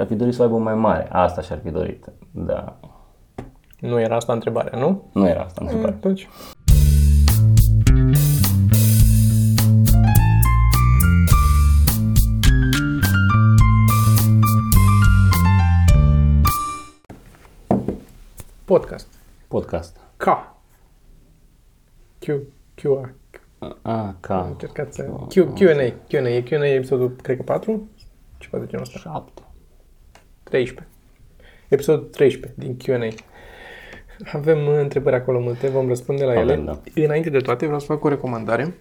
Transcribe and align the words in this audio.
Și 0.00 0.06
ar 0.06 0.12
fi 0.12 0.18
dorit 0.18 0.34
să 0.34 0.42
o 0.42 0.44
aibă 0.44 0.58
mai 0.58 0.74
mare. 0.74 1.08
Asta 1.12 1.40
și-ar 1.40 1.58
fi 1.62 1.70
dorit. 1.70 2.04
Da. 2.30 2.76
Nu 3.80 4.00
era 4.00 4.16
asta 4.16 4.32
întrebarea, 4.32 4.78
nu? 4.78 5.10
Nu 5.12 5.28
era 5.28 5.42
asta 5.42 5.60
întrebarea. 5.62 5.94
Atunci. 5.94 6.28
Podcast. 18.64 19.08
Podcast. 19.48 19.96
K. 20.16 20.24
Q. 22.18 22.28
QR. 22.74 23.12
A, 23.82 24.14
ca. 24.20 24.40
Am 24.40 24.46
încercat 24.46 24.94
să... 24.94 25.02
Q, 25.02 25.32
Q&A. 25.32 25.92
Q&A. 26.08 26.28
E 26.28 26.42
Q&A 26.42 26.66
episodul, 26.66 27.10
cred 27.22 27.36
că 27.36 27.42
4? 27.42 27.88
Ceva 28.38 28.58
de 28.58 28.66
genul 28.66 28.84
ăsta. 28.84 28.98
7. 28.98 29.42
13. 30.50 30.86
Episodul 31.68 32.04
13 32.04 32.60
din 32.60 32.76
Q&A. 32.76 33.14
Avem 34.32 34.66
uh, 34.66 34.78
întrebări 34.80 35.16
acolo 35.16 35.40
multe, 35.40 35.68
vom 35.68 35.88
răspunde 35.88 36.24
la 36.24 36.32
ele. 36.32 36.52
Avem, 36.52 36.64
da. 36.64 36.80
Înainte 36.94 37.30
de 37.30 37.38
toate, 37.38 37.64
vreau 37.64 37.80
să 37.80 37.86
fac 37.86 38.04
o 38.04 38.08
recomandare. 38.08 38.74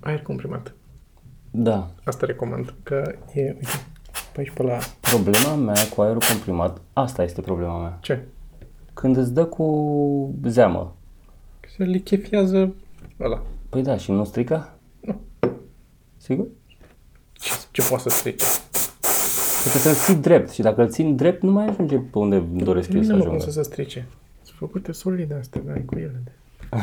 Aer 0.00 0.22
comprimat. 0.22 0.74
Da. 1.50 1.90
Asta 2.04 2.26
recomand, 2.26 2.74
că 2.82 3.14
e, 3.34 3.42
uite, 3.42 3.84
pe 4.32 4.40
aici 4.40 4.50
pe 4.50 4.62
la... 4.62 4.78
Problema 5.00 5.54
mea 5.54 5.88
cu 5.94 6.00
aerul 6.00 6.22
comprimat, 6.28 6.80
asta 6.92 7.22
este 7.22 7.40
problema 7.40 7.80
mea. 7.80 7.98
Ce? 8.00 8.24
Când 8.94 9.16
îți 9.16 9.34
dă 9.34 9.44
cu 9.44 10.34
zeamă. 10.44 10.96
Se 11.76 11.84
lichefiază 11.84 12.74
ăla. 13.20 13.42
Păi 13.68 13.82
da, 13.82 13.96
și 13.96 14.10
nu 14.10 14.24
strică? 14.24 14.72
Nu. 15.00 15.20
Sigur? 16.16 16.46
Ce, 17.32 17.50
ce 17.70 17.82
poate 17.88 18.02
să 18.02 18.16
strice? 18.16 18.44
Trebuie 19.68 19.94
să-l 19.94 20.04
ții 20.14 20.22
drept 20.22 20.50
și 20.50 20.62
dacă 20.62 20.82
îl 20.82 20.88
țin 20.88 21.16
drept, 21.16 21.42
nu 21.42 21.50
mai 21.50 21.66
ajunge 21.66 21.96
pe 21.96 22.18
unde 22.18 22.38
doresc 22.38 22.92
eu 22.92 23.02
să 23.02 23.10
Nu 23.10 23.16
mă 23.16 23.22
cum 23.24 23.32
ajungă. 23.34 23.50
să 23.50 23.62
se 23.62 23.62
strice. 23.62 24.06
Sunt 24.42 24.56
făcute 24.58 24.92
solide 24.92 25.34
astea, 25.34 25.60
da, 25.66 25.72
cu 25.86 25.94
ele. 25.98 26.20
De. 26.24 26.30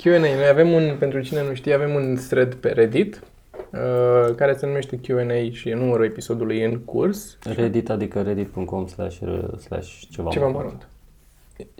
Q&A. 0.00 0.18
Noi 0.18 0.48
avem 0.50 0.72
un, 0.72 0.96
pentru 0.98 1.20
cine 1.20 1.42
nu 1.48 1.54
știe, 1.54 1.74
avem 1.74 1.94
un 1.94 2.18
thread 2.28 2.54
pe 2.54 2.68
Reddit 2.68 3.22
uh, 3.70 4.34
care 4.34 4.54
se 4.54 4.66
numește 4.66 4.96
Q&A 4.96 5.50
și 5.52 5.68
e 5.68 5.74
numărul 5.74 6.04
episodului 6.04 6.64
în 6.64 6.78
curs. 6.78 7.38
Reddit, 7.56 7.90
adică 7.90 8.22
reddit.com 8.22 8.86
slash, 8.86 9.18
slash 9.60 10.02
ceva. 10.10 10.30
Ceva 10.30 10.48
mărunt. 10.48 10.88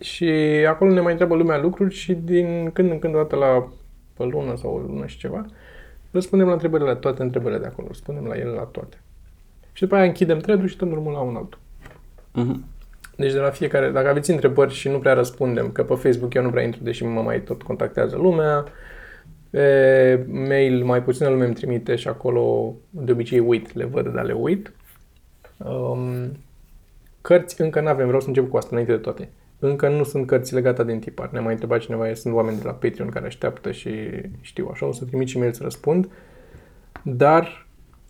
Și 0.00 0.25
acolo 0.69 0.92
ne 0.92 1.00
mai 1.00 1.11
întreabă 1.11 1.34
lumea 1.34 1.59
lucruri 1.59 1.94
și 1.94 2.14
din 2.14 2.70
când 2.72 2.91
în 2.91 2.98
când, 2.98 3.14
o 3.14 3.16
dată 3.16 3.37
la 3.37 3.69
pe 4.16 4.25
lună 4.25 4.56
sau 4.56 4.75
o 4.75 4.78
lună 4.78 5.06
și 5.06 5.19
ceva, 5.19 5.47
răspundem 6.11 6.47
la 6.47 6.53
întrebările, 6.53 6.89
la 6.89 6.97
toate 6.97 7.22
întrebările 7.22 7.61
de 7.61 7.66
acolo. 7.66 7.87
Răspundem 7.87 8.25
la 8.25 8.37
ele 8.37 8.50
la 8.50 8.62
toate. 8.62 8.97
Și 9.75 9.83
după 9.83 9.94
aia 9.94 10.05
închidem 10.05 10.39
thread 10.39 10.69
și 10.69 10.77
dăm 10.77 10.89
drumul 10.89 11.12
la 11.12 11.20
un 11.20 11.36
altul. 11.36 11.58
Mhm. 12.33 12.64
Deci 13.17 13.33
de 13.33 13.39
la 13.39 13.50
fiecare, 13.50 13.91
dacă 13.91 14.08
aveți 14.08 14.31
întrebări 14.31 14.72
și 14.72 14.89
nu 14.89 14.98
prea 14.98 15.12
răspundem, 15.12 15.70
că 15.70 15.84
pe 15.84 15.94
Facebook 15.94 16.34
eu 16.34 16.42
nu 16.42 16.50
prea 16.50 16.62
intru, 16.62 16.83
deși 16.83 17.05
mă 17.05 17.22
mai 17.22 17.41
tot 17.41 17.62
contactează 17.62 18.16
lumea, 18.16 18.64
pe 19.50 20.27
mail 20.28 20.84
mai 20.84 21.03
puțină 21.03 21.28
lume 21.28 21.44
îmi 21.44 21.55
trimite 21.55 21.97
și 21.97 22.08
acolo 22.08 22.75
de 22.91 23.12
obicei 23.12 23.39
uit, 23.39 23.75
le 23.75 23.84
văd, 23.84 24.08
dar 24.08 24.25
le 24.25 24.33
uit. 24.33 24.72
Um, 25.56 26.36
cărți 27.20 27.61
încă 27.61 27.81
nu 27.81 27.88
avem, 27.88 28.06
vreau 28.06 28.20
să 28.20 28.28
încep 28.28 28.50
cu 28.50 28.56
asta 28.56 28.69
înainte 28.70 28.92
de 28.92 28.98
toate. 28.98 29.28
Încă 29.59 29.88
nu 29.88 30.05
sunt 30.05 30.27
cărțile 30.27 30.61
gata 30.61 30.83
din 30.83 30.98
tipar. 30.98 31.31
Ne-a 31.31 31.42
mai 31.42 31.53
întrebat 31.53 31.81
cineva, 31.81 32.14
sunt 32.14 32.34
oameni 32.34 32.59
de 32.59 32.64
la 32.64 32.72
Patreon 32.72 33.09
care 33.09 33.27
așteaptă 33.27 33.72
și 33.72 33.91
știu 34.41 34.69
așa, 34.72 34.86
o 34.86 34.92
să 34.92 35.05
trimit 35.05 35.28
și 35.28 35.38
mail 35.38 35.53
să 35.53 35.62
răspund. 35.62 36.09
Dar 37.03 37.64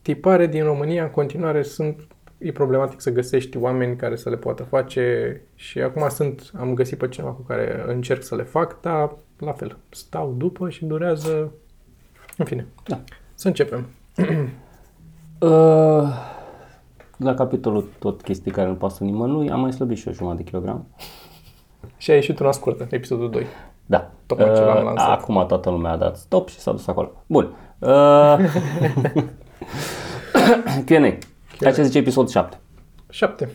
tipare 0.05 0.47
din 0.47 0.65
România 0.65 1.03
în 1.03 1.11
continuare 1.11 1.63
sunt 1.63 2.07
e 2.39 2.53
problematic 2.53 3.01
să 3.01 3.11
găsești 3.11 3.57
oameni 3.57 3.97
care 3.97 4.17
să 4.17 4.31
le 4.31 4.37
poată 4.37 4.63
face 4.63 5.41
și 5.55 5.81
acum 5.81 6.09
sunt, 6.09 6.51
am 6.59 6.75
găsit 6.75 6.99
pe 6.99 7.09
cineva 7.09 7.33
cu 7.33 7.43
care 7.43 7.85
încerc 7.87 8.23
să 8.23 8.35
le 8.35 8.43
fac, 8.43 8.81
dar 8.81 9.17
la 9.39 9.53
fel, 9.53 9.77
stau 9.89 10.35
după 10.37 10.69
și 10.69 10.85
durează, 10.85 11.53
în 12.37 12.45
fine. 12.45 12.67
Da. 12.85 13.01
Să 13.35 13.47
începem. 13.49 13.87
Uh, 15.39 15.51
la 17.17 17.35
capitolul 17.35 17.89
tot 17.99 18.23
chestii 18.23 18.51
care 18.51 18.69
nu 18.69 18.75
pasă 18.75 19.05
nimănui, 19.05 19.51
am 19.51 19.61
mai 19.61 19.73
slăbit 19.73 19.97
și 19.97 20.09
o 20.09 20.13
jumătate 20.13 20.43
de 20.43 20.49
kilogram. 20.49 20.87
Și 21.97 22.11
a 22.11 22.15
ieșit 22.15 22.39
una 22.39 22.53
scurtă, 22.53 22.87
episodul 22.91 23.31
2. 23.31 23.47
Da. 23.87 24.11
Tocmai 24.27 24.55
ce 24.55 24.61
l-am 24.61 24.77
Uh, 24.77 24.83
lansat. 24.83 25.11
acum 25.21 25.45
toată 25.47 25.71
lumea 25.71 25.91
a 25.93 25.97
dat 25.97 26.17
stop 26.17 26.49
și 26.49 26.59
s-a 26.59 26.71
dus 26.71 26.87
acolo. 26.87 27.13
Bun. 27.27 27.55
Uh, 27.79 28.37
Q&A. 30.87 31.19
Hai 31.61 31.73
ce 31.73 31.83
zice 31.83 31.99
episod 31.99 32.29
7. 32.29 32.59
7. 33.11 33.49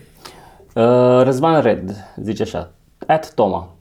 Uh, 0.74 1.22
Răzvan 1.22 1.60
Red 1.62 1.90
zice 2.22 2.42
așa. 2.42 2.72
At 3.06 3.34
Toma. 3.34 3.74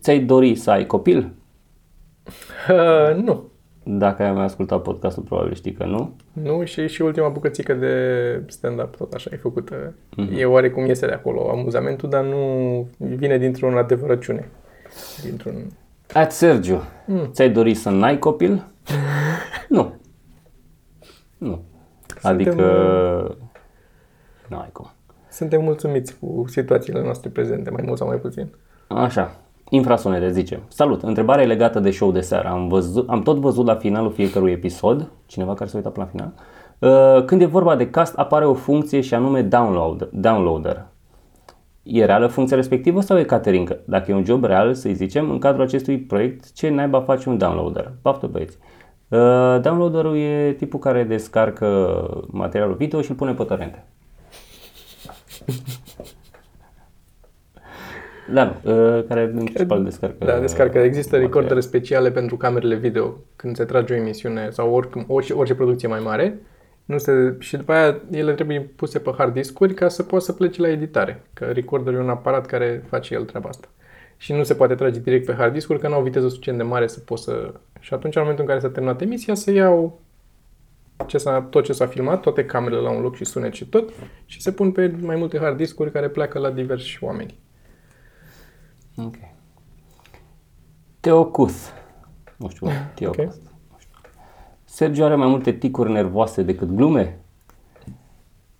Ți-ai 0.00 0.18
dori 0.18 0.54
să 0.54 0.70
ai 0.70 0.86
copil? 0.86 1.32
Uh, 2.68 3.22
nu. 3.22 3.48
Dacă 3.82 4.22
ai 4.22 4.32
mai 4.32 4.44
ascultat 4.44 4.82
podcastul, 4.82 5.22
probabil 5.22 5.54
știi 5.54 5.72
că 5.72 5.84
nu. 5.84 6.16
Nu, 6.32 6.64
și, 6.64 6.88
și 6.88 7.02
ultima 7.02 7.28
bucățică 7.28 7.74
de 7.74 7.94
stand-up, 8.46 8.96
tot 8.96 9.12
așa, 9.12 9.30
e 9.32 9.36
făcută. 9.36 9.94
Mhm. 10.16 10.34
E 10.36 10.44
oarecum 10.44 10.86
iese 10.86 11.06
de 11.06 11.12
acolo 11.12 11.50
amuzamentul, 11.50 12.08
dar 12.08 12.24
nu 12.24 12.86
vine 12.96 13.38
dintr-o 13.38 13.78
adevărăciune. 13.78 14.48
Dintr-un... 15.22 15.54
At 16.12 16.32
Sergiu. 16.32 16.82
Mm. 17.06 17.28
Ți-ai 17.32 17.50
dori 17.50 17.74
să 17.74 17.90
n-ai 17.90 18.18
copil? 18.18 18.66
nu. 19.68 19.94
Nu. 21.38 21.62
Adică... 22.22 22.64
Nu 24.48 24.56
ai 24.56 24.68
cum. 24.72 24.90
Suntem 25.30 25.62
mulțumiți 25.62 26.18
cu 26.18 26.44
situațiile 26.46 27.02
noastre 27.02 27.30
prezente, 27.30 27.70
mai 27.70 27.82
mult 27.86 27.98
sau 27.98 28.06
mai 28.06 28.16
puțin. 28.16 28.48
Așa. 28.88 29.36
Infrasonete 29.68 30.30
zice. 30.30 30.60
Salut, 30.68 31.02
întrebarea 31.02 31.44
e 31.44 31.46
legată 31.46 31.80
de 31.80 31.90
show 31.90 32.12
de 32.12 32.20
seară. 32.20 32.48
Am, 32.48 32.68
văzut, 32.68 33.08
am 33.08 33.22
tot 33.22 33.36
văzut 33.36 33.66
la 33.66 33.74
finalul 33.74 34.12
fiecărui 34.12 34.52
episod, 34.52 35.10
cineva 35.26 35.54
care 35.54 35.70
s-a 35.70 35.76
uitat 35.76 35.92
până 35.92 36.10
la 36.12 36.18
final, 36.18 36.32
uh, 37.18 37.24
când 37.24 37.40
e 37.40 37.44
vorba 37.44 37.76
de 37.76 37.90
cast 37.90 38.18
apare 38.18 38.44
o 38.46 38.54
funcție 38.54 39.00
și 39.00 39.14
anume 39.14 39.42
download, 39.42 40.08
downloader. 40.12 40.86
E 41.82 42.04
reală 42.04 42.26
funcția 42.26 42.56
respectivă 42.56 43.00
sau 43.00 43.18
e 43.18 43.24
caterincă? 43.24 43.78
Dacă 43.84 44.10
e 44.10 44.14
un 44.14 44.24
job 44.24 44.44
real, 44.44 44.74
să-i 44.74 44.94
zicem, 44.94 45.30
în 45.30 45.38
cadrul 45.38 45.64
acestui 45.64 45.98
proiect, 45.98 46.52
ce 46.52 46.68
naiba 46.68 47.00
face 47.00 47.28
un 47.28 47.38
downloader? 47.38 47.92
Baftă 48.02 48.26
băieți. 48.26 48.58
Uh, 49.10 49.60
downloaderul 49.60 50.16
e 50.16 50.52
tipul 50.52 50.78
care 50.78 51.04
descarcă 51.04 52.26
materialul 52.26 52.74
video 52.74 53.02
și 53.02 53.10
îl 53.10 53.16
pune 53.16 53.34
pe 53.34 53.44
torrente. 53.44 53.84
Da, 58.32 58.44
nu, 58.44 58.72
uh, 58.72 59.04
care 59.08 59.22
în 59.22 59.44
principal 59.44 59.84
descarcă. 59.84 60.24
Da, 60.24 60.38
descarcă. 60.38 60.78
Există 60.78 61.08
material. 61.10 61.32
recordere 61.32 61.60
speciale 61.60 62.10
pentru 62.10 62.36
camerele 62.36 62.74
video 62.74 63.16
când 63.36 63.56
se 63.56 63.64
trage 63.64 63.92
o 63.92 63.96
emisiune 63.96 64.50
sau 64.50 64.74
oricum, 64.74 65.04
orice, 65.08 65.32
orice 65.32 65.54
producție 65.54 65.88
mai 65.88 66.00
mare. 66.00 66.38
Nu 66.84 66.98
se, 66.98 67.36
și 67.38 67.56
după 67.56 67.72
aia 67.72 68.00
ele 68.10 68.32
trebuie 68.32 68.60
puse 68.60 68.98
pe 68.98 69.14
hard 69.16 69.32
discuri 69.32 69.74
ca 69.74 69.88
să 69.88 70.02
poată 70.02 70.24
să 70.24 70.32
plece 70.32 70.60
la 70.60 70.68
editare. 70.68 71.22
Că 71.32 71.44
recorderul 71.44 71.98
e 71.98 72.02
un 72.02 72.08
aparat 72.08 72.46
care 72.46 72.84
face 72.88 73.14
el 73.14 73.24
treaba 73.24 73.48
asta. 73.48 73.68
Și 74.20 74.32
nu 74.32 74.42
se 74.42 74.54
poate 74.54 74.74
trage 74.74 75.00
direct 75.00 75.26
pe 75.26 75.34
hard 75.34 75.52
discuri 75.52 75.78
că 75.78 75.88
nu 75.88 75.94
au 75.94 76.02
viteză 76.02 76.28
suficient 76.28 76.58
de 76.58 76.64
mare 76.64 76.86
să 76.86 77.00
poți 77.00 77.22
să... 77.22 77.54
Și 77.80 77.94
atunci, 77.94 78.14
în 78.14 78.20
momentul 78.20 78.44
în 78.44 78.50
care 78.50 78.60
s-a 78.60 78.72
terminat 78.72 79.00
emisia, 79.00 79.34
se 79.34 79.52
iau 79.52 80.00
ce 81.06 81.18
s-a, 81.18 81.40
tot 81.42 81.64
ce 81.64 81.72
s-a 81.72 81.86
filmat, 81.86 82.20
toate 82.20 82.44
camerele 82.44 82.80
la 82.80 82.90
un 82.90 83.00
loc 83.00 83.16
și 83.16 83.24
sunet 83.24 83.52
și 83.52 83.66
tot, 83.66 83.92
și 84.24 84.40
se 84.40 84.52
pun 84.52 84.72
pe 84.72 84.96
mai 85.00 85.16
multe 85.16 85.38
hard 85.38 85.56
discuri 85.56 85.92
care 85.92 86.08
pleacă 86.08 86.38
la 86.38 86.50
diversi 86.50 86.98
oameni. 87.00 87.38
Ok. 88.96 89.14
Teocus. 91.00 91.70
Nu 92.36 92.48
știu, 92.48 92.66
Teocus. 92.94 93.18
Ok. 93.18 93.34
Nu 93.70 93.76
știu. 93.78 93.98
Sergio 94.64 95.04
are 95.04 95.14
mai 95.14 95.28
multe 95.28 95.52
ticuri 95.52 95.90
nervoase 95.90 96.42
decât 96.42 96.68
glume? 96.68 97.20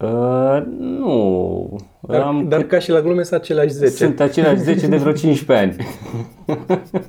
Uh, 0.03 0.63
nu. 0.79 1.79
Dar, 2.01 2.21
Am 2.21 2.49
dar 2.49 2.61
cât- 2.61 2.69
ca 2.69 2.79
și 2.79 2.91
la 2.91 3.01
glume 3.01 3.23
sunt 3.23 3.41
aceleași 3.41 3.73
10. 3.73 3.91
Sunt 3.91 4.21
aceleași 4.21 4.61
10 4.61 4.87
de 4.87 4.97
vreo 4.97 5.13
15 5.13 5.67
ani. 5.67 5.87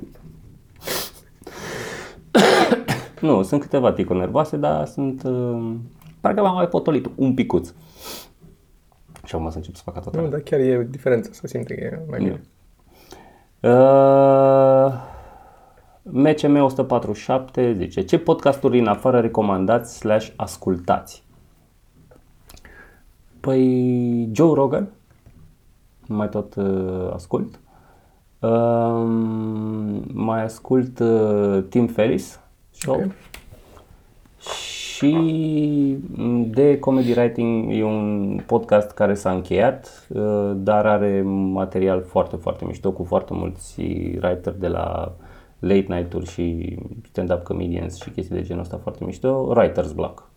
nu, 3.20 3.42
sunt 3.42 3.60
câteva 3.60 3.92
ticuri 3.92 4.18
nervoase, 4.18 4.56
dar 4.56 4.86
sunt... 4.86 5.22
Uh, 5.24 5.74
parcă 6.20 6.40
m-am 6.42 6.54
mai 6.54 6.68
potolit 6.68 7.10
un 7.14 7.34
picuț. 7.34 7.72
Și 9.24 9.34
acum 9.34 9.50
să 9.50 9.56
încep 9.56 9.74
să 9.74 9.82
fac 9.84 10.02
toată 10.02 10.20
Nu, 10.20 10.28
dar 10.28 10.40
chiar 10.40 10.60
e 10.60 10.86
diferență, 10.90 11.30
să 11.32 11.46
simte 11.46 11.74
că 11.74 11.84
e 11.84 12.00
mai 12.10 12.18
bine. 12.18 12.40
Uh, 13.60 14.92
MCM 16.02 16.62
147 16.62 17.72
zice 17.72 18.02
Ce 18.02 18.18
podcasturi 18.18 18.78
în 18.78 18.86
afară 18.86 19.20
recomandați 19.20 19.96
slash 19.96 20.28
ascultați? 20.36 21.21
Păi 23.42 24.28
Joe 24.32 24.54
Rogan 24.54 24.88
mai 26.06 26.28
tot 26.28 26.54
uh, 26.54 27.10
ascult 27.12 27.60
uh, 28.40 29.06
mai 30.12 30.42
ascult 30.42 30.98
uh, 30.98 31.62
Tim 31.68 31.86
Ferris 31.86 32.40
show 32.70 32.94
Ok. 32.94 33.10
și 34.38 34.82
și 35.02 35.98
de 36.46 36.78
Comedy 36.78 37.12
Writing 37.18 37.72
e 37.72 37.84
un 37.84 38.40
podcast 38.46 38.90
care 38.90 39.14
s-a 39.14 39.30
încheiat, 39.30 40.06
uh, 40.08 40.52
dar 40.54 40.86
are 40.86 41.22
material 41.52 42.02
foarte, 42.02 42.36
foarte 42.36 42.64
mișto 42.64 42.92
cu 42.92 43.04
foarte 43.04 43.34
mulți 43.34 43.80
writer 44.22 44.52
de 44.52 44.68
la 44.68 45.12
late 45.58 45.86
night-uri 45.88 46.26
și 46.30 46.76
stand-up 47.10 47.42
comedians 47.42 47.96
și 48.00 48.10
chestii 48.10 48.36
de 48.36 48.42
genul 48.42 48.62
ăsta 48.62 48.78
foarte 48.82 49.04
mișto, 49.04 49.54
Writer's 49.56 49.94
Block. 49.94 50.30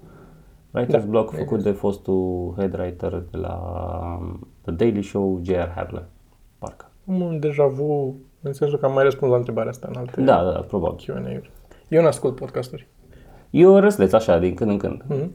Writer's 0.75 0.87
Da, 0.87 0.97
Block 0.97 1.33
făcut 1.33 1.63
de 1.63 1.71
fostul 1.71 2.53
head 2.57 2.73
writer 2.79 3.23
de 3.31 3.37
la 3.37 3.59
The 4.61 4.71
Daily 4.71 5.03
Show, 5.03 5.39
J.R. 5.43 5.71
Hadley, 5.75 6.03
parcă. 6.57 6.89
Am 7.07 7.21
un 7.21 7.39
deja 7.39 7.65
vu, 7.65 8.15
în 8.41 8.53
sensul 8.53 8.77
că 8.79 8.85
am 8.85 8.93
mai 8.93 9.03
răspuns 9.03 9.31
la 9.31 9.37
întrebarea 9.37 9.69
asta 9.69 9.87
în 9.91 9.97
alte 9.97 10.21
Da, 10.21 10.43
da, 10.43 10.51
da, 10.51 10.59
probabil. 10.59 11.05
Q&A-uri. 11.07 11.51
Eu 11.87 12.01
nu 12.01 12.07
ascult 12.07 12.35
podcasturi. 12.35 12.87
Eu 13.49 13.79
răsleț 13.79 14.13
așa, 14.13 14.37
din 14.39 14.53
când 14.53 14.69
în 14.69 14.77
când. 14.77 15.03
Mhm. 15.07 15.31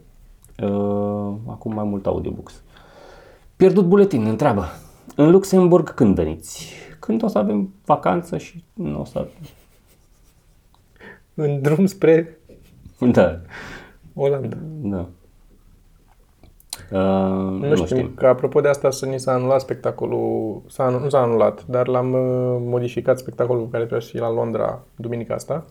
Uh, 0.63 1.35
acum 1.47 1.75
mai 1.75 1.85
mult 1.85 2.07
audiobooks. 2.07 2.63
Pierdut 3.57 3.85
buletin, 3.85 4.27
întreabă. 4.27 4.65
În 5.17 5.31
Luxemburg 5.31 5.95
când 5.95 6.15
veniți? 6.15 6.73
Când 6.99 7.23
o 7.23 7.27
să 7.27 7.39
avem 7.39 7.75
vacanță 7.85 8.39
și 8.39 8.65
nu 8.75 9.01
o 9.01 9.05
să... 9.05 9.29
În 11.35 11.63
drum 11.63 11.87
spre 11.87 12.39
Da, 13.13 13.41
Olanda. 14.15 14.57
da. 14.81 15.09
Uh, 16.93 17.69
Nu, 17.69 17.75
știm, 17.75 17.87
știm. 17.87 18.13
că 18.15 18.27
apropo 18.27 18.61
de 18.61 18.69
asta 18.69 18.91
să 18.91 19.07
ni 19.07 19.21
s-a 19.21 19.33
anulat 19.33 19.61
spectacolul, 19.61 20.63
s-a, 20.69 20.85
anu- 20.85 20.99
nu 20.99 21.09
s-a 21.09 21.23
anulat, 21.23 21.65
dar 21.67 21.87
l-am 21.87 22.13
uh, 22.13 22.57
modificat 22.61 23.19
spectacolul 23.19 23.63
care 23.63 23.83
trebuia 23.83 24.01
să 24.01 24.09
fie 24.09 24.21
la 24.21 24.33
Londra 24.33 24.83
duminica 24.97 25.35
asta. 25.35 25.67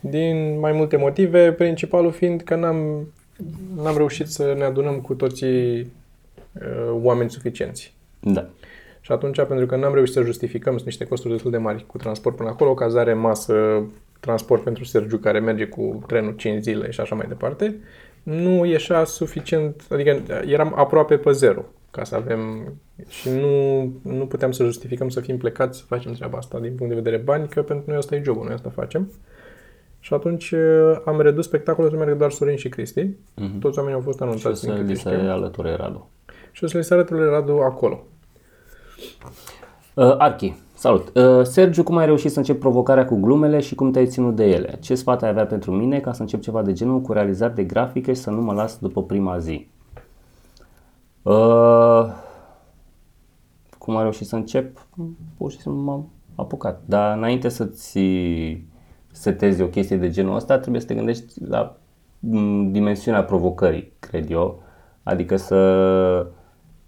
Din 0.00 0.58
mai 0.58 0.72
multe 0.72 0.96
motive, 0.96 1.52
principalul 1.52 2.10
fiind 2.12 2.40
că 2.40 2.54
n-am, 2.54 3.08
n-am 3.82 3.96
reușit 3.96 4.26
să 4.26 4.54
ne 4.56 4.64
adunăm 4.64 5.00
cu 5.00 5.14
toții 5.14 5.80
uh, 5.80 6.98
oameni 7.02 7.30
suficienți. 7.30 7.94
Da. 8.20 8.46
Și 9.00 9.12
atunci, 9.12 9.42
pentru 9.44 9.66
că 9.66 9.76
n-am 9.76 9.94
reușit 9.94 10.14
să 10.14 10.22
justificăm, 10.22 10.72
sunt 10.72 10.84
niște 10.84 11.04
costuri 11.04 11.32
destul 11.32 11.50
de 11.50 11.56
mari 11.56 11.84
cu 11.86 11.96
transport 11.96 12.36
până 12.36 12.48
acolo, 12.48 12.74
cazare, 12.74 13.14
masă, 13.14 13.82
transport 14.20 14.62
pentru 14.62 14.84
Sergiu 14.84 15.16
care 15.16 15.38
merge 15.38 15.64
cu 15.64 16.04
trenul 16.06 16.32
5 16.32 16.62
zile 16.62 16.90
și 16.90 17.00
așa 17.00 17.14
mai 17.14 17.26
departe, 17.28 17.76
nu 18.22 18.64
ieșea 18.64 19.04
suficient, 19.04 19.86
adică 19.90 20.22
eram 20.46 20.72
aproape 20.76 21.16
pe 21.16 21.32
zero 21.32 21.64
ca 21.90 22.04
să 22.04 22.14
avem 22.14 22.72
și 23.08 23.28
nu, 23.28 23.82
nu 24.02 24.26
puteam 24.26 24.52
să 24.52 24.64
justificăm 24.64 25.08
să 25.08 25.20
fim 25.20 25.36
plecați 25.36 25.78
să 25.78 25.84
facem 25.86 26.12
treaba 26.12 26.38
asta 26.38 26.58
din 26.58 26.74
punct 26.74 26.94
de 26.94 27.00
vedere 27.00 27.22
bani, 27.22 27.48
că 27.48 27.62
pentru 27.62 27.84
noi 27.86 27.96
asta 27.96 28.14
e 28.14 28.22
jobul, 28.22 28.44
noi 28.44 28.54
asta 28.54 28.70
facem. 28.70 29.10
Și 30.00 30.14
atunci 30.14 30.50
uh, 30.50 31.00
am 31.04 31.20
redus 31.20 31.44
spectacolul 31.44 31.90
să 31.90 31.96
meargă 31.96 32.14
doar 32.14 32.30
Sorin 32.30 32.56
și 32.56 32.68
Cristi. 32.68 33.08
Mhm. 33.34 33.58
Toți 33.58 33.78
oamenii 33.78 33.98
au 33.98 34.04
fost 34.04 34.16
Și 34.16 34.22
o 34.22 34.26
anunțați. 34.26 34.60
să 34.60 34.66
din 34.66 34.74
câte 34.74 34.92
li 34.92 34.96
se 34.98 35.10
știu. 35.16 35.30
alăture 35.30 35.74
Radu. 35.74 36.10
Și 36.52 36.64
o 36.64 36.66
să 36.66 36.76
le 36.76 36.82
se 36.82 36.94
arătă 36.94 37.14
lui 37.14 37.28
Radu 37.28 37.52
acolo. 37.52 38.04
Uh, 39.94 40.14
Archi, 40.18 40.54
salut. 40.82 41.16
Uh, 41.16 41.44
Sergiu, 41.44 41.82
cum 41.82 41.96
ai 41.96 42.06
reușit 42.06 42.30
să 42.30 42.38
încep 42.38 42.58
provocarea 42.58 43.04
cu 43.04 43.16
glumele 43.16 43.60
și 43.60 43.74
cum 43.74 43.90
te-ai 43.90 44.06
ținut 44.06 44.36
de 44.36 44.44
ele? 44.44 44.78
Ce 44.80 44.94
sfat 44.94 45.22
ai 45.22 45.28
avea 45.28 45.46
pentru 45.46 45.70
mine 45.72 46.00
ca 46.00 46.12
să 46.12 46.22
încep 46.22 46.40
ceva 46.40 46.62
de 46.62 46.72
genul 46.72 47.00
cu 47.00 47.12
realizări 47.12 47.54
de 47.54 47.64
grafică 47.64 48.12
și 48.12 48.20
să 48.20 48.30
nu 48.30 48.40
mă 48.40 48.52
las 48.52 48.78
după 48.78 49.02
prima 49.02 49.38
zi? 49.38 49.68
Uh, 51.22 52.04
cum 53.78 53.96
ai 53.96 54.02
reușit 54.02 54.26
să 54.26 54.36
încep? 54.36 54.86
Pur 55.36 55.50
și 55.50 55.60
simplu 55.60 55.80
m-am 55.80 56.08
apucat. 56.34 56.82
Dar 56.84 57.16
înainte 57.16 57.48
să-ți 57.48 57.98
setezi 59.12 59.62
o 59.62 59.66
chestie 59.66 59.96
de 59.96 60.10
genul 60.10 60.34
ăsta, 60.34 60.58
trebuie 60.58 60.80
să 60.80 60.86
te 60.86 60.94
gândești 60.94 61.44
la 61.48 61.76
m, 62.18 62.70
dimensiunea 62.70 63.24
provocării, 63.24 63.92
cred 63.98 64.30
eu. 64.30 64.62
Adică 65.02 65.36
să 65.36 65.56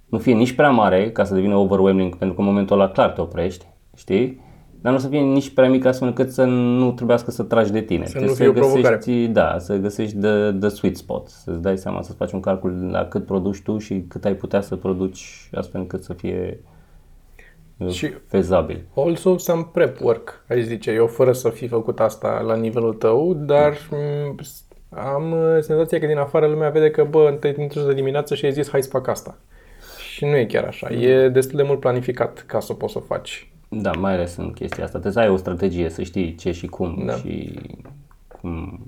nu 0.08 0.19
fie 0.19 0.35
nici 0.35 0.55
prea 0.55 0.70
mare 0.70 1.12
ca 1.12 1.25
să 1.25 1.35
devină 1.35 1.56
overwhelming, 1.56 2.17
pentru 2.17 2.37
că 2.37 2.43
în 2.43 2.49
momentul 2.49 2.81
ăla 2.81 2.91
clar 2.91 3.11
te 3.11 3.20
oprești, 3.20 3.73
știi? 3.94 4.41
Dar 4.81 4.93
nu 4.93 4.99
să 4.99 5.08
fie 5.08 5.20
nici 5.20 5.50
prea 5.55 5.69
mic 5.69 5.85
astfel 5.85 6.08
încât 6.08 6.31
să 6.31 6.44
nu 6.44 6.93
trebuiască 6.93 7.31
să 7.31 7.43
tragi 7.43 7.73
de 7.73 7.81
tine. 7.81 8.05
Să 8.05 8.11
Trebuie 8.11 8.31
nu 8.31 8.37
fie 8.37 8.49
o 8.49 8.52
provocare. 8.52 8.94
găsești, 8.96 9.26
da, 9.29 9.58
să 9.58 9.76
găsești 9.76 10.17
the, 10.17 10.52
the 10.61 10.69
sweet 10.69 10.96
spot, 10.96 11.29
să-ți 11.29 11.62
dai 11.62 11.79
seama, 11.79 12.02
să-ți 12.02 12.17
faci 12.17 12.32
un 12.32 12.41
calcul 12.41 12.88
la 12.91 13.05
cât 13.05 13.26
produci 13.26 13.62
tu 13.62 13.79
și 13.79 14.05
cât 14.08 14.25
ai 14.25 14.35
putea 14.35 14.61
să 14.61 14.76
produci 14.76 15.49
astfel 15.55 15.81
încât 15.81 16.02
să 16.02 16.12
fie 16.12 16.61
uh, 17.76 17.88
Și- 17.91 18.12
fezabil. 18.26 18.85
Also 18.94 19.38
some 19.38 19.69
prep 19.73 20.00
work, 20.00 20.44
aș 20.49 20.58
zice 20.58 20.91
eu, 20.91 21.06
fără 21.06 21.32
să 21.32 21.49
fi 21.49 21.67
făcut 21.69 22.00
asta 22.00 22.41
la 22.46 22.56
nivelul 22.56 22.94
tău, 22.94 23.35
dar 23.35 23.73
m, 23.91 24.35
am 24.88 25.32
uh, 25.32 25.61
senzația 25.61 25.99
că 25.99 26.06
din 26.06 26.19
afară 26.19 26.46
lumea 26.46 26.70
vede 26.70 26.91
că, 26.91 27.05
bă, 27.11 27.37
te 27.41 27.49
întâlnești 27.49 27.87
de 27.87 27.94
dimineață 27.94 28.35
și 28.35 28.44
ai 28.44 28.52
zis, 28.52 28.70
hai 28.70 28.82
să 28.82 28.88
fac 28.88 29.08
asta. 29.08 29.38
Și 30.12 30.25
nu 30.25 30.37
e 30.37 30.44
chiar 30.46 30.64
așa. 30.64 30.91
E 30.93 31.29
destul 31.29 31.56
de 31.56 31.62
mult 31.62 31.81
planificat 31.81 32.44
ca 32.46 32.61
să 32.61 32.73
poți 32.73 32.93
să 32.93 32.99
o 32.99 33.02
faci. 33.02 33.49
Da, 33.81 33.91
mai 33.93 34.12
ales 34.12 34.37
în 34.37 34.50
chestia 34.53 34.85
asta. 34.85 34.99
Trebuie 34.99 35.12
să 35.25 35.29
ai 35.29 35.35
o 35.35 35.37
strategie, 35.37 35.88
să 35.88 36.03
știi 36.03 36.35
ce 36.35 36.53
și 36.53 36.67
cum 36.67 37.03
Da. 37.06 37.12
și 37.12 37.59
cum, 38.41 38.81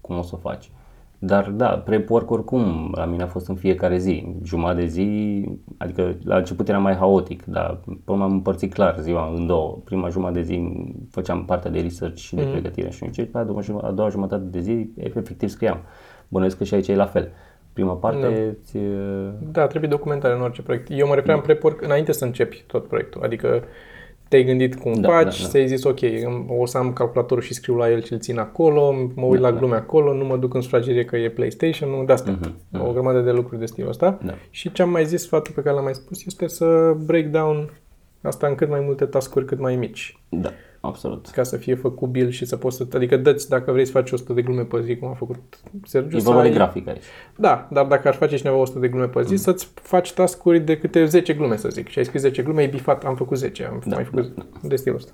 cum 0.00 0.18
o 0.18 0.22
să 0.22 0.30
o 0.34 0.38
faci. 0.38 0.70
Dar 1.18 1.50
da, 1.50 1.68
prep 1.68 2.10
work 2.10 2.30
oricum 2.30 2.92
la 2.96 3.04
mine 3.04 3.22
a 3.22 3.26
fost 3.26 3.48
în 3.48 3.54
fiecare 3.54 3.98
zi, 3.98 4.26
jumătate 4.42 4.80
de 4.80 4.86
zi, 4.86 5.44
adică 5.76 6.16
la 6.24 6.36
început 6.36 6.68
era 6.68 6.78
mai 6.78 6.94
haotic, 6.94 7.44
dar 7.44 7.78
până 8.04 8.18
m-am 8.18 8.32
împărțit 8.32 8.72
clar 8.72 8.96
ziua 9.00 9.32
în 9.34 9.46
două. 9.46 9.78
Prima 9.84 10.08
jumătate 10.08 10.38
de 10.38 10.44
zi 10.44 10.72
făceam 11.10 11.44
partea 11.44 11.70
de 11.70 11.80
research 11.80 12.16
și 12.18 12.34
de 12.34 12.42
Mhm. 12.42 12.50
pregătire 12.50 12.90
și 12.90 13.04
încep, 13.04 13.32
pe 13.32 13.38
a 13.38 13.44
doua, 13.44 13.60
jumătate- 13.60 13.90
a 13.92 13.94
doua 13.94 14.08
jumătate 14.08 14.44
de 14.44 14.60
zi 14.60 14.88
efectiv 14.96 15.48
scriam. 15.48 15.78
Bănuiesc 16.28 16.56
că 16.58 16.64
și 16.64 16.74
aici 16.74 16.88
e 16.88 16.94
la 16.94 17.06
fel. 17.06 17.28
Prima 17.74 17.92
parte 17.92 18.56
ți, 18.64 18.78
Da, 19.52 19.66
trebuie 19.66 19.90
documentare 19.90 20.34
în 20.34 20.40
orice 20.40 20.62
proiect. 20.62 20.86
Eu 20.90 21.06
mă 21.06 21.14
refeream 21.14 21.40
prep 21.40 21.64
work 21.64 21.82
înainte 21.82 22.12
să 22.12 22.24
începi 22.24 22.64
tot 22.66 22.86
proiectul. 22.88 23.22
Adică 23.22 23.62
te-ai 24.28 24.44
gândit 24.44 24.74
cum 24.74 24.92
Da, 24.94 25.08
faci, 25.08 25.38
da, 25.38 25.42
da. 25.42 25.48
ți-ai 25.48 25.66
zis, 25.66 25.84
ok, 25.84 25.98
o 26.48 26.66
să 26.66 26.78
am 26.78 26.92
calculatorul 26.92 27.42
și 27.42 27.54
scriu 27.54 27.76
la 27.76 27.90
el 27.90 28.02
și 28.02 28.12
îl 28.12 28.18
țin 28.18 28.38
acolo, 28.38 28.92
mă 29.14 29.26
uit 29.26 29.40
la 29.40 29.52
glume 29.52 29.76
acolo, 29.76 30.14
nu 30.14 30.24
mă 30.24 30.36
duc 30.36 30.54
în 30.54 30.60
sufragerie 30.60 31.04
că 31.04 31.16
e 31.16 31.28
PlayStation, 31.30 32.06
de 32.06 32.12
asta. 32.12 32.38
O 32.78 32.92
grămadă 32.92 33.20
de 33.20 33.30
lucruri 33.30 33.60
de 33.60 33.66
stilul 33.66 33.88
ăsta. 33.88 34.18
Da. 34.22 34.34
Și 34.50 34.72
ce 34.72 34.82
am 34.82 34.90
mai 34.90 35.04
zis, 35.04 35.22
sfatul 35.22 35.54
pe 35.54 35.60
care 35.60 35.74
l-am 35.74 35.84
mai 35.84 35.94
spus, 35.94 36.26
este 36.26 36.48
să 36.48 36.96
break 37.04 37.24
down 37.24 37.70
asta 38.22 38.46
în 38.46 38.54
cât 38.54 38.68
mai 38.68 38.80
multe 38.80 39.04
task-uri 39.04 39.44
cât 39.44 39.58
mai 39.58 39.76
mici. 39.76 40.18
da, 40.28 40.50
absolut. 40.84 41.26
Ca 41.28 41.42
să 41.42 41.56
fie 41.56 41.74
făcubil 41.74 42.30
și 42.30 42.44
să 42.44 42.56
poți 42.56 42.76
să... 42.76 42.86
Adică 42.94 43.16
dă 43.16 43.44
dacă 43.48 43.72
vrei 43.72 43.84
să 43.84 43.92
faci 43.92 44.10
100 44.10 44.32
de 44.32 44.42
glume 44.42 44.62
pe 44.62 44.80
zi, 44.82 44.96
cum 44.96 45.08
a 45.08 45.12
făcut 45.12 45.36
Sergiu, 45.84 46.16
E 46.16 46.20
să 46.20 46.24
vorba 46.26 46.40
de 46.42 46.48
ai- 46.48 46.54
grafic 46.54 46.88
aici. 46.88 47.02
da, 47.36 47.68
dar 47.70 47.86
dacă 47.86 48.08
ar 48.08 48.14
face 48.14 48.36
cineva 48.36 48.56
100 48.56 48.78
de 48.78 48.88
glume 48.88 49.06
pe 49.06 49.22
zi, 49.22 49.30
Mm. 49.30 49.36
să-ți 49.36 49.70
faci 49.74 50.12
task-uri 50.12 50.60
de 50.60 50.78
câte 50.78 51.04
10 51.04 51.32
glume, 51.34 51.56
să 51.56 51.68
zic. 51.68 51.88
Și 51.88 51.98
ai 51.98 52.04
scris 52.04 52.20
10 52.20 52.42
glume, 52.42 52.60
ai 52.60 52.68
bifat, 52.68 53.04
am 53.04 53.14
făcut 53.14 53.36
10, 53.36 53.64
am 53.64 53.82
Da, 53.86 53.94
mai 53.94 54.04
făcut 54.04 54.32
de 54.62 54.76
stilul 54.76 54.96
ăsta. 54.98 55.12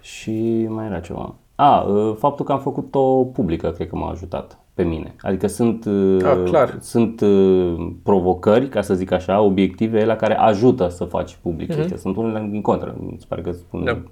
Și 0.00 0.66
mai 0.68 0.86
era 0.86 1.00
ceva. 1.00 1.34
A, 1.54 1.80
uh, 1.80 2.14
faptul 2.18 2.44
că 2.44 2.52
am 2.52 2.60
făcut-o 2.60 3.24
publică, 3.24 3.70
cred 3.70 3.88
că 3.88 3.96
m-a 3.96 4.10
ajutat 4.10 4.58
pe 4.74 4.82
mine. 4.82 5.14
Adică 5.20 5.46
sunt, 5.46 5.84
uh, 5.84 6.22
Ah, 6.24 6.42
clar. 6.44 6.76
sunt 6.80 7.20
uh, 7.20 7.90
provocări, 8.02 8.68
ca 8.68 8.80
să 8.80 8.94
zic 8.94 9.10
așa, 9.12 9.40
obiective 9.40 10.04
la 10.04 10.16
care 10.16 10.34
ajută 10.38 10.88
să 10.88 11.04
faci 11.04 11.38
public 11.42 11.68
Mhm. 11.68 11.76
chestia. 11.78 11.96
Sunt 11.96 12.16
unele 12.16 12.48
din 12.50 12.60
contră, 12.62 12.96
mi 13.00 13.16
se 13.18 13.24
pare 13.28 13.40
că 13.42 13.50
spun 13.52 13.84
Da. 13.84 14.02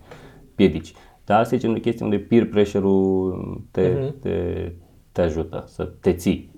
Piedici. 0.57 0.93
Dar 1.25 1.41
asta 1.41 1.55
e 1.55 1.59
genul 1.59 1.75
de 1.75 1.81
chestie 1.81 2.05
unde 2.05 2.19
peer 2.19 2.47
pressure-ul 2.49 3.61
te, 3.71 3.89
Mhm. 3.89 4.19
te, 4.21 4.73
te 5.13 5.21
ajută 5.23 5.65
să 5.67 5.85
te 5.85 6.13
ții. 6.13 6.55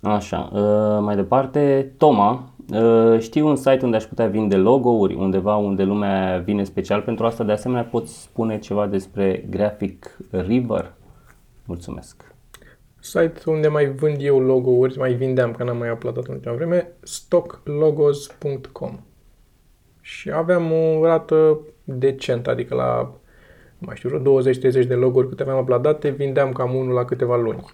Așa, 0.00 0.50
uh, 0.52 0.98
mai 1.02 1.14
departe, 1.16 1.92
Toma, 1.98 2.50
uh, 2.72 3.18
știu 3.20 3.46
un 3.48 3.56
site 3.56 3.80
unde 3.82 3.96
aș 3.96 4.04
putea 4.04 4.26
vinde 4.26 4.56
logo-uri, 4.56 5.14
undeva 5.14 5.56
unde 5.56 5.82
lumea 5.82 6.38
vine 6.44 6.64
special 6.64 7.00
pentru 7.02 7.26
asta, 7.26 7.44
de 7.44 7.52
asemenea 7.52 7.84
poți 7.84 8.22
spune 8.22 8.58
ceva 8.58 8.86
despre 8.86 9.46
Graphic 9.50 10.16
River? 10.30 10.92
Mulțumesc. 11.64 12.34
Site 13.00 13.40
unde 13.46 13.68
mai 13.68 13.86
vând 13.92 14.16
eu 14.20 14.40
logo-uri, 14.40 14.98
mai 14.98 15.12
vindeam, 15.12 15.52
că 15.52 15.64
n-am 15.64 15.76
mai 15.76 15.90
uploadat 15.90 16.24
în 16.26 16.34
ultima 16.34 16.54
vreme, 16.54 16.92
stocklogos.com 17.02 18.98
Și 20.00 20.30
aveam 20.30 20.72
o 20.72 21.04
rată 21.04 21.58
decentă, 21.84 22.50
adică 22.50 22.74
la, 22.74 23.02
nu 23.78 23.86
mai 23.86 23.96
știu, 23.96 24.08
vreo 24.18 24.40
20-30 24.42 24.86
de 24.86 24.94
logo-uri 24.94 25.28
câte 25.28 25.42
aveam 25.42 25.58
uploadate, 25.58 26.08
vindeam 26.08 26.52
cam 26.52 26.74
unul 26.74 26.94
la 26.94 27.04
câteva 27.04 27.36
luni. 27.36 27.64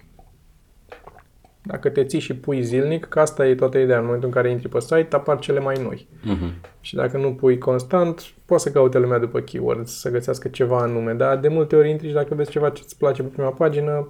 Dacă 1.63 1.89
te 1.89 2.03
ții 2.03 2.19
și 2.19 2.35
pui 2.35 2.61
zilnic, 2.63 3.05
că 3.05 3.19
asta 3.19 3.47
e 3.47 3.55
toată 3.55 3.77
ideea, 3.77 3.97
în 3.97 4.03
momentul 4.05 4.27
în 4.27 4.33
care 4.33 4.49
intri 4.49 4.67
pe 4.69 4.79
site, 4.79 5.07
apar 5.11 5.39
cele 5.39 5.59
mai 5.59 5.75
noi. 5.81 6.07
Uh-huh. 6.23 6.69
Și 6.79 6.95
dacă 6.95 7.17
nu 7.17 7.33
pui 7.33 7.57
constant, 7.57 8.23
poți 8.45 8.63
să 8.63 8.71
caute 8.71 8.99
lumea 8.99 9.17
după 9.19 9.39
keywords, 9.39 9.99
să 9.99 10.09
găsească 10.11 10.47
ceva 10.47 10.77
anume, 10.81 11.13
dar 11.13 11.37
de 11.37 11.47
multe 11.47 11.75
ori 11.75 11.89
intri 11.89 12.07
și 12.07 12.13
dacă 12.13 12.35
vezi 12.35 12.51
ceva 12.51 12.69
ce 12.69 12.81
îți 12.85 12.97
place 12.97 13.21
pe 13.21 13.27
prima 13.27 13.49
pagină 13.49 14.07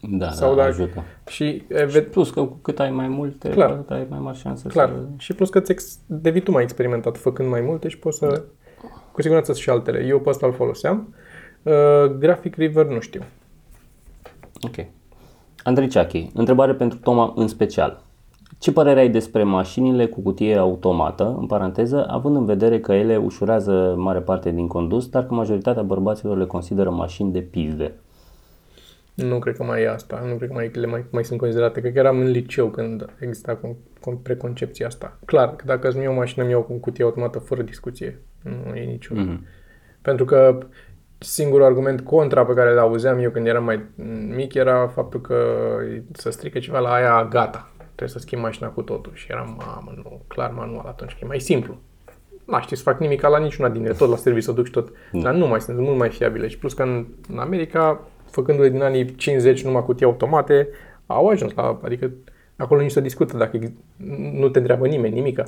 Da, 0.00 0.30
Sau 0.30 0.48
da, 0.50 0.56
dacă- 0.56 0.68
ajută. 0.68 1.04
și 1.28 1.62
e, 1.68 1.84
ve- 1.84 2.02
Plus 2.02 2.30
că 2.30 2.40
cu 2.40 2.58
cât 2.62 2.78
ai 2.80 2.90
mai 2.90 3.08
multe, 3.08 3.48
Clar. 3.48 3.68
cu 3.68 3.74
atât 3.74 3.90
ai 3.90 4.06
mai 4.10 4.18
mari 4.18 4.38
șanse 4.38 4.68
clar, 4.68 4.88
să... 4.88 5.06
și 5.18 5.32
plus 5.34 5.50
că 5.50 5.60
ți 5.60 5.70
ex- 5.72 5.98
devii 6.06 6.40
tu 6.42 6.50
mai 6.50 6.62
experimentat 6.62 7.16
făcând 7.16 7.48
mai 7.48 7.60
multe 7.60 7.88
și 7.88 7.98
poți 7.98 8.18
să, 8.18 8.44
cu 9.12 9.22
siguranță 9.22 9.52
și 9.52 9.70
altele. 9.70 10.04
Eu 10.06 10.20
pe 10.20 10.28
ăsta 10.28 10.46
îl 10.46 10.52
foloseam. 10.52 11.14
Uh, 11.62 12.04
Graphic 12.18 12.56
River 12.56 12.86
nu 12.86 13.00
știu. 13.00 13.22
Ok. 14.60 14.86
Andrei 15.62 15.88
Ceachi, 15.88 16.30
întrebare 16.34 16.74
pentru 16.74 16.98
Toma 16.98 17.32
în 17.36 17.48
special. 17.48 18.02
Ce 18.58 18.72
părere 18.72 19.00
ai 19.00 19.08
despre 19.08 19.42
mașinile 19.42 20.06
cu 20.06 20.20
cutie 20.20 20.56
automată, 20.56 21.36
în 21.38 21.46
paranteză, 21.46 22.06
având 22.08 22.36
în 22.36 22.44
vedere 22.44 22.80
că 22.80 22.92
ele 22.92 23.16
ușurează 23.16 23.94
mare 23.96 24.20
parte 24.20 24.50
din 24.50 24.66
condus, 24.66 25.08
dar 25.08 25.26
că 25.26 25.34
majoritatea 25.34 25.82
bărbaților 25.82 26.36
le 26.36 26.44
consideră 26.44 26.90
mașini 26.90 27.32
de 27.32 27.40
pizde? 27.40 27.94
Nu 29.14 29.38
cred 29.38 29.56
că 29.56 29.64
mai 29.64 29.82
e 29.82 29.88
asta, 29.88 30.24
nu 30.28 30.34
cred 30.34 30.48
că 30.48 30.54
mai, 30.54 30.70
le 30.74 30.86
mai, 30.86 31.04
mai 31.10 31.24
sunt 31.24 31.38
considerate. 31.38 31.80
Cred 31.80 31.92
că 31.92 31.98
eram 31.98 32.18
în 32.18 32.30
liceu 32.30 32.66
când 32.66 33.06
exista 33.20 33.54
con, 33.54 33.74
con, 34.00 34.16
preconcepția 34.16 34.86
asta. 34.86 35.18
Clar, 35.24 35.56
că 35.56 35.64
dacă 35.66 35.88
îți 35.88 35.98
iau 35.98 36.12
o 36.12 36.16
mașină, 36.16 36.44
mi 36.44 36.50
iau 36.50 36.62
cu 36.62 36.72
cutie 36.72 37.04
automată 37.04 37.38
fără 37.38 37.62
discuție. 37.62 38.20
Nu 38.42 38.74
e 38.74 38.84
niciun. 38.84 39.18
Mm-hmm. 39.18 39.48
Pentru 40.02 40.24
că 40.24 40.58
singurul 41.18 41.66
argument 41.66 42.00
contra 42.00 42.44
pe 42.44 42.54
care 42.54 42.70
îl 42.70 42.78
auzeam 42.78 43.18
eu 43.18 43.30
când 43.30 43.46
eram 43.46 43.64
mai 43.64 43.84
mic 44.34 44.54
era 44.54 44.86
faptul 44.86 45.20
că 45.20 45.36
să 46.12 46.30
strică 46.30 46.58
ceva 46.58 46.78
la 46.78 46.92
aia, 46.92 47.24
gata, 47.30 47.70
trebuie 47.76 48.08
să 48.08 48.18
schimb 48.18 48.42
mașina 48.42 48.68
cu 48.68 48.82
totul. 48.82 49.12
Și 49.14 49.26
eram, 49.30 49.62
mamă, 49.66 49.92
nu, 49.96 50.22
clar 50.26 50.50
manual 50.50 50.86
atunci, 50.86 51.12
că 51.12 51.18
e 51.22 51.26
mai 51.26 51.40
simplu. 51.40 51.80
Nu 52.44 52.60
știu 52.60 52.76
să 52.76 52.82
fac 52.82 52.98
nimic 52.98 53.22
la 53.22 53.38
niciuna 53.38 53.68
din 53.68 53.84
ele, 53.84 53.94
tot 53.94 54.08
la 54.08 54.16
serviciu 54.16 54.44
să 54.44 54.52
duc 54.52 54.64
și 54.64 54.70
tot, 54.70 54.92
mm. 55.12 55.20
dar 55.20 55.34
nu 55.34 55.46
mai 55.46 55.60
sunt 55.60 55.78
mult 55.78 55.96
mai 55.96 56.08
fiabile. 56.08 56.48
Și 56.48 56.58
plus 56.58 56.72
că 56.72 56.82
în, 56.82 57.06
în 57.28 57.38
America, 57.38 58.00
făcându-le 58.30 58.68
din 58.68 58.82
anii 58.82 59.14
50 59.14 59.64
numai 59.64 59.84
cutii 59.84 60.06
automate, 60.06 60.68
au 61.06 61.28
ajuns 61.28 61.54
la, 61.54 61.80
adică 61.82 62.10
acolo 62.56 62.80
nici 62.80 62.90
să 62.90 63.00
discută 63.00 63.36
dacă 63.36 63.58
nu 64.32 64.48
te 64.48 64.58
întreabă 64.58 64.86
nimeni, 64.86 65.14
nimica. 65.14 65.44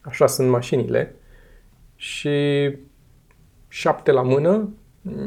Așa 0.00 0.26
sunt 0.26 0.48
mașinile. 0.48 1.14
Și 2.00 2.30
șapte 3.68 4.12
la 4.12 4.22
mână, 4.22 4.68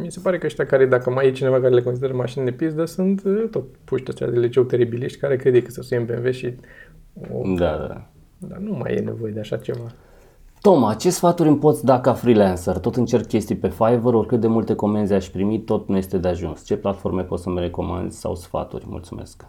mi 0.01 0.11
se 0.11 0.19
pare 0.23 0.37
că 0.37 0.45
ăștia 0.45 0.65
care, 0.65 0.85
dacă 0.85 1.09
mai 1.09 1.27
e 1.27 1.31
cineva 1.31 1.59
care 1.59 1.73
le 1.73 1.81
consideră 1.81 2.13
mașini 2.13 2.45
de 2.45 2.51
pizdă, 2.51 2.85
sunt 2.85 3.23
uh, 3.25 3.47
tot 3.51 3.63
puși 3.83 4.03
ăștia 4.07 4.27
de 4.27 4.39
liceu 4.39 4.63
teribiliști 4.63 5.19
care 5.19 5.35
crede 5.35 5.61
că 5.61 5.71
să 5.71 5.81
suie 5.81 5.99
în 5.99 6.05
BMW 6.05 6.31
și... 6.31 6.53
O, 7.33 7.55
da, 7.55 7.85
da. 7.87 8.07
Dar 8.37 8.57
nu 8.57 8.71
mai 8.71 8.93
e 8.93 8.99
nevoie 8.99 9.31
de 9.31 9.39
așa 9.39 9.57
ceva. 9.57 9.91
Toma, 10.61 10.93
ce 10.93 11.09
sfaturi 11.09 11.49
îmi 11.49 11.57
poți 11.57 11.85
da 11.85 11.99
ca 11.99 12.13
freelancer? 12.13 12.77
Tot 12.77 12.95
încerc 12.95 13.25
chestii 13.25 13.55
pe 13.55 13.69
Fiverr, 13.69 14.13
oricât 14.13 14.39
de 14.39 14.47
multe 14.47 14.75
comenzi 14.75 15.13
aș 15.13 15.27
primi, 15.27 15.61
tot 15.61 15.87
nu 15.87 15.97
este 15.97 16.17
de 16.17 16.27
ajuns. 16.27 16.65
Ce 16.65 16.75
platforme 16.75 17.23
poți 17.23 17.43
să-mi 17.43 17.59
recomanzi 17.59 18.19
sau 18.19 18.35
sfaturi? 18.35 18.85
Mulțumesc. 18.87 19.45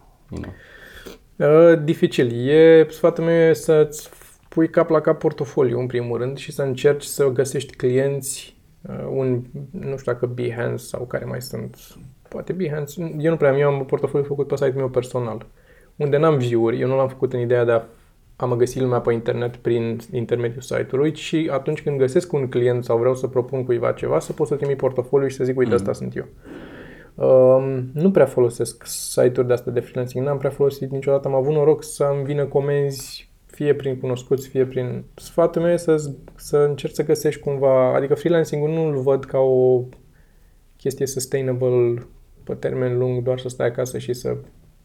Uh, 1.37 1.83
dificil. 1.85 2.49
E, 2.49 2.87
sfatul 2.91 3.25
meu 3.25 3.35
e 3.35 3.53
să-ți 3.53 4.09
pui 4.55 4.69
cap 4.69 4.89
la 4.89 5.01
cap 5.01 5.19
portofoliu, 5.19 5.79
în 5.79 5.87
primul 5.87 6.19
rând, 6.19 6.37
și 6.37 6.53
să 6.53 6.63
încerci 6.63 7.03
să 7.03 7.29
găsești 7.29 7.77
clienți 7.77 8.57
Uh, 8.89 9.07
un, 9.15 9.43
nu 9.71 9.97
știu 9.97 10.13
dacă 10.13 10.27
Behance 10.27 10.85
sau 10.85 11.05
care 11.05 11.25
mai 11.25 11.43
sunt, 11.43 11.77
poate 12.29 12.53
Behance, 12.53 13.15
eu 13.19 13.31
nu 13.31 13.37
prea 13.37 13.51
am, 13.51 13.59
eu 13.59 13.69
am 13.69 13.79
un 13.79 13.85
portofoliu 13.85 14.27
făcut 14.27 14.47
pe 14.47 14.57
site-ul 14.57 14.77
meu 14.77 14.89
personal, 14.89 15.47
unde 15.97 16.17
n-am 16.17 16.39
view-uri, 16.39 16.81
eu 16.81 16.89
nu 16.89 16.97
l-am 16.97 17.09
făcut 17.09 17.33
în 17.33 17.41
ideea 17.41 17.65
de 17.65 17.73
a, 17.73 17.83
a 18.37 18.45
mă 18.45 18.57
găsi 18.57 18.81
lumea 18.81 19.01
pe 19.01 19.13
internet 19.13 19.57
prin 19.57 20.01
intermediul 20.13 20.61
site-ului, 20.61 21.15
și 21.15 21.49
atunci 21.53 21.83
când 21.83 21.99
găsesc 21.99 22.33
un 22.33 22.49
client 22.49 22.85
sau 22.85 22.99
vreau 22.99 23.15
să 23.15 23.27
propun 23.27 23.65
cuiva 23.65 23.93
ceva, 23.93 24.19
să 24.19 24.33
pot 24.33 24.47
să 24.47 24.55
trimit 24.55 24.77
portofoliu 24.77 25.29
și 25.29 25.37
să 25.37 25.45
zic, 25.45 25.59
uite, 25.59 25.71
mm. 25.71 25.77
asta 25.77 25.93
sunt 25.93 26.17
eu. 26.17 26.27
Um, 27.15 27.91
nu 27.93 28.11
prea 28.11 28.27
folosesc 28.27 28.87
site-uri 28.87 29.47
de 29.47 29.53
astea 29.53 29.73
de 29.73 29.81
freelancing, 29.81 30.25
n-am 30.25 30.39
prea 30.39 30.51
folosit 30.51 30.91
niciodată, 30.91 31.29
am 31.29 31.35
avut 31.35 31.53
noroc 31.53 31.83
să-mi 31.83 32.25
vină 32.25 32.45
comenzi 32.45 33.32
fie 33.63 33.75
prin 33.75 33.99
cunoscuți, 33.99 34.49
fie 34.49 34.65
prin... 34.65 35.05
Sfatul 35.15 35.63
meu 35.63 35.73
e 35.73 35.77
să, 35.77 36.11
să 36.35 36.57
încerci 36.57 36.95
să 36.95 37.05
găsești 37.05 37.41
cumva... 37.41 37.95
Adică 37.95 38.15
freelancing-ul 38.15 38.71
nu 38.71 38.87
îl 38.87 38.97
văd 38.97 39.25
ca 39.25 39.39
o 39.39 39.85
chestie 40.77 41.07
sustainable 41.07 42.07
pe 42.45 42.55
termen 42.55 42.99
lung, 42.99 43.23
doar 43.23 43.39
să 43.39 43.49
stai 43.49 43.67
acasă 43.67 43.99
și 43.99 44.13
să 44.13 44.37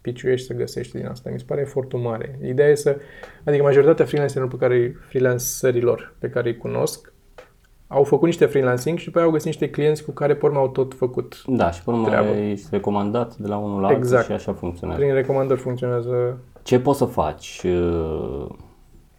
piciuiești 0.01 0.47
să 0.47 0.53
găsești 0.53 0.97
din 0.97 1.07
asta. 1.07 1.29
Mi 1.29 1.39
se 1.39 1.45
pare 1.47 1.61
efortul 1.61 1.99
mare. 1.99 2.39
Ideea 2.45 2.69
e 2.69 2.75
să... 2.75 2.97
Adică 3.45 3.63
majoritatea 3.63 4.05
freelancerilor 4.05 4.49
pe 4.49 4.57
care, 4.57 4.95
freelancerilor 5.07 6.15
pe 6.19 6.29
care 6.29 6.49
îi 6.49 6.57
cunosc 6.57 7.13
au 7.87 8.03
făcut 8.03 8.25
niște 8.25 8.45
freelancing 8.45 8.97
și 8.97 9.05
după 9.05 9.17
aia 9.17 9.27
au 9.27 9.33
găsit 9.33 9.47
niște 9.47 9.69
clienți 9.69 10.03
cu 10.03 10.11
care 10.11 10.35
pe 10.35 10.45
urmă 10.45 10.59
au 10.59 10.67
tot 10.67 10.93
făcut 10.93 11.43
Da, 11.45 11.71
și 11.71 11.83
pe 11.83 11.89
urmă 11.89 12.09
ești 12.51 12.67
recomandat 12.71 13.35
de 13.35 13.47
la 13.47 13.57
unul 13.57 13.81
la 13.81 13.87
altul 13.87 14.03
exact. 14.03 14.25
și 14.25 14.31
așa 14.31 14.53
funcționează. 14.53 15.01
Prin 15.01 15.13
recomandări 15.13 15.59
funcționează 15.59 16.37
ce 16.67 16.79
poți 16.79 16.97
să 16.97 17.05
faci 17.05 17.61
uh, 17.65 18.47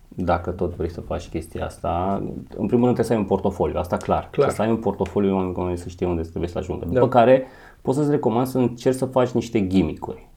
dacă 0.09 0.51
tot 0.51 0.75
vrei 0.75 0.91
să 0.91 1.01
faci 1.01 1.29
chestia 1.29 1.65
asta? 1.65 2.23
În 2.57 2.67
primul 2.67 2.85
rând 2.85 2.95
trebuie 2.95 3.05
să 3.05 3.13
ai 3.13 3.19
un 3.19 3.25
portofoliu, 3.25 3.79
asta 3.79 3.97
clar. 3.97 4.29
clar. 4.31 4.51
Să 4.51 4.63
ai 4.63 4.71
un 4.71 4.77
portofoliu 4.77 5.35
oamenii 5.35 5.77
să 5.77 5.89
știe 5.89 6.07
unde 6.07 6.23
trebuie 6.23 6.49
să 6.49 6.59
ajungă. 6.59 6.85
După 6.85 6.99
da. 6.99 7.09
care 7.09 7.47
poți 7.83 7.97
să-ți 7.97 8.11
recomand 8.11 8.47
să 8.47 8.59
încerci 8.59 8.97
să 8.97 9.05
faci 9.05 9.31
niște 9.31 9.67
gimmick-uri. 9.67 10.29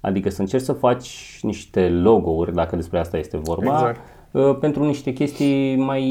Adică 0.00 0.30
să 0.30 0.40
încerci 0.40 0.64
să 0.64 0.72
faci 0.72 1.38
niște 1.42 1.88
logo-uri, 1.88 2.54
dacă 2.54 2.76
despre 2.76 2.98
asta 2.98 3.16
este 3.16 3.36
vorba, 3.36 3.72
exact. 3.72 4.00
Uh, 4.30 4.56
pentru 4.60 4.84
niște 4.84 5.12
chestii 5.12 5.76
mai 5.76 6.02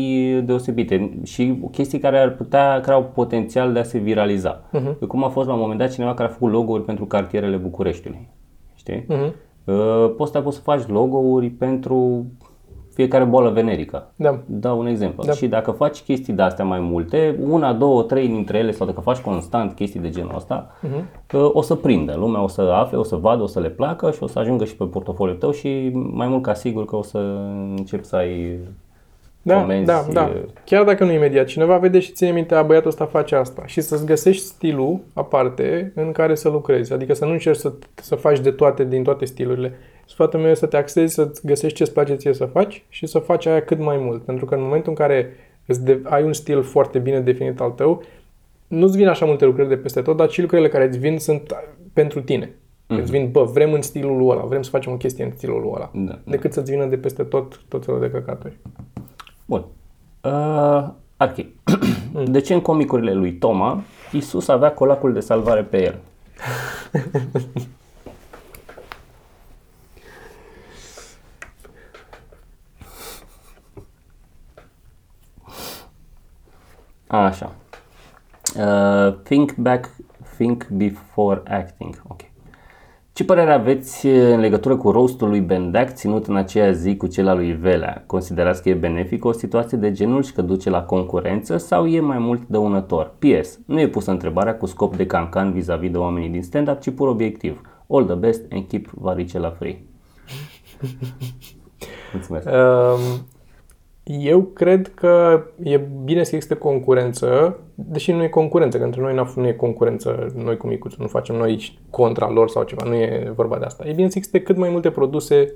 deosebite 0.45 1.19
și 1.23 1.59
chestii 1.71 1.99
care 1.99 2.19
ar 2.19 2.35
putea, 2.35 2.79
care 2.79 2.91
au 2.93 3.03
potențial 3.03 3.73
de 3.73 3.79
a 3.79 3.83
se 3.83 3.97
viraliza. 3.97 4.61
Uh-huh. 4.61 5.07
Cum 5.07 5.23
a 5.23 5.29
fost 5.29 5.47
la 5.47 5.53
un 5.53 5.59
moment 5.59 5.79
dat 5.79 5.91
cineva 5.91 6.13
care 6.13 6.29
a 6.29 6.31
făcut 6.31 6.51
logo-uri 6.51 6.83
pentru 6.83 7.05
cartierele 7.05 7.55
Bucureștiului. 7.55 8.29
Știi? 8.75 9.05
Uh-huh. 9.09 9.31
Uh, 9.63 10.13
poți 10.17 10.31
să, 10.31 10.41
poți 10.41 10.55
să 10.55 10.61
faci 10.61 10.87
logo-uri 10.87 11.49
pentru 11.49 12.25
fiecare 12.97 13.23
boală 13.23 13.49
venerică. 13.49 14.07
Da. 14.15 14.39
Dau 14.45 14.79
un 14.79 14.87
exemplu. 14.87 15.23
Da. 15.23 15.31
Și 15.31 15.47
dacă 15.47 15.71
faci 15.71 16.01
chestii 16.01 16.33
de 16.33 16.41
astea 16.41 16.65
mai 16.65 16.79
multe, 16.79 17.39
una, 17.49 17.73
două, 17.73 18.03
trei 18.03 18.27
dintre 18.27 18.57
ele, 18.57 18.71
sau 18.71 18.87
dacă 18.87 19.01
faci 19.01 19.17
constant 19.17 19.73
chestii 19.73 19.99
de 19.99 20.09
genul 20.09 20.35
ăsta, 20.35 20.71
uh-huh. 20.87 21.51
o 21.53 21.61
să 21.61 21.75
prindă. 21.75 22.15
Lumea 22.17 22.43
o 22.43 22.47
să 22.47 22.61
afle, 22.61 22.97
o 22.97 23.03
să 23.03 23.15
vadă, 23.15 23.41
o 23.41 23.45
să 23.47 23.59
le 23.59 23.69
placă 23.69 24.11
și 24.11 24.23
o 24.23 24.27
să 24.27 24.39
ajungă 24.39 24.65
și 24.65 24.75
pe 24.75 24.83
portofoliul 24.83 25.37
tău 25.37 25.51
și 25.51 25.91
mai 25.93 26.27
mult 26.27 26.43
ca 26.43 26.53
sigur 26.53 26.85
că 26.85 26.95
o 26.95 27.01
să 27.01 27.17
începi 27.75 28.05
să 28.05 28.15
ai 28.15 28.59
da, 29.41 29.61
comenzi. 29.61 29.85
Da, 29.85 30.05
da. 30.11 30.31
Chiar 30.63 30.83
dacă 30.83 31.03
nu 31.03 31.11
imediat, 31.11 31.45
cineva 31.45 31.77
vede 31.77 31.99
și 31.99 32.11
ține 32.11 32.31
minte, 32.31 32.55
a 32.55 32.63
băiatul 32.63 32.89
ăsta 32.89 33.05
face 33.05 33.35
asta 33.35 33.63
și 33.65 33.81
să-ți 33.81 34.05
găsești 34.05 34.43
stilul 34.43 34.99
aparte 35.13 35.91
în 35.95 36.11
care 36.11 36.35
să 36.35 36.49
lucrezi. 36.49 36.93
Adică 36.93 37.13
să 37.13 37.25
nu 37.25 37.31
încerci 37.31 37.57
să, 37.57 37.73
să 37.95 38.15
faci 38.15 38.39
de 38.39 38.51
toate, 38.51 38.83
din 38.83 39.03
toate 39.03 39.25
stilurile. 39.25 39.73
Sfatul 40.07 40.39
meu 40.39 40.49
e 40.49 40.53
să 40.53 40.65
te 40.65 40.77
axezi, 40.77 41.13
să-ți 41.13 41.45
găsești 41.45 41.77
ce-ți 41.77 41.93
place 41.93 42.15
ție 42.15 42.33
să 42.33 42.45
faci 42.45 42.85
și 42.89 43.05
să 43.05 43.19
faci 43.19 43.45
aia 43.45 43.61
cât 43.61 43.79
mai 43.79 43.97
mult. 43.97 44.23
Pentru 44.23 44.45
că 44.45 44.55
în 44.55 44.61
momentul 44.61 44.89
în 44.89 44.95
care 44.95 45.35
îți 45.65 45.83
de, 45.83 46.01
ai 46.03 46.23
un 46.23 46.33
stil 46.33 46.63
foarte 46.63 46.99
bine 46.99 47.19
definit 47.19 47.59
al 47.59 47.71
tău, 47.71 48.03
nu-ți 48.67 48.97
vin 48.97 49.07
așa 49.07 49.25
multe 49.25 49.45
lucruri 49.45 49.67
de 49.67 49.77
peste 49.77 50.01
tot, 50.01 50.17
dar 50.17 50.29
și 50.29 50.41
lucrurile 50.41 50.67
care 50.67 50.87
îți 50.87 50.97
vin 50.97 51.19
sunt 51.19 51.55
pentru 51.93 52.21
tine. 52.21 52.45
Mm-hmm. 52.45 53.01
Îți 53.01 53.11
vin, 53.11 53.31
bă, 53.31 53.43
vrem 53.43 53.73
în 53.73 53.81
stilul 53.81 54.29
ăla, 54.29 54.41
vrem 54.41 54.61
să 54.61 54.69
facem 54.69 54.91
o 54.91 54.97
chestie 54.97 55.23
în 55.23 55.31
stilul 55.35 55.71
ăla. 55.75 55.91
Da, 55.93 56.19
decât 56.23 56.49
da. 56.49 56.55
să-ți 56.55 56.71
vină 56.71 56.85
de 56.85 56.97
peste 56.97 57.23
tot, 57.23 57.61
tot 57.67 57.85
felul 57.85 57.99
de 57.99 58.09
căcaturi. 58.09 58.57
Bun. 59.45 59.65
Uh, 60.23 60.89
Archi, 61.17 61.47
de 62.25 62.39
ce 62.39 62.53
în 62.53 62.61
comicurile 62.61 63.13
lui 63.13 63.33
Toma, 63.33 63.81
Isus 64.11 64.47
avea 64.47 64.71
colacul 64.71 65.13
de 65.13 65.19
salvare 65.19 65.63
pe 65.63 65.83
el? 65.83 65.99
Așa. 77.07 77.55
Uh, 78.57 79.13
think 79.23 79.55
back, 79.55 79.89
think 80.37 80.67
before 80.67 81.41
acting. 81.45 82.01
Ok. 82.07 82.19
Ce 83.17 83.25
părere 83.25 83.51
aveți 83.51 84.05
în 84.07 84.39
legătură 84.39 84.75
cu 84.75 84.91
roastul 84.91 85.29
lui 85.29 85.39
Bendac 85.39 85.93
ținut 85.93 86.27
în 86.27 86.35
aceea 86.35 86.71
zi 86.71 86.97
cu 86.97 87.07
cel 87.07 87.27
al 87.27 87.37
lui 87.37 87.51
Velea? 87.51 88.03
Considerați 88.05 88.61
că 88.61 88.69
e 88.69 88.73
benefic 88.73 89.25
o 89.25 89.31
situație 89.31 89.77
de 89.77 89.91
genul 89.91 90.23
și 90.23 90.33
că 90.33 90.41
duce 90.41 90.69
la 90.69 90.83
concurență 90.83 91.57
sau 91.57 91.87
e 91.87 91.99
mai 91.99 92.17
mult 92.17 92.47
dăunător? 92.47 93.13
PS. 93.19 93.59
Nu 93.65 93.79
e 93.79 93.87
pusă 93.87 94.11
întrebarea 94.11 94.57
cu 94.57 94.65
scop 94.65 94.95
de 94.95 95.05
cancan 95.05 95.51
vis-a-vis 95.51 95.91
de 95.91 95.97
oamenii 95.97 96.29
din 96.29 96.43
stand-up, 96.43 96.79
ci 96.79 96.89
pur 96.89 97.07
obiectiv. 97.07 97.61
All 97.89 98.05
the 98.05 98.15
best 98.15 98.41
and 98.51 98.67
keep 98.67 98.89
varicela 98.89 99.49
free. 99.49 99.81
Mulțumesc. 102.13 102.47
Um, 102.47 103.27
eu 104.07 104.41
cred 104.41 104.91
că 104.93 105.43
e 105.63 105.81
bine 106.03 106.23
să 106.23 106.35
existe 106.35 106.55
concurență, 106.55 107.57
deși 107.75 108.11
nu 108.11 108.23
e 108.23 108.27
concurență, 108.27 108.77
că 108.77 108.83
între 108.83 109.01
noi 109.01 109.25
nu 109.35 109.47
e 109.47 109.51
concurență, 109.51 110.33
noi 110.35 110.57
cu 110.57 110.67
micuțul, 110.67 110.97
nu 111.01 111.07
facem 111.07 111.35
noi 111.35 111.79
contra 111.89 112.29
lor 112.29 112.49
sau 112.49 112.63
ceva, 112.63 112.85
nu 112.85 112.93
e 112.95 113.31
vorba 113.35 113.57
de 113.57 113.65
asta. 113.65 113.87
E 113.87 113.93
bine 113.93 114.09
să 114.09 114.17
existe 114.17 114.41
cât 114.41 114.57
mai 114.57 114.69
multe 114.69 114.89
produse 114.89 115.53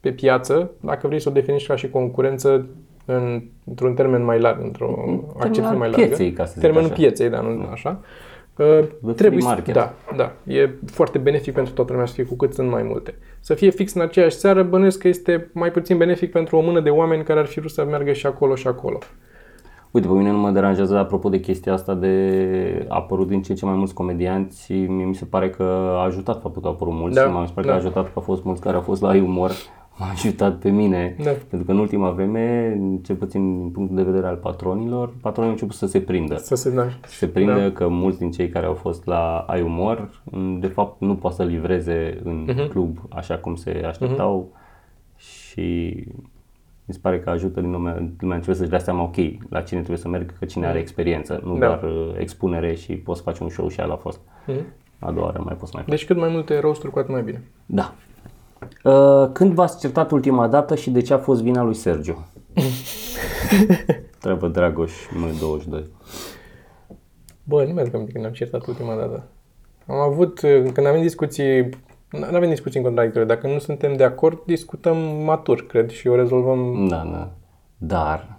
pe 0.00 0.10
piață, 0.10 0.70
dacă 0.80 1.06
vrei 1.06 1.20
să 1.20 1.28
o 1.28 1.32
definești 1.32 1.68
ca 1.68 1.76
și 1.76 1.90
concurență 1.90 2.66
în, 3.04 3.42
într-un 3.64 3.94
termen 3.94 4.24
mai 4.24 4.40
larg, 4.40 4.62
într-o 4.62 5.22
accepție 5.36 5.76
mai 5.76 5.90
largă. 5.90 6.06
Pieței, 6.06 6.32
ca 6.32 6.44
să 6.44 6.60
Termenul 6.60 6.90
așa. 6.90 6.94
pieței, 6.94 7.28
da, 7.28 7.40
nu 7.40 7.68
așa. 7.70 8.00
Uh, 8.58 9.14
trebuie 9.16 9.40
să, 9.40 9.62
da, 9.72 9.94
da, 10.16 10.32
e 10.44 10.70
foarte 10.86 11.18
benefic 11.18 11.54
pentru 11.54 11.72
toată 11.72 11.92
lumea 11.92 12.06
să 12.06 12.14
fie 12.14 12.24
cu 12.24 12.34
cât 12.34 12.54
sunt 12.54 12.70
mai 12.70 12.82
multe. 12.82 13.14
Să 13.40 13.54
fie 13.54 13.70
fix 13.70 13.94
în 13.94 14.00
aceeași 14.00 14.36
seară, 14.36 14.62
bănuiesc 14.62 14.98
că 14.98 15.08
este 15.08 15.50
mai 15.52 15.70
puțin 15.70 15.96
benefic 15.96 16.30
pentru 16.30 16.56
o 16.56 16.60
mână 16.60 16.80
de 16.80 16.90
oameni 16.90 17.24
care 17.24 17.38
ar 17.38 17.46
fi 17.46 17.58
vrut 17.58 17.70
să 17.70 17.84
meargă 17.84 18.12
și 18.12 18.26
acolo 18.26 18.54
și 18.54 18.66
acolo. 18.66 18.98
Uite, 19.90 20.06
pe 20.06 20.12
mine 20.12 20.30
nu 20.30 20.38
mă 20.38 20.50
deranjează 20.50 20.98
apropo 20.98 21.28
de 21.28 21.40
chestia 21.40 21.72
asta 21.72 21.94
de 21.94 22.86
a 22.88 22.94
apărut 22.94 23.28
din 23.28 23.42
ce 23.42 23.50
în 23.50 23.56
ce 23.56 23.64
mai 23.64 23.74
mulți 23.74 23.94
comedianți. 23.94 24.72
Mie 24.72 25.04
mi 25.04 25.14
se 25.14 25.24
pare 25.24 25.50
că 25.50 25.62
a 25.96 26.02
ajutat 26.02 26.40
faptul 26.40 26.62
că 26.62 26.68
au 26.68 26.74
apărut 26.74 26.94
mulți. 26.94 27.14
Da, 27.16 27.22
și 27.22 27.28
mi 27.28 27.46
se 27.46 27.52
pare 27.54 27.66
da. 27.66 27.72
că 27.72 27.78
a 27.78 27.80
ajutat 27.80 28.04
că 28.04 28.10
au 28.14 28.22
fost 28.22 28.44
mulți 28.44 28.60
care 28.60 28.76
au 28.76 28.82
fost 28.82 29.02
la 29.02 29.14
umor. 29.14 29.50
M-a 29.98 30.10
ajutat 30.10 30.58
pe 30.58 30.70
mine. 30.70 31.16
Da. 31.22 31.30
Pentru 31.30 31.66
că 31.66 31.72
în 31.72 31.78
ultima 31.78 32.10
vreme, 32.10 32.76
cel 33.02 33.16
puțin 33.16 33.58
din 33.58 33.70
punctul 33.70 33.96
de 33.96 34.02
vedere 34.02 34.26
al 34.26 34.36
patronilor, 34.36 35.14
patronii 35.20 35.44
au 35.44 35.50
început 35.50 35.74
să 35.74 35.86
se 35.86 36.00
prindă. 36.00 36.36
Să 36.36 36.54
se, 36.54 36.70
da. 36.70 36.88
Se 37.06 37.28
prinde 37.28 37.60
da. 37.60 37.70
că 37.70 37.88
mulți 37.88 38.18
din 38.18 38.30
cei 38.30 38.48
care 38.48 38.66
au 38.66 38.74
fost 38.74 39.06
la 39.06 39.38
Ai 39.38 39.62
Umor, 39.62 40.22
m, 40.24 40.58
de 40.58 40.66
fapt, 40.66 41.00
nu 41.00 41.16
pot 41.16 41.32
să 41.32 41.44
livreze 41.44 42.20
în 42.24 42.48
uh-huh. 42.50 42.68
club 42.68 42.98
așa 43.08 43.38
cum 43.38 43.54
se 43.54 43.82
așteptau 43.86 44.48
uh-huh. 44.50 45.18
și 45.18 45.94
mi 46.84 46.94
se 46.94 46.98
pare 47.02 47.20
că 47.20 47.30
ajută 47.30 47.60
din 47.60 47.70
lumea, 47.70 48.08
lumea 48.20 48.36
începe 48.36 48.56
să-și 48.56 48.70
dea 48.70 48.78
seama, 48.78 49.02
ok, 49.02 49.16
la 49.48 49.60
cine 49.60 49.78
trebuie 49.78 49.98
să 49.98 50.08
merg, 50.08 50.38
că 50.38 50.44
cine 50.44 50.66
are 50.66 50.78
experiență, 50.78 51.40
nu 51.44 51.58
Da. 51.58 51.66
doar 51.66 51.82
uh, 51.82 52.14
expunere 52.18 52.74
și 52.74 52.92
poți 52.92 53.22
face 53.22 53.42
un 53.42 53.48
show 53.48 53.68
și 53.68 53.80
ala 53.80 53.92
a 53.92 53.96
fost. 53.96 54.20
A 54.98 55.10
doua 55.10 55.24
oară 55.24 55.42
mai 55.44 55.54
poți 55.54 55.70
să 55.70 55.76
mai 55.76 55.82
faci. 55.82 55.94
Deci 55.94 56.06
cât 56.06 56.16
mai 56.16 56.28
multe 56.28 56.60
roasturi, 56.60 56.92
cu 56.92 56.98
atât 56.98 57.10
mai 57.10 57.22
bine. 57.22 57.42
Da. 57.66 57.94
Uh, 58.86 59.28
când 59.32 59.52
v-ați 59.52 59.78
certat 59.78 60.10
ultima 60.10 60.48
dată 60.48 60.74
și 60.74 60.90
de 60.90 61.00
ce 61.00 61.14
a 61.14 61.18
fost 61.18 61.42
vina 61.42 61.62
lui 61.62 61.74
Sergiu? 61.74 62.26
Treabă 64.20 64.48
Dragoș, 64.48 64.92
M22. 64.92 65.82
Bă, 67.44 67.64
nu 67.64 67.72
mi-aduc 67.72 67.94
aminte 67.94 68.12
când 68.12 68.24
am 68.24 68.32
certat 68.32 68.66
ultima 68.66 68.94
dată. 68.94 69.28
Am 69.86 69.96
avut, 69.96 70.42
uh, 70.42 70.70
când 70.72 70.86
avem 70.86 71.00
discuții, 71.00 71.68
nu 72.10 72.36
avem 72.36 72.48
discuții 72.48 72.78
în 72.78 72.84
contradictorie, 72.84 73.26
dacă 73.26 73.46
nu 73.46 73.58
suntem 73.58 73.96
de 73.96 74.04
acord, 74.04 74.42
discutăm 74.44 74.96
matur, 75.24 75.66
cred, 75.66 75.90
și 75.90 76.08
o 76.08 76.14
rezolvăm. 76.14 76.86
Da, 76.88 77.08
da. 77.12 77.30
Dar, 77.76 78.38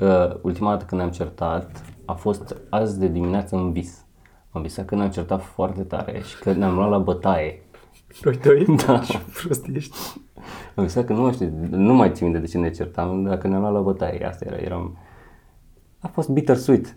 uh, 0.00 0.40
ultima 0.42 0.70
dată 0.70 0.84
când 0.84 1.00
ne-am 1.00 1.12
certat 1.12 1.82
a 2.04 2.12
fost 2.12 2.56
azi 2.68 2.98
de 2.98 3.08
dimineață 3.08 3.56
în 3.56 3.72
vis. 3.72 4.06
Am 4.50 4.62
visat 4.62 4.84
că 4.84 4.94
ne-am 4.94 5.10
certat 5.10 5.42
foarte 5.42 5.82
tare 5.82 6.20
și 6.20 6.38
că 6.38 6.52
ne-am 6.52 6.74
luat 6.74 6.90
la 6.90 6.98
bătaie. 6.98 7.61
Doi, 8.20 8.36
doi? 8.36 8.64
Da. 8.86 8.98
Ce 8.98 9.20
prost 9.42 9.66
ești. 9.72 9.96
Am 10.74 10.84
visat 10.84 11.04
că 11.04 11.12
nu 11.12 11.20
mai 11.20 11.32
știu, 11.32 11.52
nu 11.70 11.94
mai 11.94 12.10
țin 12.12 12.26
minte 12.26 12.40
de 12.40 12.46
ce 12.46 12.58
ne 12.58 12.70
certam, 12.70 13.22
dacă 13.22 13.48
ne-am 13.48 13.60
luat 13.60 13.72
la 13.72 13.80
bătaie. 13.80 14.26
Asta 14.26 14.44
era, 14.48 14.56
eram... 14.56 14.98
A 16.00 16.08
fost 16.08 16.28
bittersweet. 16.28 16.96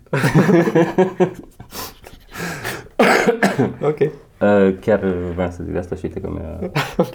Ok. 3.80 3.98
Uh, 4.40 4.76
chiar 4.80 5.04
vreau 5.34 5.50
să 5.50 5.62
zic 5.62 5.72
de 5.72 5.78
asta 5.78 5.94
și 5.94 6.04
uite 6.04 6.20
că 6.20 6.30
mi-a... 6.30 6.58
Ok. 7.06 7.14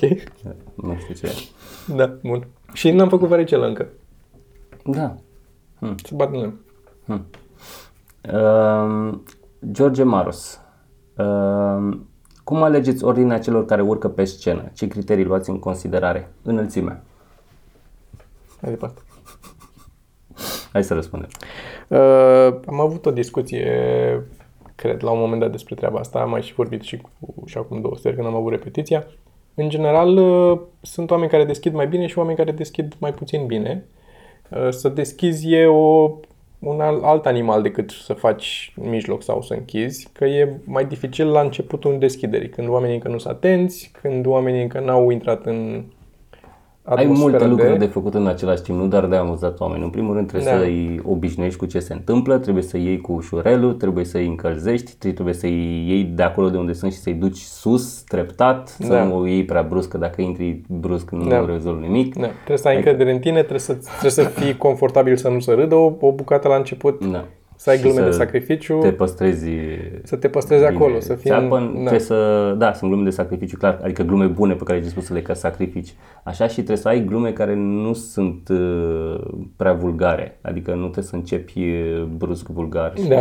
Nu 0.75 0.97
știu 0.97 1.13
ce. 1.13 1.33
Da, 1.95 2.17
bun. 2.23 2.47
Și 2.73 2.91
n-am 2.91 3.09
făcut 3.09 3.27
varicelă 3.27 3.67
încă. 3.67 3.87
Da. 4.85 5.15
Să 5.79 6.15
bat 6.15 6.33
în 6.33 6.39
lemn. 6.39 6.59
Uh, 8.33 9.19
George 9.71 10.03
Maros. 10.03 10.61
Uh, 11.17 11.97
cum 12.43 12.63
alegeți 12.63 13.03
ordinea 13.03 13.39
celor 13.39 13.65
care 13.65 13.81
urcă 13.81 14.09
pe 14.09 14.23
scenă? 14.23 14.71
Ce 14.73 14.87
criterii 14.87 15.25
luați 15.25 15.49
în 15.49 15.59
considerare? 15.59 16.31
Înălțimea. 16.43 17.03
Mai 18.61 18.71
departe. 18.71 19.01
Hai 20.71 20.83
să 20.83 20.93
răspundem. 20.93 21.29
Uh, 21.87 22.59
am 22.67 22.79
avut 22.79 23.05
o 23.05 23.11
discuție, 23.11 23.65
cred, 24.75 25.03
la 25.03 25.11
un 25.11 25.19
moment 25.19 25.41
dat 25.41 25.51
despre 25.51 25.75
treaba 25.75 25.99
asta. 25.99 26.19
Am 26.19 26.29
mai 26.29 26.41
și 26.41 26.53
vorbit 26.53 26.81
și, 26.81 26.97
cu, 26.97 27.43
și 27.45 27.57
acum 27.57 27.81
două 27.81 27.95
seri 27.97 28.15
când 28.15 28.27
am 28.27 28.35
avut 28.35 28.51
repetiția. 28.51 29.05
În 29.55 29.69
general, 29.69 30.17
uh, 30.17 30.59
sunt 30.81 31.11
oameni 31.11 31.31
care 31.31 31.45
deschid 31.45 31.73
mai 31.73 31.87
bine 31.87 32.07
și 32.07 32.17
oameni 32.17 32.37
care 32.37 32.51
deschid 32.51 32.93
mai 32.97 33.13
puțin 33.13 33.45
bine. 33.45 33.85
Uh, 34.49 34.69
să 34.69 34.89
deschizi 34.89 35.51
e 35.51 35.65
o, 35.65 36.11
un 36.61 36.81
al- 36.81 37.03
alt 37.03 37.25
animal 37.25 37.61
decât 37.61 37.89
să 37.89 38.13
faci 38.13 38.73
în 38.81 38.89
mijloc 38.89 39.23
sau 39.23 39.41
să 39.41 39.53
închizi, 39.53 40.07
că 40.11 40.25
e 40.25 40.57
mai 40.65 40.85
dificil 40.85 41.27
la 41.27 41.41
începutul 41.41 41.99
deschiderii, 41.99 42.49
când 42.49 42.67
oamenii 42.67 42.95
încă 42.95 43.07
nu 43.07 43.17
sunt 43.17 43.33
atenți, 43.33 43.91
când 44.01 44.25
oamenii 44.25 44.61
încă 44.61 44.79
n-au 44.79 45.09
intrat 45.09 45.45
în 45.45 45.83
Ai 46.83 47.03
atmosfera 47.03 47.29
multe 47.29 47.43
de... 47.43 47.49
lucruri 47.49 47.79
de 47.79 47.85
făcut 47.85 48.13
în 48.13 48.27
același 48.27 48.61
timp, 48.61 48.77
nu 48.79 48.87
doar 48.87 49.05
de 49.05 49.15
amuzat 49.15 49.59
oameni. 49.59 49.83
În 49.83 49.89
primul 49.89 50.13
rând 50.13 50.27
trebuie 50.27 50.51
Da. 50.51 50.57
să-i 50.57 51.01
obișnuiești 51.05 51.59
cu 51.59 51.65
ce 51.65 51.79
se 51.79 51.93
întâmplă, 51.93 52.37
trebuie 52.37 52.63
să 52.63 52.77
iei 52.77 53.01
cu 53.01 53.11
ușurelul, 53.11 53.73
trebuie 53.73 54.05
să-i 54.05 54.27
încălzești, 54.27 55.11
trebuie 55.11 55.33
să-i 55.33 55.85
iei 55.87 56.03
de 56.03 56.23
acolo 56.23 56.49
de 56.49 56.57
unde 56.57 56.73
sunt 56.73 56.91
și 56.91 56.97
să-i 56.97 57.13
duci 57.13 57.37
sus, 57.37 58.01
treptat, 58.01 58.67
să 58.67 58.87
Da. 58.93 59.03
nu 59.03 59.17
o 59.17 59.27
iei 59.27 59.45
prea 59.45 59.61
brusc, 59.61 59.89
că 59.89 59.97
dacă 59.97 60.21
intri 60.21 60.61
brusc 60.67 61.09
nu 61.09 61.27
Da. 61.27 61.45
rezolvi 61.45 61.81
nimic. 61.85 62.13
Da, 62.15 62.27
trebuie 62.27 62.57
să 62.57 62.67
ai 62.67 62.75
încredere 62.75 63.11
în 63.11 63.19
tine, 63.19 63.37
trebuie 63.39 63.59
să, 63.59 63.73
trebuie 63.73 64.11
să 64.11 64.23
fii 64.23 64.57
confortabil 64.57 65.15
să 65.17 65.29
nu 65.29 65.39
se 65.39 65.51
râdă 65.53 65.75
o, 65.75 65.93
o 65.99 66.11
bucată 66.11 66.47
la 66.47 66.55
început, 66.55 67.05
Da. 67.11 67.25
Să 67.61 67.69
ai 67.69 67.75
Și 67.77 67.81
glume 67.81 67.99
să 67.99 68.05
de 68.05 68.11
sacrificiu, 68.11 68.79
Te 68.79 68.91
păstrezi 68.91 69.49
să 70.03 70.15
te 70.15 70.29
păstrezi 70.29 70.63
bine 70.65 70.75
acolo, 70.75 70.99
să 70.99 71.15
fii... 71.15 71.29
țeapă, 71.29 71.57
în- 71.57 71.71
trebuie 71.73 71.99
să, 71.99 72.51
da, 72.57 72.73
sunt 72.73 72.89
glume 72.89 73.03
de 73.05 73.09
sacrificiu, 73.15 73.57
clar, 73.57 73.79
adică 73.83 74.03
glume 74.03 74.25
bune 74.25 74.53
pe 74.53 74.63
care 74.63 74.79
ai 74.79 74.85
spus 74.85 75.05
să 75.05 75.13
le 75.13 75.21
ca 75.21 75.33
sacrifici. 75.33 75.93
Așa 76.23 76.47
și 76.47 76.53
trebuie 76.53 76.77
să 76.77 76.87
ai 76.87 77.03
glume 77.05 77.31
care 77.33 77.53
nu 77.55 77.93
sunt 77.93 78.49
uh, 78.49 79.21
prea 79.55 79.73
vulgare, 79.73 80.37
adică 80.41 80.71
nu 80.73 80.81
trebuie 80.81 81.03
să 81.03 81.15
începi 81.15 81.59
uh, 81.59 82.03
brusc 82.03 82.47
vulgar 82.47 82.93
și... 82.97 83.07
Da. 83.07 83.19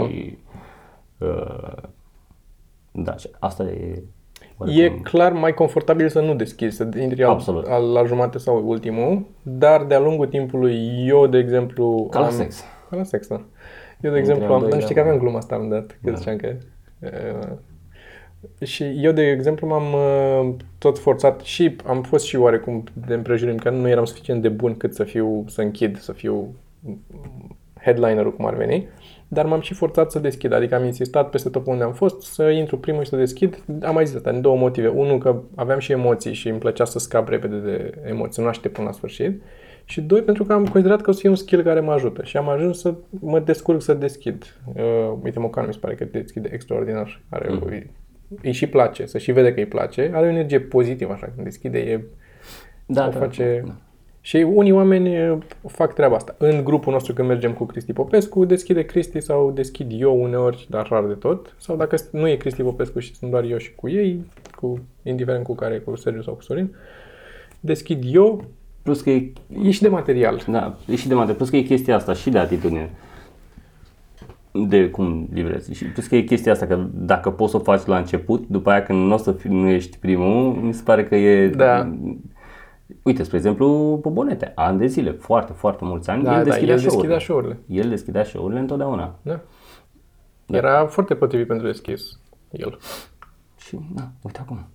Uh, 1.18 1.82
da, 2.92 3.16
și 3.16 3.28
asta 3.38 3.62
e... 3.62 4.02
E 4.66 4.90
clar 4.90 5.32
mai 5.32 5.54
confortabil 5.54 6.08
să 6.08 6.20
nu 6.20 6.34
deschizi, 6.34 6.76
să 6.76 6.88
intri 7.00 7.24
al, 7.24 7.30
Absolut. 7.30 7.66
al, 7.66 7.92
la 7.92 8.04
jumate 8.04 8.38
sau 8.38 8.62
ultimul, 8.68 9.22
dar 9.42 9.84
de-a 9.84 9.98
lungul 10.00 10.26
timpului, 10.26 11.06
eu, 11.06 11.26
de 11.26 11.38
exemplu... 11.38 12.06
Ca 12.10 12.18
la 12.20 12.26
am- 12.26 12.32
sex. 12.32 12.64
Ca 12.90 12.96
la 12.96 13.02
sex, 13.02 13.26
da. 13.28 13.40
Eu, 14.00 14.10
de 14.12 14.18
Între 14.18 14.18
exemplu, 14.18 14.44
al 14.44 14.52
am, 14.52 14.60
doilea, 14.60 14.80
știi 14.80 14.94
că 14.94 15.00
aveam 15.00 15.16
da. 15.16 15.20
gluma 15.20 15.38
asta 15.38 15.54
am 15.54 15.68
dat, 15.68 15.98
că 16.04 16.12
ziceam 16.14 16.36
că... 16.36 16.56
Uh, 16.98 17.56
și 18.66 18.84
eu, 18.96 19.12
de 19.12 19.30
exemplu, 19.30 19.66
m-am 19.66 19.92
uh, 19.92 20.54
tot 20.78 20.98
forțat 20.98 21.40
și 21.40 21.76
am 21.86 22.02
fost 22.02 22.24
și 22.24 22.36
oarecum 22.36 22.84
de 23.06 23.14
împrejurimi, 23.14 23.58
că 23.58 23.70
nu 23.70 23.88
eram 23.88 24.04
suficient 24.04 24.42
de 24.42 24.48
bun 24.48 24.76
cât 24.76 24.94
să 24.94 25.04
fiu, 25.04 25.44
să 25.48 25.60
închid, 25.60 25.98
să 25.98 26.12
fiu 26.12 26.54
headlinerul 27.82 28.34
cum 28.34 28.46
ar 28.46 28.54
veni, 28.54 28.88
dar 29.28 29.46
m-am 29.46 29.60
și 29.60 29.74
forțat 29.74 30.10
să 30.10 30.18
deschid, 30.18 30.52
adică 30.52 30.74
am 30.74 30.84
insistat 30.84 31.30
peste 31.30 31.48
tot 31.48 31.64
pe 31.64 31.70
unde 31.70 31.84
am 31.84 31.92
fost 31.92 32.22
să 32.22 32.48
intru 32.48 32.78
primul 32.78 33.02
și 33.02 33.08
să 33.08 33.16
deschid. 33.16 33.64
Am 33.82 33.94
mai 33.94 34.06
zis 34.06 34.14
asta, 34.14 34.30
în 34.30 34.40
două 34.40 34.56
motive. 34.56 34.88
Unul, 34.88 35.18
că 35.18 35.40
aveam 35.54 35.78
și 35.78 35.92
emoții 35.92 36.32
și 36.32 36.48
îmi 36.48 36.58
plăcea 36.58 36.84
să 36.84 36.98
scap 36.98 37.28
repede 37.28 37.56
de 37.56 37.92
emoții, 38.04 38.32
să 38.32 38.40
nu 38.40 38.46
aștept 38.46 38.74
până 38.74 38.86
la 38.86 38.92
sfârșit. 38.92 39.42
Și 39.90 40.00
doi, 40.00 40.22
pentru 40.22 40.44
că 40.44 40.52
am 40.52 40.66
considerat 40.66 41.00
că 41.00 41.10
o 41.10 41.12
să 41.12 41.18
fie 41.18 41.28
un 41.28 41.34
skill 41.34 41.62
care 41.62 41.80
mă 41.80 41.92
ajută 41.92 42.22
și 42.24 42.36
am 42.36 42.48
ajuns 42.48 42.80
să 42.80 42.94
mă 43.08 43.40
descurc 43.40 43.82
să 43.82 43.94
deschid. 43.94 44.56
Uh, 44.74 45.12
uite, 45.22 45.38
Mocan 45.38 45.66
mi 45.66 45.72
se 45.72 45.78
pare 45.78 45.94
că 45.94 46.04
deschide 46.04 46.48
extraordinar. 46.52 47.20
Are, 47.28 47.48
mm. 47.50 47.62
îi, 47.66 47.90
îi 48.42 48.52
și 48.52 48.66
place, 48.66 49.06
să 49.06 49.18
și 49.18 49.32
vede 49.32 49.54
că 49.54 49.60
îi 49.60 49.66
place. 49.66 50.10
Are 50.14 50.26
o 50.26 50.28
energie 50.28 50.60
pozitivă, 50.60 51.12
așa, 51.12 51.30
când 51.34 51.44
deschide, 51.44 51.78
e 51.78 52.04
Da, 52.86 53.06
o 53.06 53.10
da, 53.10 53.18
face... 53.18 53.64
Și 54.20 54.36
unii 54.36 54.72
oameni 54.72 55.14
e, 55.14 55.38
fac 55.66 55.94
treaba 55.94 56.14
asta. 56.14 56.34
În 56.38 56.64
grupul 56.64 56.92
nostru 56.92 57.12
când 57.12 57.28
mergem 57.28 57.52
cu 57.52 57.64
Cristi 57.64 57.92
Popescu, 57.92 58.44
deschide 58.44 58.82
Cristi 58.82 59.20
sau 59.20 59.50
deschid 59.50 59.90
eu 60.00 60.22
uneori, 60.22 60.66
dar 60.70 60.88
rar 60.88 61.06
de 61.06 61.14
tot. 61.14 61.54
Sau 61.58 61.76
dacă 61.76 61.96
nu 62.12 62.28
e 62.28 62.36
Cristi 62.36 62.62
Popescu 62.62 62.98
și 62.98 63.14
sunt 63.14 63.30
doar 63.30 63.44
eu 63.44 63.56
și 63.56 63.74
cu 63.74 63.88
ei, 63.88 64.24
cu, 64.56 64.78
indiferent 65.02 65.44
cu 65.44 65.54
care, 65.54 65.78
cu 65.78 65.96
Sergiu 65.96 66.22
sau 66.22 66.34
cu 66.34 66.42
Sorin, 66.42 66.74
deschid 67.60 68.04
eu, 68.06 68.44
Plus 68.82 69.00
că 69.00 69.10
e, 69.10 69.32
e 69.62 69.70
și 69.70 69.82
de 69.82 69.88
material. 69.88 70.42
da, 70.48 70.76
e 70.86 70.96
și 70.96 71.08
de 71.08 71.14
mate, 71.14 71.32
plus 71.32 71.48
că 71.48 71.56
e 71.56 71.62
chestia 71.62 71.96
asta 71.96 72.12
și 72.12 72.30
de 72.30 72.38
atitudine. 72.38 72.90
De 74.68 74.90
cum 74.90 75.28
livrezi. 75.32 75.74
Și 75.74 75.84
plus 75.84 76.06
că 76.06 76.16
e 76.16 76.20
chestia 76.22 76.52
asta 76.52 76.66
că 76.66 76.86
dacă 76.92 77.30
poți 77.30 77.50
să 77.50 77.56
o 77.56 77.60
faci 77.60 77.84
la 77.84 77.96
început, 77.98 78.46
după 78.48 78.70
aia 78.70 78.82
când 78.82 79.06
nu 79.06 79.14
o 79.14 79.16
să 79.16 79.32
fi, 79.32 79.48
nu 79.48 79.68
ești 79.68 79.98
primul, 79.98 80.52
mi 80.52 80.74
se 80.74 80.82
pare 80.82 81.04
că 81.04 81.16
e... 81.16 81.48
Da. 81.48 81.96
Uite, 83.02 83.22
spre 83.22 83.36
exemplu, 83.36 83.98
Bobonete, 84.02 84.52
ani 84.54 84.78
de 84.78 84.86
zile, 84.86 85.10
foarte, 85.10 85.52
foarte 85.52 85.84
mulți 85.84 86.10
ani, 86.10 86.22
Da, 86.22 86.30
el 86.32 86.36
da, 86.38 86.44
deschidea 86.44 86.74
el 86.74 86.80
show-urile. 86.80 87.14
deschidea 87.14 87.18
show-urile. 87.18 87.58
El 87.82 87.88
deschidea 87.88 88.24
show-urile 88.24 88.60
întotdeauna. 88.60 89.14
Da. 89.22 89.40
Era 90.46 90.86
foarte 90.86 91.14
potrivit 91.14 91.46
pentru 91.46 91.66
deschis. 91.66 92.02
El. 92.50 92.78
Și, 93.56 93.78
da, 93.94 94.08
uite 94.22 94.38
acum. 94.42 94.66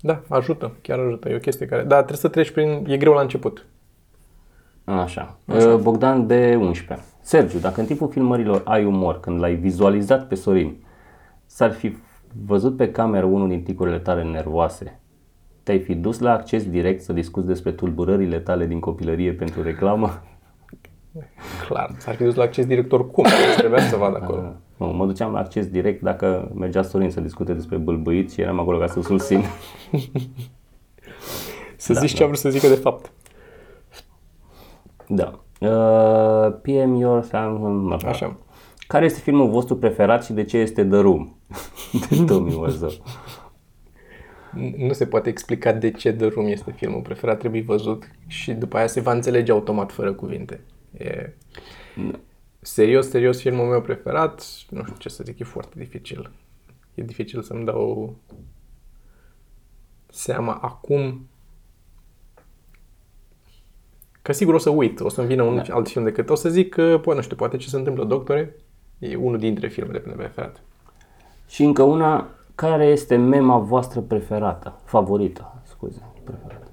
Da, 0.00 0.22
ajută, 0.28 0.72
chiar 0.82 0.98
ajută. 0.98 1.28
E 1.28 1.34
o 1.34 1.38
chestie 1.38 1.66
care... 1.66 1.82
Da, 1.82 1.96
trebuie 1.96 2.16
să 2.16 2.28
treci 2.28 2.50
prin... 2.50 2.84
E 2.88 2.96
greu 2.96 3.12
la 3.12 3.20
început. 3.20 3.66
Așa. 4.84 5.36
Așa. 5.46 5.76
Bogdan 5.76 6.28
B11. 6.32 6.98
Sergiu, 7.20 7.58
dacă 7.58 7.80
în 7.80 7.86
timpul 7.86 8.10
filmărilor 8.10 8.62
ai 8.64 8.84
umor, 8.84 9.20
când 9.20 9.40
l-ai 9.40 9.54
vizualizat 9.54 10.28
pe 10.28 10.34
Sorin, 10.34 10.76
s-ar 11.46 11.72
fi 11.72 11.96
văzut 12.46 12.76
pe 12.76 12.90
cameră 12.90 13.26
unul 13.26 13.48
din 13.48 13.62
ticurile 13.62 13.98
tale 13.98 14.22
nervoase, 14.22 15.00
te-ai 15.62 15.78
fi 15.78 15.94
dus 15.94 16.18
la 16.18 16.32
acces 16.32 16.70
direct 16.70 17.02
să 17.02 17.12
discuți 17.12 17.46
despre 17.46 17.72
tulburările 17.72 18.38
tale 18.38 18.66
din 18.66 18.80
copilărie 18.80 19.32
pentru 19.32 19.62
reclamă? 19.62 20.22
Clar. 21.68 21.94
S-ar 21.96 22.14
fi 22.14 22.22
dus 22.22 22.34
la 22.34 22.42
acces 22.42 22.66
director 22.66 23.10
cum? 23.10 23.24
Trebuia 23.56 23.80
să 23.80 23.96
vadă 23.96 24.18
acolo. 24.22 24.54
Nu, 24.78 24.86
mă 24.86 25.06
duceam 25.06 25.32
la 25.32 25.38
acces 25.38 25.66
direct 25.66 26.02
dacă 26.02 26.52
mergea 26.54 26.82
Sorin 26.82 27.10
să 27.10 27.20
discute 27.20 27.52
despre 27.52 27.76
bâlbâit 27.76 28.32
și 28.32 28.40
eram 28.40 28.58
acolo 28.58 28.78
ca 28.78 28.86
să 28.86 29.00
susțin. 29.00 29.42
Să 31.80 31.94
zici 31.94 32.14
ce 32.14 32.22
a 32.22 32.26
vrut 32.26 32.38
să 32.38 32.50
zică 32.50 32.68
de 32.68 32.74
fapt. 32.74 33.12
Da. 35.08 35.40
Uh, 35.60 36.52
PM 36.62 36.94
Your 36.94 37.28
Așa. 38.06 38.36
Care 38.86 39.04
este 39.04 39.20
filmul 39.20 39.48
vostru 39.48 39.76
preferat 39.76 40.24
și 40.24 40.32
de 40.32 40.44
ce 40.44 40.56
este 40.56 40.84
The 40.84 40.98
Room? 40.98 41.36
de 42.10 42.24
Tommy 42.24 42.54
Wiseau. 42.54 42.90
Nu 44.76 44.92
se 44.92 45.06
poate 45.06 45.28
explica 45.28 45.72
de 45.72 45.90
ce 45.90 46.12
The 46.12 46.26
Room 46.26 46.46
este 46.46 46.72
filmul 46.72 47.00
preferat, 47.00 47.38
trebuie 47.38 47.62
văzut 47.62 48.10
și 48.26 48.52
după 48.52 48.76
aia 48.76 48.86
se 48.86 49.00
va 49.00 49.12
înțelege 49.12 49.52
automat 49.52 49.92
fără 49.92 50.12
cuvinte. 50.12 50.60
E... 50.98 51.32
Serios, 52.60 53.08
serios, 53.08 53.40
filmul 53.40 53.66
meu 53.66 53.80
preferat, 53.80 54.44
nu 54.70 54.82
știu 54.82 54.96
ce 54.98 55.08
să 55.08 55.22
zic, 55.24 55.38
e 55.38 55.44
foarte 55.44 55.74
dificil. 55.76 56.30
E 56.94 57.02
dificil 57.02 57.42
să-mi 57.42 57.64
dau 57.64 58.16
seama 60.06 60.54
acum 60.54 61.28
că 64.22 64.32
sigur 64.32 64.54
o 64.54 64.58
să 64.58 64.70
uit, 64.70 65.00
o 65.00 65.08
să-mi 65.08 65.26
vină 65.26 65.42
un 65.42 65.56
da. 65.56 65.74
alt 65.74 65.88
film 65.88 66.04
decât 66.04 66.30
o 66.30 66.34
să 66.34 66.48
zic 66.48 66.68
că, 66.68 66.98
păi, 67.02 67.14
nu 67.14 67.20
știu, 67.20 67.36
poate 67.36 67.56
ce 67.56 67.68
se 67.68 67.76
întâmplă, 67.76 68.04
doctore, 68.04 68.56
e 68.98 69.16
unul 69.16 69.38
dintre 69.38 69.68
filmele 69.68 70.02
mele 70.04 70.16
preferate. 70.16 70.60
Și 71.48 71.62
încă 71.64 71.82
una, 71.82 72.28
care 72.54 72.84
este 72.84 73.16
mema 73.16 73.58
voastră 73.58 74.00
preferată, 74.00 74.80
favorită, 74.84 75.62
scuze, 75.64 76.02
preferată? 76.24 76.67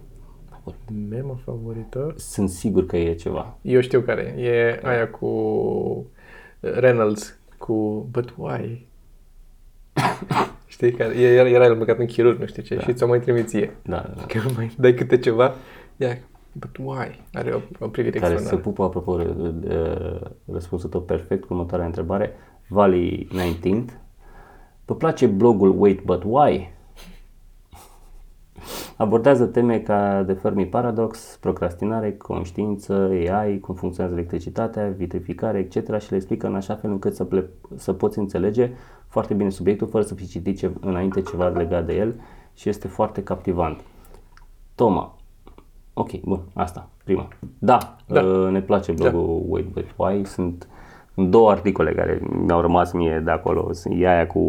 Mema 1.09 1.39
favorită? 1.43 2.13
Sunt 2.17 2.49
sigur 2.49 2.85
că 2.85 2.97
e 2.97 3.13
ceva. 3.13 3.57
Eu 3.61 3.81
știu 3.81 4.01
care 4.01 4.21
e. 4.37 4.79
aia 4.83 5.09
cu 5.09 6.05
Reynolds, 6.59 7.37
cu 7.57 8.07
But 8.11 8.33
why? 8.37 8.87
Știi, 10.65 10.91
care 10.91 11.19
era, 11.19 11.49
era 11.49 11.65
el 11.65 11.77
băgat 11.77 11.99
în 11.99 12.05
chirurg, 12.05 12.39
nu 12.39 12.45
știu 12.45 12.63
ce, 12.63 12.75
da. 12.75 12.81
și 12.81 12.93
ți-o 12.93 13.07
mai 13.07 13.19
trimiție. 13.19 13.75
Da, 13.81 14.11
da. 14.15 14.23
Că 14.25 14.39
mai 14.55 14.75
dai 14.77 14.93
câte 14.93 15.17
ceva, 15.17 15.53
ia, 15.97 16.17
but 16.51 16.77
why? 16.77 17.23
Are 17.33 17.51
o, 17.51 17.59
o 17.79 17.87
privire 17.87 18.19
Care 18.19 18.37
se 18.37 18.55
pupă, 18.55 18.83
apropo, 18.83 19.19
răspunsul 20.51 20.89
tău 20.89 21.01
perfect 21.01 21.45
cu 21.45 21.53
următoarea 21.53 21.85
întrebare. 21.85 22.33
Valley 22.67 23.27
19 23.31 23.99
Vă 24.85 24.95
place 24.95 25.25
blogul 25.25 25.81
Wait 25.81 26.01
But 26.01 26.23
Why? 26.25 26.73
Abordează 28.97 29.45
teme 29.45 29.79
ca 29.79 30.23
de 30.23 30.33
Fermi 30.33 30.67
Paradox, 30.67 31.37
procrastinare, 31.41 32.13
conștiință, 32.17 33.09
AI, 33.29 33.59
cum 33.59 33.75
funcționează 33.75 34.17
electricitatea, 34.17 34.93
vitrificare, 34.97 35.57
etc. 35.57 35.99
și 35.99 36.09
le 36.09 36.15
explică 36.15 36.47
în 36.47 36.55
așa 36.55 36.75
fel 36.75 36.91
încât 36.91 37.15
să, 37.15 37.23
ple- 37.23 37.49
să 37.75 37.93
poți 37.93 38.19
înțelege 38.19 38.71
foarte 39.07 39.33
bine 39.33 39.49
subiectul 39.49 39.87
fără 39.87 40.03
să 40.03 40.15
fi 40.15 40.27
citit 40.27 40.57
ce, 40.57 40.71
înainte 40.79 41.21
ceva 41.21 41.47
legat 41.47 41.85
de 41.85 41.95
el 41.95 42.15
și 42.53 42.69
este 42.69 42.87
foarte 42.87 43.23
captivant. 43.23 43.81
Toma. 44.75 45.15
Ok, 45.93 46.19
bun, 46.21 46.41
asta, 46.53 46.89
prima. 47.03 47.27
Da, 47.59 47.95
da. 48.07 48.21
Uh, 48.21 48.49
ne 48.51 48.61
place 48.61 48.91
blogul 48.91 49.41
da. 49.41 49.51
Wait 49.53 49.67
But 49.67 49.85
Why. 49.95 50.25
Sunt 50.25 50.67
două 51.15 51.51
articole 51.51 51.93
care 51.93 52.21
mi-au 52.45 52.61
rămas 52.61 52.91
mie 52.91 53.21
de 53.25 53.31
acolo. 53.31 53.69
E 53.89 54.07
aia 54.07 54.27
cu 54.27 54.39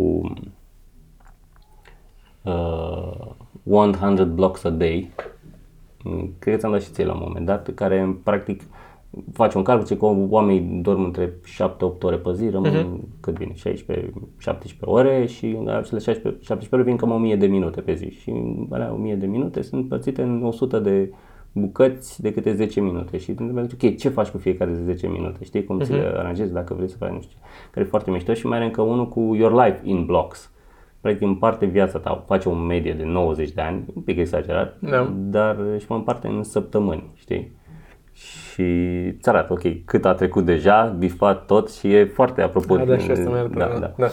uh, 2.43 3.35
100 3.69 4.25
blocks 4.25 4.65
a 4.65 4.71
day. 4.71 5.11
Cred 6.39 6.55
că 6.55 6.59
ți-am 6.59 6.73
dat 6.73 6.83
și 6.83 6.91
ție 6.91 7.05
la 7.05 7.13
un 7.13 7.23
moment 7.23 7.47
dat, 7.47 7.75
care 7.75 8.19
practic 8.23 8.63
face 9.33 9.57
un 9.57 9.63
calcul 9.63 9.87
ce 9.87 9.97
că 9.97 10.05
oamenii 10.29 10.81
dorm 10.83 11.05
între 11.05 11.33
7-8 11.33 12.03
ore 12.03 12.17
pe 12.17 12.33
zi, 12.33 12.49
rămân 12.49 12.73
uh-huh. 12.73 13.21
cât 13.21 13.39
vine, 13.39 13.53
16-17 13.53 13.55
ore 14.81 15.27
și 15.27 15.59
acele 15.67 16.01
16, 16.01 16.43
17 16.43 16.75
ore 16.75 16.83
vin 16.83 16.97
cam 16.97 17.11
1000 17.11 17.37
de 17.37 17.47
minute 17.47 17.81
pe 17.81 17.95
zi 17.95 18.11
și 18.11 18.33
alea 18.71 18.93
1000 18.93 19.15
de 19.15 19.27
minute 19.27 19.63
sunt 19.63 19.83
împărțite 19.83 20.23
în 20.23 20.45
100 20.45 20.79
de 20.79 21.13
bucăți 21.53 22.23
de 22.23 22.33
câte 22.33 22.55
10 22.55 22.81
minute 22.81 23.19
și 23.19 23.35
ok, 23.73 23.97
ce 23.97 24.09
faci 24.09 24.29
cu 24.29 24.39
fiecare 24.39 24.71
de 24.71 24.83
10 24.83 25.07
minute? 25.07 25.45
Știi 25.45 25.65
cum 25.65 25.81
uh-huh. 25.81 25.85
ți 25.85 25.93
le 25.93 26.09
mhm. 26.09 26.19
aranjezi 26.19 26.53
dacă 26.53 26.75
vrei 26.75 26.89
să 26.89 26.97
faci, 26.97 27.11
nu 27.11 27.21
știu, 27.21 27.39
care 27.71 27.87
e 27.87 27.89
foarte 27.89 28.11
mișto 28.11 28.35
și 28.35 28.47
mai 28.47 28.57
are 28.57 28.67
încă 28.67 28.83
unul 28.83 29.09
cu 29.09 29.35
Your 29.35 29.65
Life 29.65 29.81
in 29.85 30.05
Blocks. 30.05 30.51
Practic 31.07 31.29
împarte 31.29 31.67
viața 31.67 31.99
ta, 31.99 32.25
face 32.27 32.49
o 32.49 32.55
medie 32.55 32.93
de 32.93 33.05
90 33.05 33.51
de 33.51 33.61
ani, 33.61 33.85
un 33.95 34.03
pic 34.03 34.19
exagerat, 34.19 34.77
da. 34.79 35.13
dar 35.17 35.57
și 35.79 35.87
mă 35.89 35.97
împarte 35.97 36.27
în 36.27 36.43
săptămâni, 36.43 37.11
știi? 37.15 37.53
Și 38.13 38.65
ți 39.21 39.29
arată, 39.29 39.53
ok, 39.53 39.85
cât 39.85 40.05
a 40.05 40.15
trecut 40.15 40.45
deja, 40.45 40.97
bifat 40.99 41.47
tot 41.47 41.73
și 41.73 41.93
e 41.93 42.05
foarte 42.05 42.43
apropo. 42.43 42.77
Da, 42.77 42.85
da, 42.85 42.99
și 42.99 43.11
asta 43.11 43.31
mai 43.31 43.49
da, 43.55 43.79
da. 43.81 43.93
da. 43.97 44.09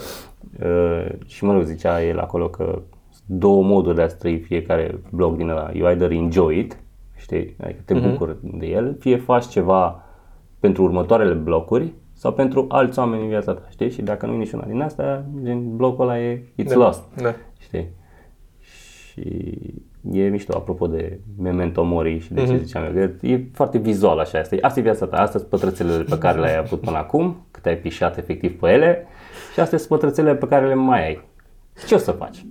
Uh, 0.68 1.06
și 1.26 1.44
mă 1.44 1.52
rog, 1.52 1.62
zicea 1.62 2.02
el 2.02 2.18
acolo 2.18 2.48
că 2.48 2.82
două 3.26 3.62
moduri 3.62 3.96
de 3.96 4.02
a 4.02 4.06
trăi 4.06 4.38
fiecare 4.38 5.00
blog 5.10 5.36
din 5.36 5.48
ăla. 5.48 5.70
You 5.72 5.88
either 5.88 6.10
enjoy 6.10 6.58
it, 6.58 6.78
știi, 7.16 7.56
adică 7.62 7.80
te 7.84 7.94
uh-huh. 7.94 8.10
bucuri 8.10 8.36
de 8.42 8.66
el, 8.66 8.96
fie 8.98 9.16
faci 9.16 9.46
ceva 9.46 10.02
pentru 10.60 10.82
următoarele 10.82 11.34
blocuri 11.34 11.92
sau 12.24 12.32
pentru 12.32 12.64
alți 12.68 12.98
oameni 12.98 13.22
în 13.22 13.28
viața 13.28 13.52
ta, 13.52 13.66
știi? 13.70 13.90
Și 13.90 14.02
dacă 14.02 14.26
nu 14.26 14.32
e 14.32 14.36
niciuna 14.36 14.64
din 14.66 14.80
astea, 14.80 15.24
gen 15.42 15.76
blocul 15.76 16.04
ăla 16.04 16.20
e 16.20 16.42
it's 16.62 16.68
da, 16.68 16.74
lost, 16.74 17.02
da. 17.22 17.34
știi? 17.58 17.88
Și 18.60 19.22
e 20.12 20.28
mișto, 20.28 20.56
apropo 20.56 20.86
de 20.86 21.20
memento 21.38 21.82
mori 21.82 22.18
și 22.18 22.32
de 22.32 22.44
ce 22.44 22.54
uh-huh. 22.54 22.62
ziceam 22.62 22.96
eu, 22.96 23.30
e 23.30 23.48
foarte 23.52 23.78
vizual 23.78 24.18
așa, 24.18 24.38
asta 24.38 24.54
e, 24.54 24.58
asta 24.62 24.80
e 24.80 24.82
viața 24.82 25.06
ta, 25.06 25.16
astea 25.16 25.38
sunt 25.38 25.50
pătrățelele 25.50 26.02
pe 26.02 26.18
care 26.18 26.40
le-ai 26.40 26.56
avut 26.56 26.80
până 26.80 26.96
acum, 26.96 27.46
cât 27.50 27.66
ai 27.66 27.76
pișat 27.76 28.18
efectiv 28.18 28.60
pe 28.60 28.68
ele 28.68 29.06
și 29.52 29.60
astea 29.60 29.78
sunt 29.78 29.90
pătrățelele 29.90 30.36
pe 30.36 30.46
care 30.46 30.66
le 30.66 30.74
mai 30.74 31.06
ai. 31.06 31.24
Ce 31.86 31.94
o 31.94 31.98
să 31.98 32.10
faci? 32.10 32.46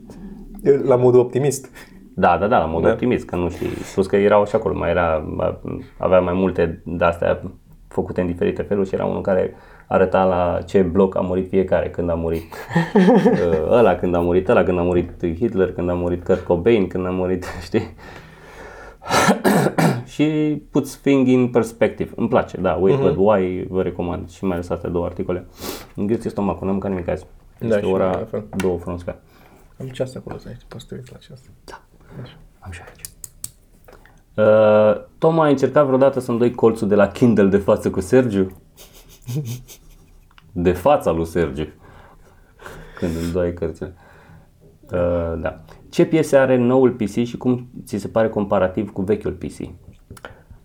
La 0.83 0.95
modul 0.95 1.19
optimist. 1.19 1.69
Da, 2.15 2.37
da, 2.39 2.47
da, 2.47 2.57
la 2.57 2.65
modul 2.65 2.87
da. 2.87 2.91
optimist, 2.91 3.25
că 3.25 3.35
nu 3.35 3.49
știi. 3.49 3.67
Plus 3.93 4.07
că 4.07 4.15
erau 4.15 4.45
și 4.45 4.55
acolo, 4.55 4.77
mai 4.77 4.89
era, 4.89 5.25
avea 5.97 6.19
mai 6.19 6.33
multe 6.33 6.81
de 6.85 7.03
astea 7.03 7.41
făcute 7.93 8.21
în 8.21 8.27
diferite 8.27 8.61
feluri 8.61 8.87
și 8.87 8.93
era 8.93 9.05
unul 9.05 9.21
care 9.21 9.55
arăta 9.87 10.23
la 10.23 10.61
ce 10.65 10.81
bloc 10.81 11.15
a 11.15 11.19
murit 11.19 11.47
fiecare, 11.47 11.89
când 11.89 12.09
a 12.09 12.13
murit 12.13 12.53
uh, 12.95 13.67
ăla, 13.69 13.95
când 13.95 14.15
a 14.15 14.19
murit 14.19 14.49
ăla, 14.49 14.63
când 14.63 14.79
a 14.79 14.81
murit 14.81 15.25
Hitler, 15.35 15.73
când 15.73 15.89
a 15.89 15.93
murit 15.93 16.23
Kurt 16.23 16.43
Cobain, 16.45 16.87
când 16.87 17.05
a 17.05 17.09
murit, 17.09 17.45
știi? 17.67 17.93
și 20.13 20.25
puts 20.71 20.95
thing 20.95 21.27
in 21.27 21.49
perspective. 21.49 22.11
Îmi 22.15 22.27
place, 22.27 22.57
da, 22.57 22.73
Wait 22.73 22.97
uh-huh. 22.97 23.13
But 23.13 23.15
Why 23.17 23.65
vă 23.69 23.81
recomand 23.81 24.29
și 24.29 24.43
mai 24.43 24.53
ales 24.53 24.69
astea 24.69 24.89
două 24.89 25.05
articole. 25.05 25.45
Înghiți 25.95 26.29
stomacul, 26.29 26.61
n-am 26.61 26.71
mâncat 26.71 26.89
nimic 26.91 27.07
azi. 27.07 27.25
Da, 27.59 27.75
este 27.75 27.85
ora 27.85 28.27
două 28.55 28.77
fără 28.77 28.97
Am 29.79 29.87
ceas 29.87 30.15
acolo 30.15 30.37
să 30.37 30.47
aici, 30.47 30.61
poți 30.67 30.85
să 30.87 30.95
la 31.11 31.17
ceas. 31.17 31.41
Da, 31.63 31.81
Așa. 32.21 32.35
am 32.59 32.71
și 32.71 32.81
aici. 32.87 33.12
Uh, 34.35 35.01
Toma 35.17 35.43
a 35.43 35.47
încercat 35.47 35.85
vreodată 35.85 36.19
să-mi 36.19 36.39
dai 36.39 36.51
colțul 36.51 36.87
de 36.87 36.95
la 36.95 37.07
Kindle 37.07 37.45
de 37.45 37.57
față 37.57 37.89
cu 37.89 37.99
Sergiu? 37.99 38.51
de 40.51 40.71
fața 40.71 41.11
lui 41.11 41.25
Sergiu. 41.25 41.67
Când 42.95 43.11
îmi 43.23 43.31
dai 43.31 43.53
cărțile. 43.53 43.93
Uh, 44.91 45.39
da. 45.41 45.61
Ce 45.89 46.05
piese 46.05 46.37
are 46.37 46.57
noul 46.57 46.91
PC 46.91 47.09
și 47.09 47.37
cum 47.37 47.67
ți 47.85 47.97
se 47.97 48.07
pare 48.07 48.29
comparativ 48.29 48.91
cu 48.91 49.01
vechiul 49.01 49.31
PC? 49.31 49.59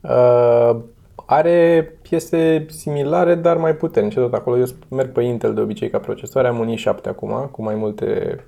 Uh, 0.00 0.80
are 1.26 1.92
piese 2.02 2.66
similare, 2.68 3.34
dar 3.34 3.56
mai 3.56 3.76
puternice 3.76 4.18
tot 4.18 4.34
acolo. 4.34 4.58
Eu 4.58 4.66
merg 4.90 5.12
pe 5.12 5.22
Intel 5.22 5.54
de 5.54 5.60
obicei 5.60 5.90
ca 5.90 5.98
procesoare, 5.98 6.48
am 6.48 6.58
un 6.58 6.74
i7 6.76 7.04
acum, 7.04 7.48
cu 7.50 7.62
mai 7.62 7.74
multe 7.74 8.38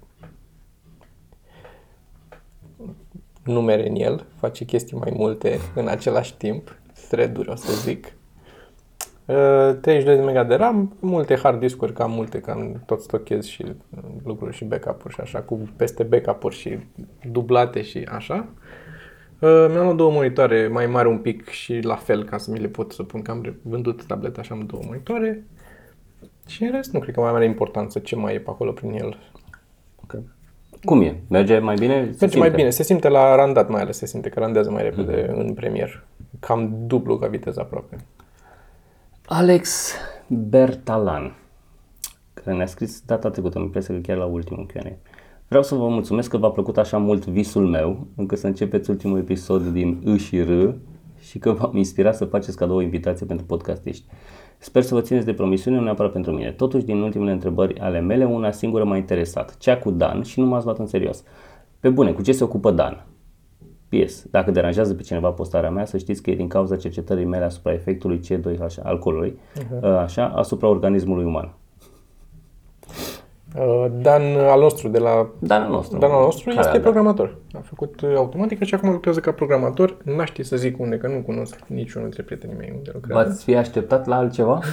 numere 3.50 3.88
în 3.88 3.94
el, 3.94 4.26
face 4.38 4.64
chestii 4.64 4.96
mai 4.96 5.12
multe 5.16 5.58
în 5.74 5.88
același 5.88 6.36
timp, 6.36 6.76
thread-uri 7.08 7.50
o 7.50 7.54
să 7.54 7.72
zic. 7.72 8.14
32 9.80 10.18
uh, 10.18 10.24
de 10.24 10.40
MB 10.40 10.48
de 10.48 10.54
RAM, 10.54 10.96
multe 11.00 11.36
hard 11.36 11.60
discuri, 11.60 11.92
cam 11.92 12.10
multe, 12.10 12.40
cam 12.40 12.82
tot 12.86 13.00
stochez 13.00 13.44
și 13.44 13.64
lucruri 14.24 14.56
și 14.56 14.64
backup-uri 14.64 15.14
și 15.14 15.20
așa, 15.20 15.40
cu 15.40 15.68
peste 15.76 16.02
backup-uri 16.02 16.54
și 16.54 16.78
dublate 17.30 17.82
și 17.82 18.06
așa. 18.10 18.48
Uh, 19.38 19.66
mi-am 19.70 19.84
luat 19.84 19.96
două 19.96 20.10
monitoare 20.10 20.68
mai 20.68 20.86
mari 20.86 21.08
un 21.08 21.18
pic 21.18 21.48
și 21.48 21.80
la 21.80 21.94
fel 21.94 22.24
ca 22.24 22.38
să 22.38 22.50
mi 22.50 22.58
le 22.58 22.68
pot 22.68 22.92
să 22.92 23.02
pun, 23.02 23.22
că 23.22 23.30
am 23.30 23.56
vândut 23.62 24.04
tableta 24.04 24.42
și 24.42 24.52
am 24.52 24.66
două 24.66 24.82
monitoare. 24.86 25.44
Și 26.46 26.62
în 26.62 26.70
rest 26.70 26.92
nu 26.92 26.98
cred 26.98 27.14
că 27.14 27.20
mai 27.20 27.30
are 27.30 27.44
importanță 27.44 27.98
ce 27.98 28.16
mai 28.16 28.34
e 28.34 28.38
pe 28.38 28.50
acolo 28.50 28.72
prin 28.72 28.92
el. 28.92 29.18
Okay. 30.84 30.98
Cum 30.98 31.02
e? 31.02 31.20
Merge 31.28 31.58
mai 31.58 31.74
bine? 31.74 31.94
Se 31.94 32.00
Merge 32.00 32.16
simte? 32.18 32.38
mai 32.38 32.50
bine. 32.50 32.70
Se 32.70 32.82
simte 32.82 33.08
la 33.08 33.34
randat 33.34 33.68
mai 33.68 33.80
ales. 33.80 33.96
Se 33.96 34.06
simte 34.06 34.28
că 34.28 34.40
randează 34.40 34.70
mai 34.70 34.82
repede 34.82 35.26
mm-hmm. 35.26 35.38
în 35.38 35.54
premier. 35.54 36.04
Cam 36.40 36.74
dublu 36.86 37.18
ca 37.18 37.26
viteză 37.26 37.60
aproape. 37.60 37.96
Alex 39.26 39.92
Bertalan, 40.26 41.36
care 42.34 42.56
ne-a 42.56 42.66
scris 42.66 43.02
data 43.06 43.30
trecută, 43.30 43.58
mi 43.58 43.68
place 43.68 43.92
că 43.92 43.98
chiar 43.98 44.16
la 44.16 44.24
ultimul 44.24 44.66
Q&A. 44.66 44.96
Vreau 45.48 45.62
să 45.62 45.74
vă 45.74 45.88
mulțumesc 45.88 46.30
că 46.30 46.36
v-a 46.36 46.50
plăcut 46.50 46.78
așa 46.78 46.98
mult 46.98 47.26
visul 47.26 47.66
meu, 47.66 48.06
încât 48.16 48.38
să 48.38 48.46
începeți 48.46 48.90
ultimul 48.90 49.18
episod 49.18 49.62
din 49.62 50.02
I 50.04 50.16
și 50.18 50.42
R 50.42 50.74
și 51.20 51.38
că 51.38 51.52
v-am 51.52 51.76
inspirat 51.76 52.16
să 52.16 52.24
faceți 52.24 52.56
cadou 52.56 52.76
o 52.76 52.80
invitație 52.80 53.26
pentru 53.26 53.46
podcastiști. 53.46 54.04
Sper 54.62 54.82
să 54.82 54.94
vă 54.94 55.00
țineți 55.00 55.26
de 55.26 55.32
promisiune, 55.32 55.76
nu 55.76 55.82
neapărat 55.82 56.12
pentru 56.12 56.32
mine. 56.32 56.50
Totuși, 56.50 56.84
din 56.84 57.00
ultimele 57.00 57.32
întrebări 57.32 57.78
ale 57.78 58.00
mele, 58.00 58.24
una 58.24 58.50
singură 58.50 58.84
m-a 58.84 58.96
interesat. 58.96 59.56
Cea 59.56 59.78
cu 59.78 59.90
Dan 59.90 60.22
și 60.22 60.40
nu 60.40 60.46
m-ați 60.46 60.64
luat 60.64 60.78
în 60.78 60.86
serios. 60.86 61.24
Pe 61.80 61.88
bune, 61.88 62.12
cu 62.12 62.22
ce 62.22 62.32
se 62.32 62.44
ocupă 62.44 62.70
Dan? 62.70 63.06
PS. 63.88 64.26
Dacă 64.30 64.50
deranjează 64.50 64.94
pe 64.94 65.02
cineva 65.02 65.30
postarea 65.30 65.70
mea, 65.70 65.84
să 65.84 65.98
știți 65.98 66.22
că 66.22 66.30
e 66.30 66.34
din 66.34 66.48
cauza 66.48 66.76
cercetării 66.76 67.24
mele 67.24 67.44
asupra 67.44 67.72
efectului 67.72 68.20
C2H 68.20 68.82
alcoolului, 68.82 69.38
uh-huh. 69.58 69.98
așa, 69.98 70.26
asupra 70.26 70.68
organismului 70.68 71.24
uman. 71.24 71.54
Uh, 73.58 73.86
Dan 74.00 74.22
al 74.36 74.60
nostru 74.60 74.88
de 74.88 74.98
la 74.98 75.28
Dan 75.38 75.62
al 75.62 75.70
nostru. 75.70 75.98
Dan 75.98 76.10
al 76.10 76.20
nostru 76.20 76.44
Care 76.48 76.58
este 76.60 76.70
al- 76.76 76.80
programator. 76.80 77.36
A 77.52 77.58
făcut 77.64 78.00
uh, 78.00 78.12
automatică 78.16 78.64
și 78.64 78.74
acum 78.74 78.90
lucrează 78.90 79.20
ca 79.20 79.32
programator. 79.32 79.96
N-aș 80.04 80.28
ști 80.28 80.42
să 80.42 80.56
zic 80.56 80.78
unde, 80.80 80.96
că 80.96 81.06
nu 81.08 81.18
cunosc 81.20 81.56
niciunul 81.66 82.06
dintre 82.08 82.22
prietenii 82.22 82.56
mei 82.56 82.72
unde 82.76 82.90
lucrează. 82.94 83.28
V-ați 83.28 83.44
fi 83.44 83.54
așteptat 83.56 84.06
la 84.06 84.16
altceva? 84.16 84.60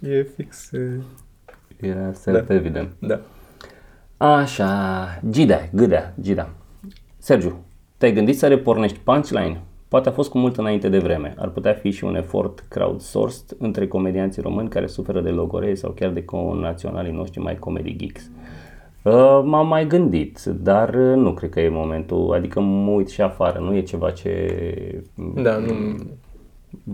E 0.00 0.22
fix... 0.36 0.70
uh, 0.70 1.02
Era 1.80 2.12
self-evident. 2.12 2.88
Da. 2.98 3.20
Așa, 4.16 5.06
Gida, 5.30 5.60
Gâdea, 5.72 6.14
Gida. 6.20 6.48
Sergiu, 7.18 7.64
te-ai 7.96 8.12
gândit 8.12 8.38
să 8.38 8.48
repornești 8.48 8.98
punchline? 8.98 9.60
Poate 9.88 10.08
a 10.08 10.12
fost 10.12 10.30
cu 10.30 10.38
mult 10.38 10.56
înainte 10.56 10.88
de 10.88 10.98
vreme. 10.98 11.34
Ar 11.38 11.48
putea 11.48 11.72
fi 11.72 11.90
și 11.90 12.04
un 12.04 12.14
efort 12.16 12.64
crowdsourced 12.68 13.56
între 13.58 13.86
comedianții 13.86 14.42
români 14.42 14.68
care 14.68 14.86
suferă 14.86 15.20
de 15.20 15.30
logorei 15.30 15.76
sau 15.76 15.90
chiar 15.90 16.10
de 16.10 16.24
naționalii 16.60 17.12
noștri 17.12 17.40
mai 17.40 17.58
comedy 17.58 17.96
geeks. 17.96 18.30
Uh, 19.02 19.40
m-am 19.44 19.66
mai 19.66 19.86
gândit, 19.86 20.42
dar 20.44 20.88
uh, 20.94 21.16
nu 21.16 21.32
cred 21.32 21.50
că 21.50 21.60
e 21.60 21.68
momentul, 21.68 22.32
adică 22.34 22.60
mă 22.60 22.90
uit 22.90 23.08
și 23.08 23.20
afară, 23.20 23.58
nu 23.58 23.74
e 23.74 23.80
ceva 23.82 24.10
ce 24.10 25.02
Da, 25.34 25.56
nu... 25.56 25.72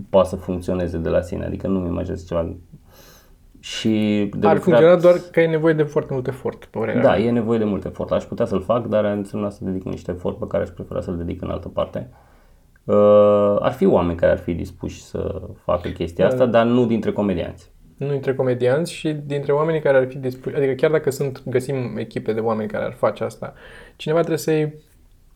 poate 0.09 0.29
să 0.29 0.35
funcționeze 0.35 0.97
de 0.97 1.09
la 1.09 1.21
sine, 1.21 1.45
adică 1.45 1.67
nu-mi 1.67 1.87
imaginez 1.87 2.25
ceva 2.27 2.53
și 3.59 3.89
de 4.37 4.47
Ar 4.47 4.53
lucrat- 4.55 4.61
funcționa 4.63 4.95
doar 4.95 5.15
că 5.31 5.39
e 5.41 5.47
nevoie 5.47 5.73
de 5.73 5.83
foarte 5.83 6.13
mult 6.13 6.27
efort, 6.27 6.57
pe 6.59 6.67
părerea 6.79 7.01
Da, 7.01 7.09
mea. 7.09 7.19
e 7.19 7.31
nevoie 7.31 7.57
de 7.57 7.63
mult 7.65 7.85
efort. 7.85 8.11
Aș 8.11 8.23
putea 8.23 8.45
să-l 8.45 8.61
fac, 8.61 8.87
dar 8.87 9.05
înseamnă 9.05 9.49
să 9.49 9.59
dedic 9.63 9.83
niște 9.83 10.11
efort 10.11 10.37
pe 10.37 10.47
care 10.47 10.63
aș 10.63 10.69
prefera 10.69 11.01
să-l 11.01 11.17
dedic 11.17 11.41
în 11.41 11.49
altă 11.49 11.67
parte. 11.67 12.09
Uh, 12.09 12.15
ar 13.59 13.71
fi 13.71 13.85
oameni 13.85 14.17
care 14.17 14.31
ar 14.31 14.37
fi 14.37 14.53
dispuși 14.53 15.01
să 15.01 15.41
facă 15.63 15.89
chestia 15.89 16.25
asta, 16.25 16.45
dar 16.45 16.65
nu 16.65 16.85
dintre 16.85 17.11
comedianți. 17.11 17.71
Nu 17.97 18.09
dintre 18.09 18.35
comedianți 18.35 18.93
și 18.93 19.11
dintre 19.11 19.51
oamenii 19.51 19.81
care 19.81 19.97
ar 19.97 20.07
fi 20.07 20.17
dispuși, 20.17 20.55
adică 20.55 20.71
chiar 20.73 20.91
dacă 20.91 21.11
sunt, 21.11 21.43
găsim 21.45 21.97
echipe 21.97 22.33
de 22.33 22.39
oameni 22.39 22.69
care 22.69 22.83
ar 22.83 22.93
face 22.93 23.23
asta, 23.23 23.53
cineva 23.95 24.19
trebuie 24.19 24.39
să-i 24.39 24.73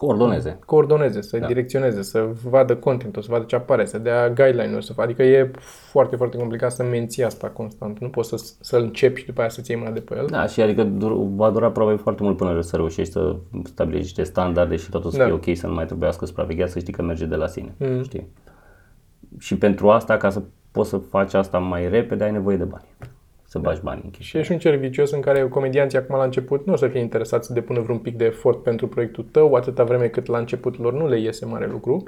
Coordoneze. 0.06 0.60
coordoneze, 0.65 1.22
să-i 1.22 1.39
da. 1.39 1.46
direcționeze, 1.48 2.02
să 2.02 2.28
vadă 2.50 2.76
contentul, 2.76 3.22
să 3.22 3.28
vadă 3.32 3.44
ce 3.44 3.56
apare, 3.56 3.86
să 3.86 3.98
dea 3.98 4.30
guideline-uri, 4.30 4.86
să 4.86 4.94
facă. 4.94 5.08
Adică 5.08 5.24
e 5.24 5.52
foarte, 5.91 6.15
foarte 6.15 6.38
complicat 6.38 6.72
să 6.72 6.84
menții 6.84 7.24
asta 7.24 7.48
constant. 7.48 8.00
Nu 8.00 8.10
poți 8.10 8.30
să, 8.30 8.54
să-l 8.60 8.82
începi 8.82 9.20
și 9.20 9.26
după 9.26 9.39
aia 9.39 9.50
să-ți 9.50 9.72
iei 9.72 9.80
mâna 9.80 9.91
de 9.91 10.00
pe 10.00 10.15
el. 10.18 10.26
Da, 10.30 10.46
și 10.46 10.62
adică 10.62 10.84
dur- 10.84 11.36
va 11.36 11.50
dura 11.50 11.72
probabil 11.72 12.00
foarte 12.00 12.24
mult 12.24 12.38
până 12.38 12.62
să 12.62 12.76
reușești 12.76 13.12
să 13.12 13.36
stabilești 13.63 14.04
niște 14.06 14.24
standarde 14.24 14.76
și 14.76 14.89
totul 14.89 15.12
să 15.12 15.18
Da. 15.18 15.24
fie 15.24 15.34
ok, 15.34 15.58
să 15.58 15.68
nu 15.68 15.74
mai 15.74 15.86
trebuiască 15.86 16.26
supravegheat, 16.26 16.70
să 16.70 16.80
știi 16.80 16.94
că 16.94 17.02
merge 17.02 17.26
de 17.26 17.36
la 17.36 17.48
sine. 17.48 17.74
Mm. 17.78 18.04
Știi? 18.04 18.28
Și 19.39 19.58
pentru 19.58 19.89
asta, 19.89 20.18
ca 20.18 20.30
să 20.30 20.41
poți 20.72 20.89
să 20.89 20.98
faci 20.98 21.34
asta 21.34 21.58
mai 21.58 21.89
repede, 21.89 22.24
ai 22.24 22.32
nevoie 22.32 22.58
de 22.58 22.63
bani. 22.63 22.86
Să 23.56 23.62
bagi 23.62 23.80
bani 23.84 24.02
în 24.04 24.10
chestia. 24.10 24.26
Și 24.30 24.38
e 24.38 24.41
și 24.41 24.52
un 24.52 24.58
cerc 24.58 24.80
vicios 24.80 25.12
în 25.12 25.20
care 25.20 25.48
comedianții 25.48 25.98
acum 25.98 26.15
la 26.18 26.24
început 26.24 26.65
nu 26.65 26.74
o 26.74 26.76
să 26.76 26.88
fie 26.88 27.00
interesați 27.00 27.48
să 27.48 27.54
depună 27.54 27.80
vreun 27.80 27.98
pic 27.98 28.18
de 28.18 28.26
efort 28.26 28.63
pentru 28.63 28.88
proiectul 28.88 29.26
tău, 29.32 29.54
atâta 29.54 29.84
vreme 29.84 30.08
cât 30.08 30.26
la 30.28 30.38
începutul 30.38 30.84
lor 30.84 30.94
nu 30.94 31.08
le 31.08 31.20
iese 31.20 31.46
mare 31.46 31.68
lucru. 31.72 32.04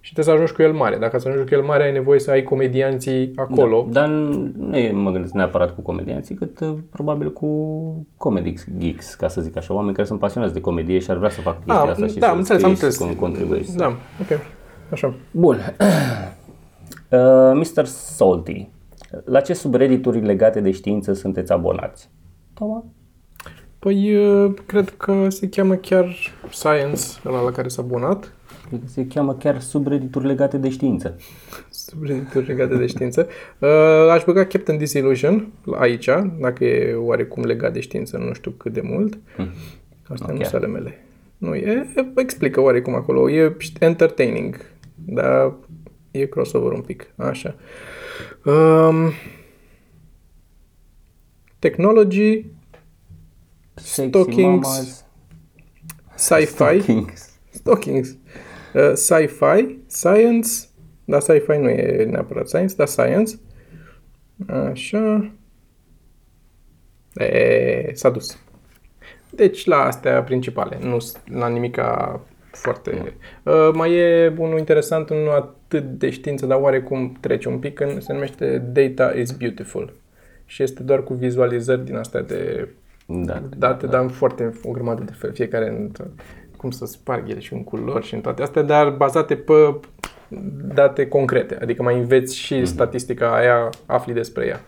Și 0.00 0.12
trebuie 0.12 0.24
să 0.34 0.40
ajungi 0.40 0.52
cu 0.52 0.62
el 0.62 0.72
mare. 0.72 0.96
Dacă 0.96 1.18
să 1.18 1.28
ajungi 1.28 1.48
cu 1.48 1.54
el 1.60 1.64
mare, 1.66 1.82
ai 1.84 1.92
nevoie 1.92 2.18
să 2.18 2.30
ai 2.30 2.42
comedianții 2.42 3.32
acolo. 3.36 3.86
Dar 3.90 4.08
nu 4.08 4.76
e, 4.76 4.92
mă 4.92 5.10
gândesc 5.10 5.32
neapărat 5.32 5.74
cu 5.74 5.80
comedianții, 5.80 6.34
cât 6.34 6.60
uh, 6.60 6.74
probabil 6.90 7.32
cu 7.32 7.46
comedy 8.16 8.54
geeks, 8.78 9.14
ca 9.14 9.28
să 9.28 9.40
zic 9.40 9.56
așa, 9.56 9.74
oameni 9.74 9.94
care 9.94 10.06
sunt 10.06 10.18
pasionați 10.18 10.52
de 10.54 10.60
comedie 10.60 10.98
și 10.98 11.10
ar 11.10 11.16
vrea 11.16 11.30
să 11.30 11.40
facă 11.40 11.56
chestia 11.64 11.82
Ah, 11.82 11.88
asta 11.90 12.06
și 12.06 12.14
da, 12.18 12.26
să 12.26 12.32
am 12.32 12.38
înțeles, 12.38 12.62
am 12.62 12.74
scrie 12.74 12.90
și 12.90 12.96
înțeles. 12.96 13.14
să 13.14 13.20
contribuezi. 13.20 13.76
Da, 13.76 13.86
ok. 14.20 14.40
Așa. 14.90 15.14
Bun. 15.30 15.58
Uh, 17.12 17.18
Mr. 17.54 17.84
Salty, 17.84 18.68
la 19.24 19.40
ce 19.40 19.52
subreddituri 19.52 20.20
legate 20.20 20.60
de 20.60 20.70
știință 20.70 21.12
sunteți 21.12 21.52
abonați? 21.52 22.10
Toma? 22.54 22.84
Păi, 23.78 24.16
uh, 24.16 24.54
cred 24.66 24.88
că 24.96 25.28
se 25.28 25.48
cheamă 25.48 25.74
chiar 25.74 26.16
Science, 26.50 27.02
ăla 27.24 27.42
la 27.42 27.50
care 27.50 27.68
s-a 27.68 27.82
abonat. 27.82 28.32
Cred 28.68 28.80
că 28.80 28.86
se 28.86 29.06
cheamă 29.06 29.34
chiar 29.34 29.60
subreddituri 29.60 30.26
legate 30.26 30.58
de 30.58 30.68
știință. 30.68 31.16
Subreddituri 31.70 32.46
legate 32.46 32.76
de 32.76 32.86
știință. 32.86 33.28
Uh, 33.58 33.68
aș 34.10 34.24
băga 34.24 34.44
Captain 34.44 34.78
Disillusion 34.78 35.52
aici, 35.78 36.08
dacă 36.40 36.64
e 36.64 36.94
oarecum 36.94 37.44
legat 37.44 37.72
de 37.72 37.80
știință, 37.80 38.16
nu 38.16 38.32
știu 38.32 38.50
cât 38.50 38.72
de 38.72 38.80
mult. 38.84 39.18
Astea 40.08 40.32
Ok. 40.32 40.38
nu 40.38 40.44
sunt 40.44 40.62
ale 40.62 40.72
mele. 40.72 41.04
Nu, 41.38 41.54
e, 41.54 41.86
explică 42.16 42.60
oarecum 42.60 42.94
acolo. 42.94 43.30
E 43.30 43.56
entertaining, 43.80 44.56
dar 44.94 45.54
e 46.12 46.26
crossover 46.26 46.72
un 46.72 46.80
pic. 46.80 47.06
Așa. 47.16 47.54
Um, 48.44 49.12
technology, 51.58 52.44
Sexy 53.74 54.08
Stockings. 54.08 54.42
mamas, 54.66 55.04
sci-fi, 56.14 56.44
stockings. 56.80 57.30
Stockings. 57.50 58.16
Uh, 58.74 58.92
sci-fi, 58.94 59.78
science, 59.86 60.48
dar 61.04 61.20
sci-fi 61.20 61.56
nu 61.58 61.68
e 61.68 62.04
neapărat 62.04 62.48
science, 62.48 62.74
dar 62.74 62.86
science. 62.86 63.38
Așa. 64.48 65.30
E, 67.14 67.90
s-a 67.94 68.10
dus. 68.10 68.38
Deci 69.30 69.64
la 69.64 69.76
astea 69.76 70.22
principale, 70.22 70.78
nu 70.82 70.98
s- 70.98 71.16
la 71.24 71.48
nimica 71.48 72.20
foarte... 72.52 73.14
Uh, 73.42 73.70
mai 73.74 73.92
e 73.92 74.34
unul 74.38 74.58
interesant, 74.58 75.10
nu 75.10 75.30
atât 75.30 75.84
de 75.84 76.10
știință, 76.10 76.46
dar 76.46 76.60
oarecum 76.60 77.16
trece 77.20 77.48
un 77.48 77.58
pic, 77.58 77.80
în, 77.80 78.00
se 78.00 78.12
numește 78.12 78.58
Data 78.58 79.12
is 79.12 79.30
Beautiful. 79.30 79.92
Și 80.44 80.62
este 80.62 80.82
doar 80.82 81.02
cu 81.02 81.14
vizualizări 81.14 81.84
din 81.84 81.96
astea 81.96 82.20
de 82.20 82.68
Da. 83.06 83.42
date, 83.56 83.86
dar 83.86 84.02
în 84.02 84.08
foarte 84.08 84.52
o 84.62 84.70
grămadă 84.70 85.02
de 85.02 85.12
fel, 85.12 85.32
fiecare 85.32 85.68
în 85.68 85.90
cum 86.56 86.70
să 86.70 86.86
sparg 86.86 87.28
ele 87.30 87.38
și 87.38 87.52
în 87.52 87.64
culori 87.64 88.06
și 88.06 88.14
în 88.14 88.20
toate 88.20 88.42
astea, 88.42 88.62
dar 88.62 88.90
bazate 88.90 89.34
pe 89.34 89.74
date 90.74 91.08
concrete, 91.08 91.58
adică 91.60 91.82
mai 91.82 91.98
înveți 91.98 92.36
și 92.36 92.64
statistica 92.64 93.34
aia, 93.34 93.68
afli 93.86 94.12
despre 94.12 94.46
ea. 94.46 94.60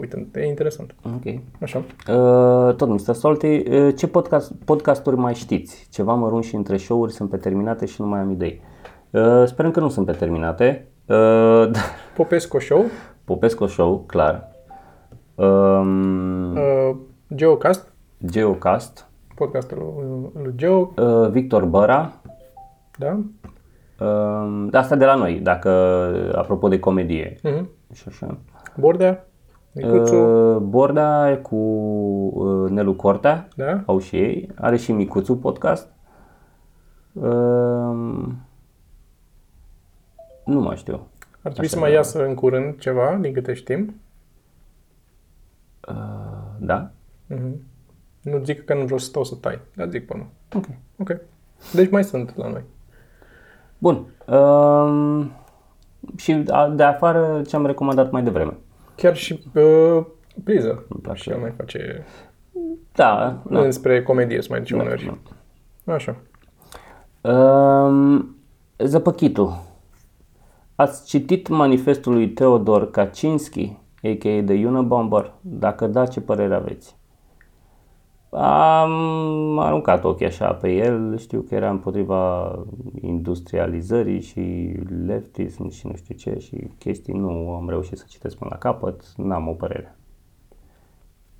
Uite, 0.00 0.26
e 0.34 0.46
interesant. 0.46 0.94
Ok. 1.04 1.34
Așa. 1.62 1.78
Uh, 1.78 2.74
tot 2.74 2.88
Mr. 2.88 3.14
Salty, 3.14 3.46
uh, 3.70 3.94
ce 3.96 4.06
podcast, 4.08 4.52
podcasturi 4.64 5.16
mai 5.16 5.34
știți? 5.34 5.88
Ceva 5.90 6.14
mărunți 6.14 6.48
și 6.48 6.54
între 6.54 6.76
show-uri 6.76 7.12
sunt 7.12 7.30
pe 7.30 7.36
terminate 7.36 7.86
și 7.86 8.00
nu 8.00 8.06
mai 8.06 8.20
am 8.20 8.30
idei. 8.30 8.60
Uh, 9.10 9.42
sperăm 9.46 9.70
că 9.70 9.80
nu 9.80 9.88
sunt 9.88 10.06
pe 10.06 10.12
terminate. 10.12 10.86
Uh, 11.06 11.70
Popesco 12.16 12.58
Show, 12.58 12.84
Popesco 13.24 13.66
Show, 13.66 14.04
clar. 14.06 14.48
Um, 15.34 16.52
uh, 16.56 16.96
Geocast, 17.34 17.92
Geocast, 18.26 19.08
podcastul 19.34 19.78
lui, 20.34 20.42
lui 20.44 20.52
Geo, 20.56 20.92
uh, 20.96 21.28
Victor 21.30 21.64
Băra, 21.64 22.12
da? 22.98 23.18
uh, 24.00 24.68
asta 24.72 24.96
de 24.96 25.04
la 25.04 25.14
noi, 25.14 25.34
dacă 25.42 25.68
apropo 26.34 26.68
de 26.68 26.78
comedie 26.78 27.36
Mhm. 27.42 27.68
și 27.94 28.04
așa. 28.08 28.38
Bordea, 28.76 29.26
Micuțu, 29.76 30.14
Uh, 30.16 30.56
Borda 30.62 31.36
cu 31.42 31.56
uh, 31.56 32.70
Nelu 32.70 32.94
Cortea, 32.94 33.48
da? 33.56 33.82
au 33.86 33.98
și 33.98 34.16
ei, 34.16 34.50
are 34.54 34.76
și 34.76 34.92
Micuțu 34.92 35.36
podcast. 35.36 35.88
Uh, 37.12 37.22
nu 40.44 40.60
mai 40.60 40.76
știu. 40.76 40.94
Ar 41.42 41.52
trebui 41.52 41.68
să 41.68 41.74
Așa, 41.76 41.80
mai 41.84 41.90
da. 41.90 41.96
iasă 41.96 42.24
în 42.26 42.34
curând 42.34 42.78
ceva, 42.78 43.14
din 43.20 43.32
câte 43.32 43.52
știm. 43.54 44.00
Uh, 45.88 45.94
da? 46.58 46.90
Mhm. 47.26 47.62
Nu 48.22 48.38
zic 48.44 48.64
că 48.64 48.74
nu 48.74 48.82
vreau 48.84 48.98
să 48.98 49.06
stau 49.06 49.24
să 49.24 49.34
tai, 49.34 49.58
dar 49.74 49.88
zic 49.88 50.06
până. 50.06 50.26
Ok. 50.54 50.64
Ok. 50.98 51.16
Deci 51.74 51.90
mai 51.90 52.04
sunt 52.04 52.36
la 52.36 52.48
noi. 52.48 52.62
Bun. 53.78 54.06
Uh, 54.26 55.26
și 56.16 56.44
a- 56.48 56.68
de 56.68 56.82
afară 56.82 57.42
ce 57.46 57.56
am 57.56 57.66
recomandat 57.66 58.10
mai 58.10 58.22
devreme. 58.22 58.56
Chiar 58.96 59.16
și 59.16 59.42
uh, 59.54 60.04
priză. 60.44 60.84
place. 61.02 61.22
Și 61.22 61.30
el 61.30 61.38
mai 61.38 61.52
face 61.56 62.04
Da, 62.92 63.42
da. 63.44 63.50
da. 63.50 63.64
înspre 63.64 64.02
comedie, 64.02 64.42
să 64.42 64.46
mai 64.50 64.58
duce 64.58 64.74
uneori. 64.74 65.18
Așa. 65.84 66.16
Uh, 67.20 68.24
Zăpăchitul. 68.78 69.64
Ați 70.74 71.06
citit 71.06 71.48
manifestul 71.48 72.12
lui 72.12 72.28
Teodor 72.28 72.90
Kaczynski, 72.90 73.76
a.k.a. 74.02 74.42
The 74.44 74.66
Unabomber? 74.66 75.32
Dacă 75.40 75.86
da, 75.86 76.06
ce 76.06 76.20
părere 76.20 76.54
aveți? 76.54 76.96
Am 78.38 79.58
aruncat 79.58 80.04
ochii 80.04 80.26
așa 80.26 80.52
pe 80.52 80.72
el, 80.72 81.18
știu 81.18 81.40
că 81.40 81.54
era 81.54 81.70
împotriva 81.70 82.54
industrializării 83.00 84.20
și 84.20 84.72
leftism 85.06 85.70
și 85.70 85.86
nu 85.86 85.94
știu 85.96 86.14
ce 86.14 86.38
și 86.38 86.70
chestii, 86.78 87.14
nu 87.14 87.54
am 87.54 87.68
reușit 87.68 87.98
să 87.98 88.04
citesc 88.08 88.36
până 88.36 88.50
la 88.52 88.58
capăt, 88.58 89.02
n-am 89.16 89.48
o 89.48 89.52
părere. 89.52 89.96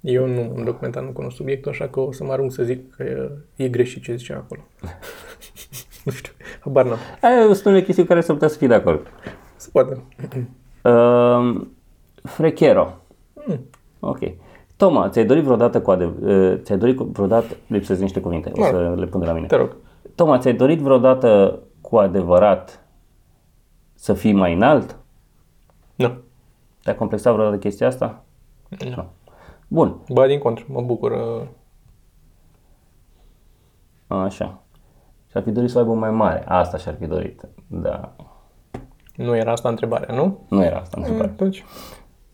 Eu 0.00 0.26
nu 0.26 0.40
am 0.56 0.64
documentat, 0.64 1.04
nu 1.04 1.10
cunosc 1.10 1.36
subiectul, 1.36 1.70
așa 1.70 1.88
că 1.88 2.00
o 2.00 2.12
să 2.12 2.24
mă 2.24 2.32
arunc 2.32 2.52
să 2.52 2.62
zic 2.62 2.94
că 2.94 3.02
e, 3.02 3.30
e 3.64 3.68
greșit 3.68 4.02
ce 4.02 4.14
zice 4.14 4.32
acolo. 4.32 4.60
nu 6.04 6.12
știu, 6.12 6.32
habar 6.60 6.84
n-am. 6.84 6.98
Aia 7.20 7.52
sunt 7.52 7.64
unele 7.64 7.82
chestiuni 7.82 8.08
care 8.08 8.20
s-ar 8.20 8.34
putea 8.34 8.48
să 8.48 8.58
fii 8.58 8.68
de 8.68 8.74
acord. 8.74 9.06
Se 9.56 9.68
poate. 9.72 10.02
Uh, 10.82 11.66
frechero. 12.22 13.00
Ok. 14.00 14.20
Toma, 14.76 15.08
ți-ai 15.08 15.24
dorit 15.24 15.42
vreodată 15.44 15.80
cu 15.82 15.90
adevărat, 15.90 16.64
ți-ai 16.64 16.78
dorit 16.78 16.96
cu- 16.96 17.04
vreodată, 17.04 17.46
lipsesc 17.66 18.00
niște 18.00 18.20
cuvinte, 18.20 18.50
o 18.54 18.60
Da. 18.60 18.66
să 18.66 18.94
le 18.96 19.06
pun 19.06 19.20
de 19.20 19.26
la 19.26 19.32
mine. 19.32 19.46
Te 19.46 19.56
rog. 19.56 19.76
Toma, 20.14 20.38
ți-ai 20.38 20.54
dorit 20.54 20.80
vreodată 20.80 21.58
cu 21.80 21.96
adevărat 21.96 22.84
să 23.94 24.12
fii 24.14 24.32
mai 24.32 24.54
înalt? 24.54 24.96
Nu. 25.94 26.12
Te-a 26.82 26.96
complexat 26.96 27.32
vreodată 27.34 27.58
chestia 27.58 27.86
asta? 27.86 28.24
Nu. 28.96 29.04
Bun, 29.68 29.96
Ba, 30.08 30.26
din 30.26 30.38
contră, 30.38 30.64
mă 30.68 30.80
bucur. 30.80 31.10
uh, 31.10 31.42
așa. 34.06 34.60
Și-ar 35.30 35.42
fi 35.42 35.50
dorit 35.50 35.70
să 35.70 35.76
o 35.78 35.80
aibă 35.80 35.92
mai 35.94 36.10
mare. 36.10 36.44
Asta 36.48 36.76
și-ar 36.76 36.94
fi 36.98 37.06
dorit. 37.06 37.42
Da. 37.66 38.12
Nu 39.16 39.36
era 39.36 39.52
asta 39.52 39.68
întrebarea, 39.68 40.14
nu? 40.14 40.38
Nu 40.48 40.62
era 40.64 40.78
asta 40.78 40.96
întrebarea. 41.00 41.30
Atunci. 41.30 41.64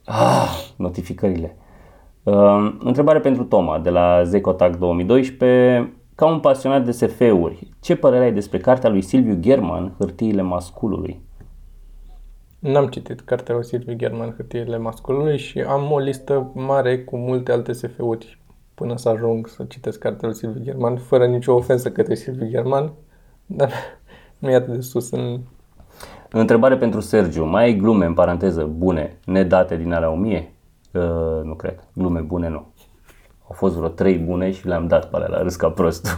Ah, 0.05 0.71
notificările. 0.77 1.57
Uh, 2.23 2.77
întrebare 2.79 3.21
pentru 3.21 3.45
Toma, 3.45 3.79
de 3.79 3.91
la 3.91 4.23
Zecotac 4.23 4.77
2012. 4.77 5.93
Ca 6.15 6.27
un 6.27 6.41
pasionat 6.41 6.85
de 6.85 6.91
SF-uri, 6.91 7.69
ce 7.81 7.97
părere 7.97 8.25
ai 8.25 8.33
despre 8.33 8.59
cartea 8.59 8.91
lui 8.91 9.03
Silviu 9.03 9.35
German, 9.41 9.95
Hârtiile 9.99 10.43
masculului? 10.43 11.21
N-am 12.59 12.87
citit 12.87 13.21
cartea 13.21 13.55
lui 13.55 13.65
Silviu 13.65 13.95
German, 13.95 14.35
Hârtiile 14.37 14.79
masculului 14.79 15.39
și 15.39 15.61
am 15.61 15.91
o 15.91 15.99
listă 15.99 16.51
mare 16.55 16.99
cu 16.99 17.17
multe 17.17 17.53
alte 17.53 17.73
SF-uri 17.73 18.39
până 18.75 18.97
să 18.97 19.09
ajung 19.09 19.49
să 19.49 19.65
citesc 19.65 19.99
cartea 19.99 20.29
lui 20.29 20.37
Silviu 20.37 20.63
German, 20.63 20.97
fără 20.97 21.27
nicio 21.27 21.55
ofensă 21.55 21.91
către 21.91 22.15
Silviu 22.15 22.49
German, 22.49 22.93
dar 23.47 23.71
nu 24.39 24.51
e 24.51 24.55
atât 24.55 24.75
de 24.75 24.81
sus 24.81 25.11
în... 25.11 25.41
Întrebare 26.31 26.77
pentru 26.77 27.01
Sergiu. 27.01 27.45
Mai 27.45 27.63
ai 27.63 27.77
glume, 27.77 28.07
în 28.07 28.15
paranteză, 28.15 28.65
bune, 28.65 29.19
nedate 29.25 29.77
din 29.77 29.93
alea 29.93 30.11
1000? 30.11 30.52
Uh, 30.93 31.41
nu 31.43 31.55
cred. 31.55 31.89
Glume 31.93 32.21
bune, 32.21 32.49
nu. 32.49 32.73
Au 33.49 33.55
fost 33.55 33.75
vreo 33.75 33.89
3 33.89 34.19
bune 34.19 34.51
și 34.51 34.67
le-am 34.67 34.87
dat 34.87 35.11
pe 35.11 35.17
alea 35.17 35.29
la 35.29 35.43
râs 35.43 35.57
ca 35.57 35.71
prost. 35.71 36.07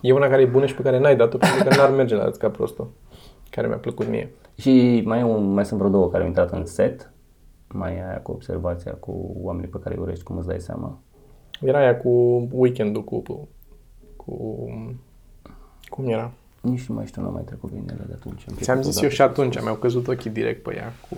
E 0.00 0.12
una 0.12 0.28
care 0.28 0.42
e 0.42 0.46
bună 0.46 0.66
și 0.66 0.74
pe 0.74 0.82
care 0.82 0.98
n-ai 0.98 1.16
dat-o, 1.16 1.38
pentru 1.38 1.64
că 1.68 1.74
n-ar 1.76 1.90
merge 1.90 2.14
la 2.14 2.22
alți 2.22 2.38
ca 2.38 2.50
prostul, 2.50 2.90
care 3.50 3.66
mi-a 3.66 3.76
plăcut 3.76 4.08
mie. 4.08 4.30
și 4.56 5.02
mai, 5.04 5.20
e 5.20 5.22
un, 5.22 5.52
mai 5.52 5.64
sunt 5.64 5.78
vreo 5.78 5.90
două 5.90 6.08
care 6.10 6.22
au 6.22 6.28
intrat 6.28 6.50
în 6.50 6.66
set. 6.66 7.12
Mai 7.68 7.96
e 7.96 8.04
aia 8.08 8.20
cu 8.20 8.30
observația 8.30 8.92
cu 8.92 9.36
oamenii 9.42 9.68
pe 9.68 9.78
care 9.82 9.94
îi 9.94 10.00
urești, 10.00 10.24
cum 10.24 10.36
îți 10.36 10.46
dai 10.46 10.60
seama. 10.60 10.98
Era 11.60 11.78
aia 11.78 11.96
cu 11.96 12.08
weekendul, 12.52 13.04
cu... 13.04 13.22
cu 14.16 14.64
cum 15.88 16.08
era? 16.08 16.32
Nici 16.60 16.86
nu 16.86 16.94
mai 16.94 17.06
știu, 17.06 17.22
nu 17.22 17.28
am 17.28 17.34
mai 17.34 17.42
trecut 17.42 17.70
bine 17.70 17.84
ele 17.86 18.04
de 18.06 18.12
atunci. 18.14 18.44
Am 18.48 18.54
Ți-am 18.54 18.76
trecut 18.76 18.84
zis 18.84 18.96
odată. 18.96 19.04
eu 19.04 19.10
și 19.10 19.22
atunci, 19.22 19.62
mi-au 19.62 19.74
căzut 19.74 20.08
ochii 20.08 20.30
direct 20.30 20.62
pe 20.62 20.74
ea, 20.76 20.92
cu... 21.08 21.16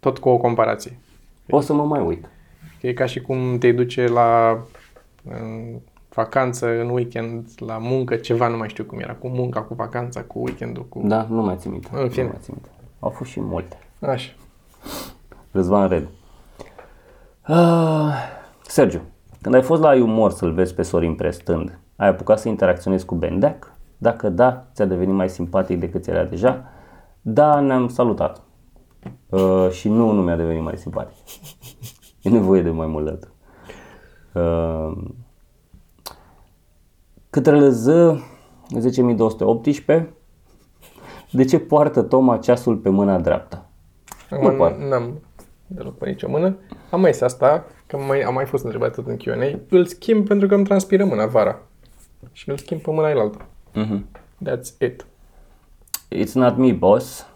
Tot 0.00 0.18
cu 0.18 0.28
o 0.28 0.36
comparație. 0.36 0.98
O 1.50 1.60
să 1.60 1.72
mă 1.72 1.84
mai 1.84 2.00
uit. 2.00 2.28
Că 2.80 2.86
E 2.86 2.92
ca 2.92 3.06
și 3.06 3.20
cum 3.20 3.58
te 3.58 3.72
duce 3.72 4.06
la 4.06 4.58
în 5.24 5.78
vacanță, 6.14 6.66
în 6.80 6.88
weekend, 6.88 7.48
la 7.56 7.78
muncă, 7.78 8.16
ceva, 8.16 8.48
nu 8.48 8.56
mai 8.56 8.68
știu 8.68 8.84
cum 8.84 8.98
era, 8.98 9.14
cu 9.14 9.28
munca, 9.28 9.62
cu 9.62 9.74
vacanța, 9.74 10.22
cu 10.22 10.38
weekendul, 10.38 10.86
cu... 10.88 11.00
Da, 11.04 11.26
nu 11.30 11.42
mai 11.42 11.56
țin 11.56 11.70
minte. 11.70 11.88
În 11.92 12.08
fine. 12.08 12.24
Nu 12.24 12.30
mai 12.30 12.40
țin 12.40 12.54
minte. 12.54 12.68
Au 12.98 13.10
fost 13.10 13.30
și 13.30 13.40
multe. 13.40 13.78
Așa. 14.00 14.32
Răzvan 15.50 15.88
Red. 15.88 16.08
Uh, 17.48 18.12
Sergiu, 18.66 19.00
când 19.40 19.54
ai 19.54 19.62
fost 19.62 19.82
la 19.82 19.94
umor 19.94 20.30
să-l 20.30 20.52
vezi 20.52 20.74
pe 20.74 20.82
Sorin 20.82 21.14
prestând, 21.14 21.78
ai 21.96 22.08
apucat 22.08 22.38
să 22.38 22.48
interacționezi 22.48 23.04
cu 23.04 23.14
Bendeac? 23.14 23.72
Dacă 23.98 24.28
da, 24.28 24.66
ți-a 24.74 24.84
devenit 24.84 25.14
mai 25.14 25.28
simpatic 25.28 25.80
decât 25.80 26.02
ți 26.02 26.10
era 26.10 26.24
deja? 26.24 26.64
Da, 27.20 27.60
ne-am 27.60 27.88
salutat. 27.88 28.42
Uh, 29.28 29.70
și 29.70 29.88
nu, 29.88 30.10
nu 30.10 30.22
mi-a 30.22 30.36
devenit 30.36 30.62
mai 30.62 30.76
simpatic. 30.76 31.16
E 32.22 32.28
nevoie 32.28 32.62
de 32.62 32.70
mai 32.70 32.86
mult 32.86 33.04
de 33.04 33.10
atât. 33.10 33.32
Uh, 34.32 35.04
Către 37.30 37.68
Z 37.68 37.86
10218 38.68 40.14
De 41.30 41.44
ce 41.44 41.58
poartă 41.58 42.02
Toma 42.02 42.36
ceasul 42.36 42.76
pe 42.76 42.88
mâna 42.88 43.18
dreaptă? 43.20 43.64
Acum 44.30 44.56
poate. 44.56 44.84
n-am 44.88 45.20
deloc 45.66 45.98
pe 45.98 46.08
nicio 46.08 46.28
mână. 46.28 46.56
Am 46.90 47.00
mai 47.00 47.12
zis 47.12 47.20
asta, 47.20 47.64
că 47.86 47.96
mai, 47.96 48.20
am 48.20 48.34
mai 48.34 48.46
fost 48.46 48.64
întrebat 48.64 48.94
tot 48.94 49.06
în 49.06 49.16
Q&A. 49.16 49.58
Îl 49.68 49.84
schimb 49.86 50.26
pentru 50.26 50.48
că 50.48 50.54
îmi 50.54 50.64
transpiră 50.64 51.04
mâna 51.04 51.26
vara. 51.26 51.58
Și 52.32 52.48
îl 52.48 52.56
schimb 52.56 52.80
pe 52.80 52.90
mâna 52.90 53.06
ailaltă. 53.06 53.46
Mhm. 53.74 54.06
That's 54.48 54.78
it. 54.80 55.06
It's 56.14 56.32
not 56.32 56.56
me, 56.56 56.72
boss. 56.72 57.26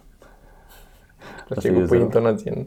Îmi 1.49 1.59
place 1.61 1.69
Asta 1.69 1.69
că 1.69 1.75
e 1.75 1.79
pui 1.79 1.87
zero. 1.87 2.03
intonație. 2.03 2.53
în- 2.57 2.67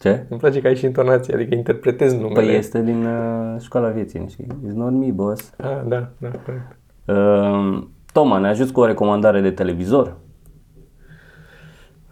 Ce? 0.00 0.26
Îmi 0.28 0.38
place 0.40 0.60
că 0.60 0.66
ai 0.66 0.76
și 0.76 0.84
intonație, 0.84 1.34
adică 1.34 1.54
interpretezi 1.54 2.16
numele. 2.16 2.34
Păi 2.46 2.54
este 2.56 2.82
din 2.82 3.06
uh, 3.06 3.60
școala 3.60 3.88
vieții, 3.88 4.20
nu 4.20 4.28
știi? 4.28 4.44
It's 4.46 4.72
not 4.74 4.92
me, 4.92 5.10
boss. 5.10 5.52
Ah, 5.58 5.80
da, 5.86 6.08
da, 6.18 6.28
corect. 6.44 6.76
Uh, 7.06 7.82
Toma, 8.12 8.38
ne 8.38 8.48
ajuți 8.48 8.72
cu 8.72 8.80
o 8.80 8.86
recomandare 8.86 9.40
de 9.40 9.50
televizor? 9.50 10.16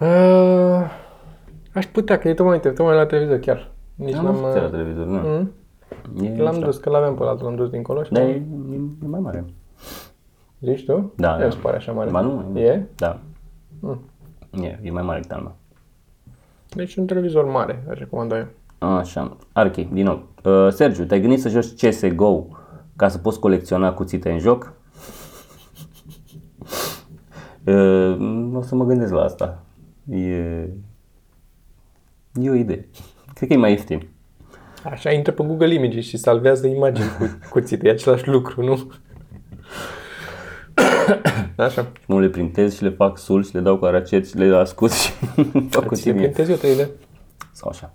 Uh, 0.01 0.91
aș 1.75 1.87
putea, 1.87 2.19
că 2.19 2.29
e 2.29 2.35
tocmai, 2.35 2.55
uite, 2.55 2.69
tocmai 2.71 2.95
la 2.97 3.07
televizor 3.07 3.39
chiar. 3.39 3.71
Nici 3.95 4.15
Am 4.15 4.25
n-am... 4.25 4.35
văzut 4.35 4.61
la 4.63 4.69
televizor, 4.69 5.07
nu. 5.07 5.19
Mm? 5.19 5.51
E 6.25 6.43
L-am 6.43 6.53
mișto. 6.53 6.65
dus, 6.67 6.77
că 6.77 6.91
l-aveam 6.91 7.15
pe 7.15 7.23
ăla, 7.23 7.37
l-am 7.43 7.55
dus 7.55 7.71
dincolo 7.71 8.03
și 8.03 8.13
Dar 8.13 8.23
l-am- 8.23 8.31
e, 8.33 9.05
e 9.05 9.09
mai 9.09 9.21
mare. 9.21 9.45
Zici 10.61 10.85
tu? 10.85 11.13
Da, 11.17 11.33
Nu 11.33 11.39
da. 11.39 11.45
îți 11.47 11.57
pare 11.59 11.77
așa 11.77 11.93
mare. 11.93 12.11
Ba 12.11 12.21
nu? 12.21 12.59
E? 12.59 12.83
Da. 12.97 13.19
Mm. 13.81 14.01
E, 14.63 14.79
e 14.83 14.91
mai 14.91 15.03
mare 15.03 15.21
decât 15.21 15.37
al 15.37 15.43
meu. 15.43 15.55
Deci 16.75 16.97
un 16.97 17.07
televizor 17.07 17.45
mare, 17.45 17.85
aș 17.91 17.99
recomanda 17.99 18.37
eu. 18.39 18.47
Așa, 18.79 19.37
Archi, 19.53 19.89
din 19.93 20.05
nou. 20.05 20.27
Uh, 20.45 20.73
Sergiu, 20.73 21.05
te-ai 21.05 21.21
gândit 21.21 21.41
să 21.41 21.49
joci 21.49 21.87
CSGO 21.87 22.47
ca 22.97 23.09
să 23.09 23.19
poți 23.19 23.41
colecționa 23.41 23.93
cuțite 23.93 24.31
în 24.31 24.39
joc? 24.39 24.73
Uh, 27.65 28.53
o 28.55 28.63
să 28.63 28.75
mă 28.75 28.85
gândesc 28.85 29.13
la 29.13 29.23
asta. 29.23 29.63
E, 30.11 30.27
e 32.35 32.51
o 32.51 32.55
idee. 32.55 32.89
Cred 33.35 33.49
că 33.49 33.55
e 33.55 33.59
mai 33.59 33.71
ieftin. 33.71 34.09
Așa, 34.85 35.11
intră 35.11 35.33
pe 35.33 35.45
Google 35.45 35.75
Images 35.75 36.05
și 36.05 36.17
salvează 36.17 36.67
imagini 36.67 37.09
cu 37.19 37.39
cuțite. 37.51 37.89
E 37.89 37.91
același 37.91 38.29
lucru, 38.29 38.65
nu? 38.65 38.93
Așa. 41.57 41.87
Nu 42.07 42.19
le 42.19 42.29
printez 42.29 42.75
și 42.77 42.83
le 42.83 42.91
fac 42.91 43.19
sul 43.19 43.45
și 43.45 43.55
le 43.55 43.61
dau 43.61 43.77
cu 43.79 43.85
aracet 43.85 44.29
și 44.29 44.37
le 44.37 44.57
ascult 44.57 44.93
și 44.93 45.11
fac 45.71 45.83
Ți 45.83 45.87
cuțit 45.89 46.15
mie. 46.15 46.29
printezi 46.29 46.51
eu 46.51 46.57
3D. 46.57 46.89
Sau 47.53 47.69
așa. 47.71 47.95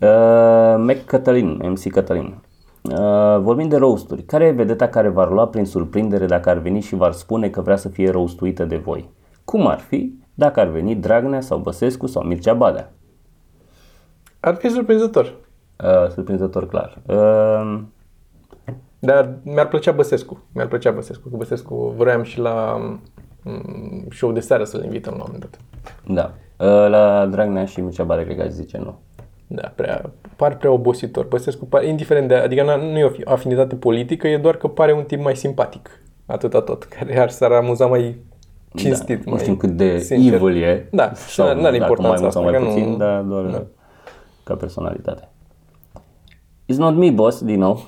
Uh, 0.00 0.84
Mac 0.86 1.04
Cătălin, 1.04 1.60
MC 1.68 1.90
Cătălin. 1.90 2.34
Uh, 2.82 3.38
vorbim 3.40 3.68
de 3.68 3.76
roasturi. 3.76 4.22
Care 4.22 4.44
e 4.44 4.50
vedeta 4.50 4.88
care 4.88 5.08
v-ar 5.08 5.30
lua 5.30 5.46
prin 5.48 5.64
surprindere 5.64 6.26
dacă 6.26 6.48
ar 6.50 6.58
veni 6.58 6.80
și 6.80 6.94
v-ar 6.94 7.12
spune 7.12 7.48
că 7.48 7.60
vrea 7.60 7.76
să 7.76 7.88
fie 7.88 8.10
roastuită 8.10 8.64
de 8.64 8.76
voi? 8.76 9.10
Cum 9.44 9.66
ar 9.66 9.78
fi 9.78 10.12
dacă 10.34 10.60
ar 10.60 10.66
veni 10.66 10.94
Dragnea 10.94 11.40
sau 11.40 11.58
Băsescu 11.58 12.06
sau 12.06 12.22
Mircea 12.22 12.54
Badea? 12.54 12.92
Ar 14.40 14.54
fi 14.54 14.68
surprinzător. 14.68 15.34
Uh, 15.84 16.10
surprinzător 16.10 16.68
clar. 16.68 16.98
Uh, 17.06 17.80
Dar 19.04 19.34
mi-ar 19.42 19.68
plăcea 19.68 19.92
Băsescu. 19.92 20.42
Mi-ar 20.54 20.66
plăcea 20.66 20.90
Băsescu. 20.90 21.28
Cu 21.28 21.36
Băsescu 21.36 21.94
vroiam 21.96 22.22
și 22.22 22.38
la 22.38 22.80
mm, 23.42 24.04
show 24.10 24.32
de 24.32 24.40
seară 24.40 24.64
să-l 24.64 24.84
invităm 24.84 25.14
la 25.16 25.22
un 25.22 25.30
moment 25.32 25.50
dat. 25.50 25.60
da. 26.14 26.32
Uh, 26.66 26.88
la 26.88 27.26
Dragnea 27.26 27.64
și 27.64 27.80
Mircea 27.80 28.04
Badea 28.04 28.24
cred 28.24 28.36
că 28.36 28.42
aș 28.42 28.48
zice 28.48 28.78
nu. 28.78 28.98
Da, 29.46 29.72
prea, 29.74 30.10
par 30.36 30.56
prea 30.56 30.70
obositor. 30.70 31.24
Băsescu, 31.26 31.64
pare, 31.64 31.86
indiferent 31.88 32.28
de, 32.28 32.34
adică 32.34 32.62
n- 32.62 32.80
nu 32.80 32.98
e 32.98 33.04
o 33.04 33.08
fi- 33.08 33.24
afinitate 33.24 33.74
politică, 33.74 34.28
e 34.28 34.36
doar 34.38 34.56
că 34.56 34.68
pare 34.68 34.92
un 34.92 35.02
tip 35.04 35.20
mai 35.22 35.36
simpatic. 35.36 35.90
Atâta 36.26 36.60
tot, 36.60 36.84
care 36.84 37.18
ar 37.18 37.30
s-ar 37.30 37.52
amuza 37.52 37.86
mai 37.86 38.16
cinstit. 38.74 39.16
da. 39.24 39.30
mai 39.30 39.32
Nu 39.34 39.38
știu 39.38 39.54
cât 39.54 39.70
de 39.70 39.98
sincer. 39.98 40.34
evil 40.34 40.62
e. 40.62 40.88
Da, 40.92 41.12
și 41.28 41.40
n-are- 41.40 41.60
n-are 41.60 41.78
dacă 41.78 41.90
importanța 41.92 42.08
mai 42.08 42.20
mult 42.20 42.32
sau 42.32 42.42
asta, 42.42 42.50
mai 42.50 42.52
că 42.52 42.64
puțin, 42.64 42.90
nu- 42.90 42.96
dar 42.96 43.20
doar 43.20 43.44
da. 43.44 43.62
ca 44.44 44.54
personalitate. 44.54 45.28
It's 46.72 46.76
not 46.76 46.96
me, 46.96 47.10
boss, 47.10 47.42
din 47.44 47.58
nou. 47.58 47.80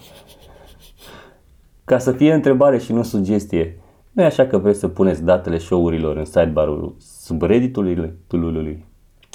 Ca 1.84 1.98
să 1.98 2.12
fie 2.12 2.32
întrebare 2.32 2.78
și 2.78 2.92
nu 2.92 3.02
sugestie. 3.02 3.78
Nu 4.10 4.22
e 4.22 4.26
așa 4.26 4.46
că 4.46 4.58
vreți 4.58 4.78
să 4.78 4.88
puneți 4.88 5.22
datele 5.22 5.58
show-urilor 5.58 6.16
în 6.16 6.24
sidebar-ul 6.24 6.94
subredditului? 6.98 8.12
Tulului? 8.26 8.84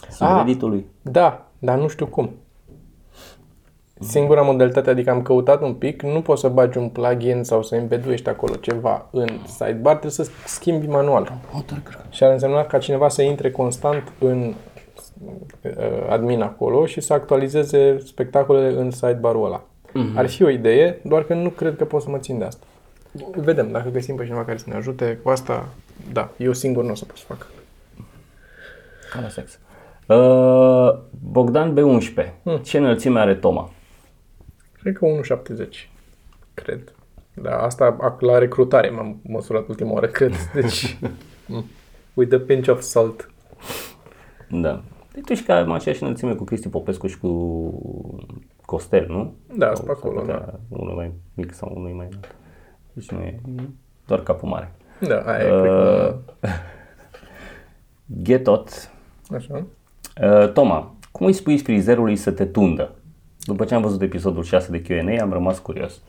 Subredditului? 0.09 0.85
Da, 1.01 1.47
dar 1.59 1.77
nu 1.77 1.87
știu 1.87 2.05
cum. 2.05 2.29
Singura 3.99 4.41
modalitate, 4.41 4.89
adică 4.89 5.09
am 5.09 5.21
căutat 5.21 5.61
un 5.61 5.73
pic, 5.73 6.01
nu 6.01 6.21
poți 6.21 6.41
să 6.41 6.47
bagi 6.47 6.77
un 6.77 6.89
plugin 6.89 7.43
sau 7.43 7.63
să 7.63 7.75
embeduiești 7.75 8.29
acolo 8.29 8.53
ceva 8.53 9.07
în 9.11 9.27
sidebar, 9.45 9.91
trebuie 9.97 10.25
să 10.25 10.31
schimbi 10.45 10.87
manual. 10.87 11.33
Și 12.09 12.23
ar 12.23 12.31
însemna 12.31 12.65
ca 12.65 12.77
cineva 12.77 13.09
să 13.09 13.21
intre 13.21 13.51
constant 13.51 14.13
în 14.19 14.53
uh, 15.61 16.09
admin 16.09 16.41
acolo 16.41 16.85
și 16.85 17.01
să 17.01 17.13
actualizeze 17.13 17.99
spectacolele 18.05 18.79
în 18.79 18.91
sidebar-ul 18.91 19.45
ăla. 19.45 19.63
Mm-hmm. 19.89 20.15
Ar 20.15 20.29
fi 20.29 20.43
o 20.43 20.49
idee, 20.49 20.99
doar 21.03 21.23
că 21.23 21.33
nu 21.33 21.49
cred 21.49 21.75
că 21.75 21.85
pot 21.85 22.01
să 22.01 22.09
mă 22.09 22.17
țin 22.17 22.37
de 22.37 22.43
asta. 22.43 22.65
Vedem, 23.35 23.71
dacă 23.71 23.89
găsim 23.89 24.15
pe 24.15 24.23
cineva 24.23 24.45
care 24.45 24.57
să 24.57 24.65
ne 24.67 24.75
ajute 24.75 25.19
cu 25.23 25.29
asta, 25.29 25.69
da, 26.11 26.29
eu 26.37 26.53
singur 26.53 26.83
nu 26.83 26.91
o 26.91 26.95
să 26.95 27.05
pot 27.05 27.17
să 27.17 27.23
fac. 27.27 27.47
Ca 29.11 29.21
la 29.21 29.29
sex. 29.29 29.59
Uh, 30.05 30.99
Bogdan 31.31 31.73
B11. 31.73 32.33
Hmm. 32.43 32.57
Ce 32.57 32.77
înălțime 32.77 33.19
are 33.19 33.35
Toma? 33.35 33.71
Cred 34.81 34.97
că 34.97 35.05
1,70. 35.65 35.89
Cred. 36.53 36.93
Da, 37.33 37.57
asta 37.57 38.15
la 38.19 38.37
recrutare 38.37 38.89
m-am 38.89 39.19
măsurat 39.23 39.67
ultima 39.67 39.91
oară, 39.91 40.07
cred. 40.07 40.33
Deci, 40.53 40.97
mm, 41.45 41.65
with 42.13 42.35
a 42.35 42.39
pinch 42.39 42.69
of 42.69 42.81
salt. 42.81 43.31
Da. 44.49 44.81
Deci 45.13 45.23
tu 45.23 45.33
și 45.33 45.43
că 45.43 45.51
am 45.51 45.71
aceeași 45.71 46.03
înălțime 46.03 46.33
cu 46.33 46.43
Cristi 46.43 46.69
Popescu 46.69 47.07
și 47.07 47.19
cu 47.19 47.29
Costel, 48.69 49.05
nu? 49.07 49.35
Da, 49.57 49.73
sunt 49.73 49.85
pe 49.85 49.91
acolo, 49.91 50.21
da. 50.25 50.59
Unul 50.67 50.95
mai 50.95 51.11
mic 51.33 51.53
sau 51.53 51.71
unul 51.75 51.83
mai 51.83 51.93
înalt. 51.93 52.35
Deci 52.93 53.09
nu 53.09 53.19
e 53.19 53.39
doar 54.07 54.23
capul 54.23 54.49
mare. 54.49 54.75
Da, 54.99 55.19
aia 55.19 55.43
e, 55.43 55.51
uh, 55.51 55.61
cred 55.61 55.71
că... 55.71 56.17
Getot. 58.25 58.91
Așa. 59.35 59.65
Uh, 60.21 60.51
Toma, 60.51 60.95
cum 61.11 61.25
îi 61.25 61.33
spui 61.33 61.57
frizerului 61.57 62.15
să 62.15 62.31
te 62.31 62.45
tundă? 62.45 62.95
După 63.39 63.65
ce 63.65 63.75
am 63.75 63.81
văzut 63.81 64.01
episodul 64.01 64.43
6 64.43 64.71
de 64.71 64.81
Q&A, 64.81 65.21
am 65.21 65.31
rămas 65.31 65.59
curios. 65.59 66.01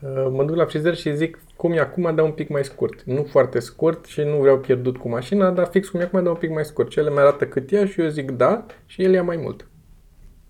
Uh, 0.00 0.26
mă 0.30 0.44
duc 0.44 0.56
la 0.56 0.64
frizer 0.64 0.94
și 0.94 1.16
zic 1.16 1.38
cum 1.56 1.72
e 1.72 1.80
acum, 1.80 2.14
dar 2.14 2.24
un 2.24 2.32
pic 2.32 2.48
mai 2.48 2.64
scurt. 2.64 3.02
Nu 3.02 3.26
foarte 3.30 3.58
scurt 3.58 4.04
și 4.04 4.20
nu 4.20 4.36
vreau 4.36 4.58
pierdut 4.58 4.96
cu 4.96 5.08
mașina, 5.08 5.50
dar 5.50 5.66
fix 5.66 5.88
cum 5.88 6.00
e 6.00 6.02
acum, 6.02 6.22
dar 6.22 6.32
un 6.32 6.38
pic 6.38 6.50
mai 6.50 6.64
scurt. 6.64 6.88
Cele 6.88 7.10
mi 7.10 7.18
arată 7.18 7.46
cât 7.46 7.70
ia 7.70 7.86
și 7.86 8.00
eu 8.00 8.08
zic 8.08 8.30
da 8.30 8.66
și 8.86 9.02
el 9.02 9.12
ia 9.12 9.22
mai 9.22 9.36
mult. 9.36 9.66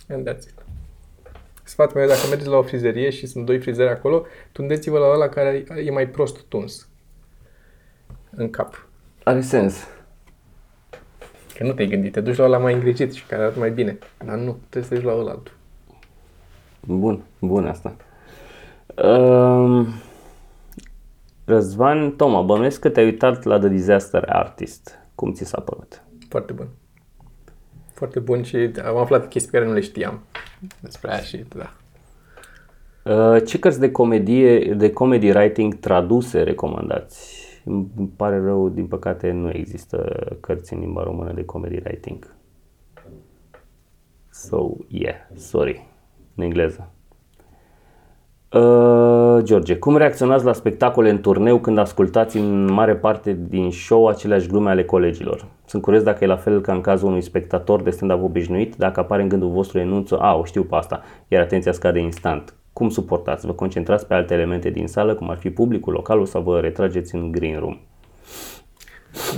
And 0.09 0.31
that's 0.31 0.43
it. 0.43 0.62
Sfatul 1.73 1.97
meu, 1.97 2.09
dacă 2.09 2.21
mergeți 2.29 2.49
la 2.49 2.57
o 2.57 2.63
frizerie 2.63 3.11
și 3.11 3.27
sunt 3.27 3.47
doi 3.47 3.59
frizeri 3.59 3.91
acolo, 3.91 4.27
tundeți-vă 4.53 4.99
la 4.99 5.07
ăla 5.07 5.29
care 5.29 5.65
e 5.85 5.91
mai 5.91 6.09
prost 6.09 6.43
tuns 6.43 6.89
în 8.31 8.51
cap. 8.51 8.89
Are 9.23 9.41
sens. 9.41 9.87
Că 11.55 11.65
nu 11.65 11.73
te-ai 11.73 11.89
gândit, 11.89 12.13
te 12.13 12.21
duci 12.21 12.37
la 12.37 12.45
ăla 12.45 12.59
mai 12.59 12.75
îngrijit 12.75 13.13
și 13.13 13.27
care 13.27 13.43
arată 13.43 13.59
mai 13.59 13.71
bine. 13.71 13.99
Dar 14.25 14.37
nu, 14.37 14.59
trebuie 14.69 14.83
să 14.83 14.89
te 14.89 14.95
duci 14.95 15.05
la 15.05 15.19
ăla 15.19 15.31
altul. 15.31 15.55
Bun, 16.81 17.23
bun 17.39 17.67
asta. 17.67 17.97
Um, 19.05 19.87
Răzvan 21.45 22.17
Toma, 22.17 22.41
bănuiesc 22.41 22.81
că 22.81 22.89
te-ai 22.89 23.07
uitat 23.07 23.43
la 23.43 23.59
The 23.59 23.69
Disaster 23.69 24.25
Artist. 24.29 24.99
Cum 25.15 25.33
ți 25.33 25.45
s-a 25.45 25.61
părut? 25.61 26.03
Foarte 26.29 26.53
bun. 26.53 26.69
Foarte 28.03 28.21
bun 28.21 28.43
și 28.43 28.71
am 28.85 28.97
aflat 28.97 29.29
chestii 29.29 29.51
pe 29.51 29.57
care 29.57 29.69
nu 29.69 29.75
le 29.75 29.81
știam 29.81 30.23
despre 30.81 31.11
aia 31.11 31.21
și 31.21 31.45
da. 31.57 31.73
Uh, 33.13 33.43
ce 33.47 33.59
cărți 33.59 33.81
de 33.81 33.91
comedie, 33.91 34.75
de 34.75 34.93
comedy 34.93 35.31
writing 35.31 35.75
traduse 35.75 36.43
recomandați? 36.43 37.47
Îmi 37.65 38.13
pare 38.17 38.41
rău, 38.41 38.69
din 38.69 38.87
păcate 38.87 39.31
nu 39.31 39.51
există 39.51 40.27
cărți 40.41 40.73
în 40.73 40.81
limba 40.81 41.03
română 41.03 41.33
de 41.33 41.45
comedy 41.45 41.81
writing. 41.85 42.37
So, 44.31 44.71
yeah, 44.89 45.17
sorry. 45.35 45.87
În 46.35 46.45
engleză. 46.45 46.93
Uh, 48.53 49.39
George, 49.43 49.77
cum 49.77 49.97
reacționați 49.97 50.45
la 50.45 50.53
spectacole 50.53 51.11
în 51.11 51.21
turneu 51.21 51.59
când 51.59 51.79
ascultați 51.79 52.37
în 52.37 52.73
mare 52.73 52.95
parte 52.95 53.39
din 53.49 53.71
show 53.71 54.07
aceleași 54.07 54.49
glume 54.49 54.71
ale 54.71 54.85
colegilor? 54.85 55.47
Sunt 55.65 55.83
curios 55.83 56.03
dacă 56.03 56.25
e 56.25 56.27
la 56.27 56.37
fel 56.37 56.61
ca 56.61 56.73
în 56.73 56.81
cazul 56.81 57.09
unui 57.09 57.21
spectator 57.21 57.83
de 57.83 57.91
stand-up 57.91 58.23
obișnuit, 58.23 58.77
dacă 58.77 59.01
apare 59.01 59.23
în 59.23 59.29
gândul 59.29 59.49
vostru 59.49 59.79
enunță, 59.79 60.19
a, 60.19 60.35
o 60.35 60.45
știu 60.45 60.63
pe 60.63 60.75
asta, 60.75 61.03
iar 61.29 61.43
atenția 61.43 61.73
scade 61.73 61.99
instant. 61.99 62.55
Cum 62.73 62.89
suportați? 62.89 63.47
Vă 63.47 63.53
concentrați 63.53 64.07
pe 64.07 64.15
alte 64.15 64.35
elemente 64.35 64.71
din 64.71 64.87
sală, 64.87 65.15
cum 65.15 65.31
ar 65.31 65.37
fi 65.37 65.51
publicul, 65.51 65.93
localul 65.93 66.27
sau 66.27 66.43
vă 66.43 66.61
retrageți 66.61 67.15
în 67.15 67.31
green 67.31 67.59
room? 67.59 67.79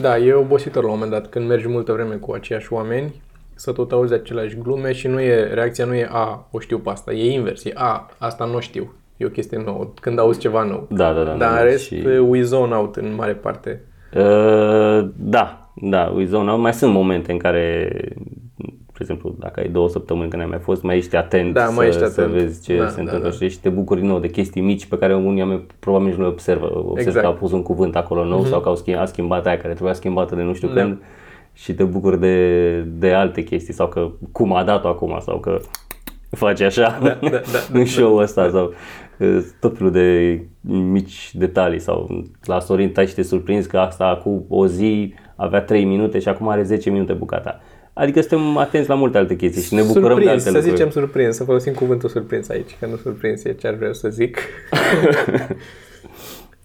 Da, 0.00 0.18
e 0.18 0.32
obositor 0.32 0.82
la 0.82 0.90
un 0.90 0.94
moment 0.94 1.12
dat 1.12 1.28
când 1.28 1.48
mergi 1.48 1.68
multă 1.68 1.92
vreme 1.92 2.14
cu 2.14 2.32
aceiași 2.32 2.72
oameni, 2.72 3.22
să 3.54 3.72
tot 3.72 3.92
auzi 3.92 4.12
aceleași 4.12 4.56
glume 4.56 4.92
și 4.92 5.06
nu 5.06 5.20
e, 5.20 5.44
reacția 5.52 5.84
nu 5.84 5.94
e 5.94 6.08
a, 6.10 6.48
o 6.50 6.58
știu 6.58 6.78
pe 6.78 6.90
asta, 6.90 7.12
e 7.12 7.32
invers, 7.32 7.64
e 7.64 7.70
a, 7.74 8.10
asta 8.18 8.44
nu 8.44 8.60
știu. 8.60 8.94
E 9.16 9.24
o 9.24 9.28
chestie 9.28 9.62
nouă, 9.64 9.90
când 10.00 10.18
auzi 10.18 10.38
ceva 10.38 10.62
nou. 10.62 10.86
Da, 10.90 11.12
da, 11.12 11.22
da. 11.22 11.24
Dar 11.24 11.36
da, 11.36 11.58
în 11.58 11.64
rest, 11.64 11.84
și... 11.84 12.02
we 12.28 12.42
zone 12.42 12.74
out 12.74 12.96
în 12.96 13.14
mare 13.14 13.32
parte. 13.32 13.82
Uh, 14.14 15.08
da, 15.16 15.70
da, 15.74 16.12
we 16.16 16.24
zone 16.24 16.50
out. 16.50 16.60
Mai 16.60 16.72
sunt 16.72 16.92
momente 16.92 17.32
în 17.32 17.38
care, 17.38 17.90
de 18.56 19.00
exemplu, 19.00 19.34
dacă 19.38 19.60
ai 19.60 19.68
două 19.68 19.88
săptămâni 19.88 20.28
când 20.30 20.42
ai 20.42 20.48
mai 20.48 20.58
fost, 20.58 20.82
mai 20.82 20.96
ești 20.96 21.16
atent, 21.16 21.54
da, 21.54 21.64
să, 21.64 21.72
mai 21.72 21.86
ești 21.86 22.02
atent. 22.02 22.12
să 22.14 22.26
vezi 22.32 22.62
ce 22.62 22.76
da, 22.76 22.88
se 22.88 22.94
da, 22.94 23.00
întâmplă 23.00 23.36
da. 23.40 23.48
și 23.48 23.60
te 23.60 23.68
bucuri 23.68 24.00
din 24.00 24.08
nou 24.08 24.18
de 24.18 24.28
chestii 24.28 24.60
mici 24.60 24.86
pe 24.86 24.98
care 24.98 25.14
unii 25.14 25.40
oameni 25.40 25.66
probabil 25.78 26.06
nici 26.06 26.16
nu 26.16 26.22
le 26.22 26.28
observă. 26.28 26.66
Observă 26.66 27.00
Exact. 27.00 27.20
că 27.20 27.26
a 27.26 27.34
pus 27.34 27.52
un 27.52 27.62
cuvânt 27.62 27.96
acolo 27.96 28.24
nou 28.24 28.44
mm-hmm. 28.44 28.48
sau 28.48 28.60
că 28.60 28.68
au 28.68 28.76
schimbat, 28.76 29.02
a 29.02 29.06
schimbat 29.06 29.46
aia 29.46 29.56
care 29.56 29.72
trebuia 29.72 29.94
schimbată 29.94 30.34
de 30.34 30.42
nu 30.42 30.54
știu 30.54 30.68
Da. 30.68 30.74
când 30.80 31.02
și 31.52 31.74
te 31.74 31.84
bucuri 31.84 32.20
de, 32.20 32.80
de 32.80 33.12
alte 33.12 33.42
chestii 33.42 33.74
sau 33.74 33.88
că 33.88 34.10
cum 34.32 34.54
a 34.54 34.64
dat-o 34.64 34.88
acum 34.88 35.18
sau 35.20 35.38
că 35.38 35.60
face 36.30 36.64
așa 36.64 36.98
Da, 37.02 37.18
da, 37.20 37.28
da, 37.28 37.38
în 37.78 37.86
show-ul 37.86 38.22
ăsta 38.22 38.50
sau 38.50 38.64
uh, 38.64 38.74
tot 39.60 39.76
felul 39.76 39.92
de 39.92 40.40
mici 40.70 41.30
detalii 41.34 41.78
sau 41.78 42.24
la 42.44 42.60
Sorin 42.60 42.92
tai 42.92 43.06
și 43.06 43.14
te 43.14 43.22
surprinzi 43.22 43.68
că 43.68 43.78
asta 43.78 44.04
acum 44.04 44.44
o 44.48 44.66
zi 44.66 45.14
avea 45.36 45.60
3 45.60 45.84
minute 45.84 46.18
și 46.18 46.28
acum 46.28 46.48
are 46.48 46.62
10 46.62 46.90
minute 46.90 47.12
bucata. 47.12 47.60
Adică 47.92 48.20
suntem 48.20 48.56
atenți 48.56 48.88
la 48.88 48.94
multe 48.94 49.18
alte 49.18 49.36
chestii 49.36 49.62
și 49.62 49.74
ne 49.74 49.82
bucurăm 49.82 50.04
surprins, 50.04 50.24
de 50.24 50.30
alte 50.30 50.42
să 50.42 50.50
lucruri. 50.50 50.76
zicem 50.76 50.90
surprins, 50.90 51.36
să 51.36 51.44
folosim 51.44 51.72
cuvântul 51.72 52.08
surprins 52.08 52.48
aici, 52.48 52.76
că 52.80 52.86
nu 52.86 52.96
surprins 52.96 53.44
e 53.44 53.52
ce 53.52 53.66
ar 53.66 53.74
vrea 53.74 53.92
să 53.92 54.08
zic. 54.08 54.38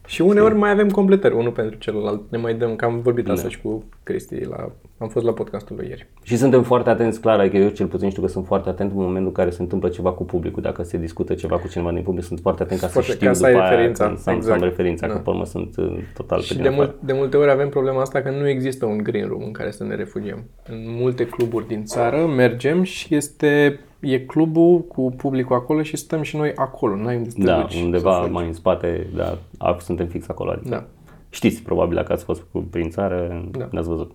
și 0.10 0.22
uneori 0.22 0.56
mai 0.56 0.72
avem 0.72 0.90
completări, 0.90 1.34
unul 1.36 1.52
pentru 1.52 1.78
celălalt. 1.78 2.22
Ne 2.32 2.38
mai 2.38 2.54
dăm, 2.54 2.76
că 2.76 2.86
am 2.86 3.00
vorbit 3.02 3.30
asta 3.30 3.50
și 3.50 3.62
cu 3.62 3.84
Cristi, 4.04 4.44
la, 4.46 4.72
am 4.98 5.08
fost 5.08 5.26
la 5.26 5.32
podcastul 5.34 5.76
lui 5.76 5.88
ieri. 5.88 6.08
Și 6.24 6.38
suntem 6.38 6.64
foarte 6.64 6.90
atenți, 6.90 7.22
clar, 7.22 7.40
adică 7.40 7.58
eu 7.58 7.70
cel 7.70 7.88
puțin 7.88 8.10
știu 8.10 8.22
că 8.22 8.28
sunt 8.28 8.46
foarte 8.46 8.70
atent 8.70 8.92
în 8.92 8.98
momentul 8.98 9.26
în 9.26 9.32
care 9.32 9.50
se 9.50 9.62
întâmplă 9.62 9.90
ceva 9.90 10.12
cu 10.12 10.24
publicul, 10.24 10.62
dacă 10.62 10.84
se 10.84 10.98
discută 10.98 11.34
ceva 11.34 11.58
cu 11.58 11.68
cineva 11.68 11.92
din 11.92 12.02
public, 12.02 12.24
sunt 12.24 12.40
foarte 12.40 12.64
atent 12.64 12.80
ca 12.80 12.86
să 12.86 12.92
Foarte- 12.94 13.12
știu 13.12 13.28
ca 13.28 13.34
să 13.34 13.46
după 13.46 13.58
ai 13.58 13.62
aia 13.62 13.70
referința, 13.70 14.06
când- 14.06 14.18
să 14.18 14.30
am, 14.30 14.42
să 14.42 14.48
am 14.50 14.54
exact. 14.56 14.72
referința, 14.72 15.08
Da. 15.08 15.14
că 15.14 15.20
pe 15.20 15.30
urmă 15.30 15.46
sunt 15.46 15.78
uh, 15.78 15.98
total 16.14 16.38
pe 16.40 16.44
Și 16.46 16.54
din 16.54 16.62
de, 16.62 16.68
afară. 16.68 16.84
mult, 16.86 17.02
de 17.08 17.14
multe 17.14 17.38
ori 17.38 17.50
avem 17.52 17.70
problema 17.70 18.02
asta 18.02 18.22
că 18.22 18.30
nu 18.30 18.48
există 18.48 18.86
un 18.86 18.98
green 18.98 19.28
room 19.28 19.42
în 19.44 19.52
care 19.52 19.72
să 19.72 19.84
ne 19.84 19.96
refugiem. 19.96 20.44
În 20.68 20.78
multe 20.88 21.26
cluburi 21.26 21.68
din 21.68 21.84
țară 21.86 22.26
mergem 22.36 22.84
și 22.84 23.16
este 23.16 23.80
e 24.00 24.20
clubul 24.20 24.80
cu 24.82 25.12
publicul 25.18 25.56
acolo 25.56 25.82
și 25.82 25.98
stăm 25.98 26.22
și 26.22 26.36
noi 26.38 26.52
acolo. 26.56 26.96
Nu 26.96 27.08
ai 27.08 27.16
unde 27.16 27.30
să 27.30 27.36
te 27.38 27.44
Da, 27.44 27.62
duci 27.62 27.72
să 27.74 27.84
undeva 27.84 28.14
fugi. 28.20 28.32
mai 28.32 28.46
în 28.48 28.54
spate, 28.54 29.08
da, 29.16 29.38
a, 29.58 29.78
suntem 29.80 30.08
fix 30.08 30.30
acolo. 30.30 30.52
Adică. 30.52 30.70
Da. 30.70 30.84
Știți, 31.30 31.62
probabil, 31.64 31.96
dacă 31.96 32.12
ați 32.14 32.24
fost 32.24 32.44
cu- 32.52 32.60
prin 32.70 32.90
țară, 32.90 33.48
Da. 33.52 33.68
ne-ați 33.72 33.88
văzut. 33.88 34.12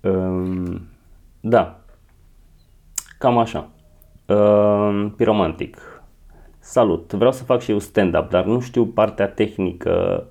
Um, 0.00 0.80
da, 1.40 1.80
cam 3.18 3.38
așa. 3.38 3.68
Um, 4.26 5.10
piromantic. 5.10 5.78
Salut, 6.58 7.12
vreau 7.12 7.32
să 7.32 7.44
fac 7.44 7.60
și 7.60 7.70
eu 7.70 7.78
stand-up, 7.78 8.28
dar 8.30 8.44
nu 8.44 8.60
știu 8.60 8.86
partea 8.86 9.28
tehnică 9.28 10.24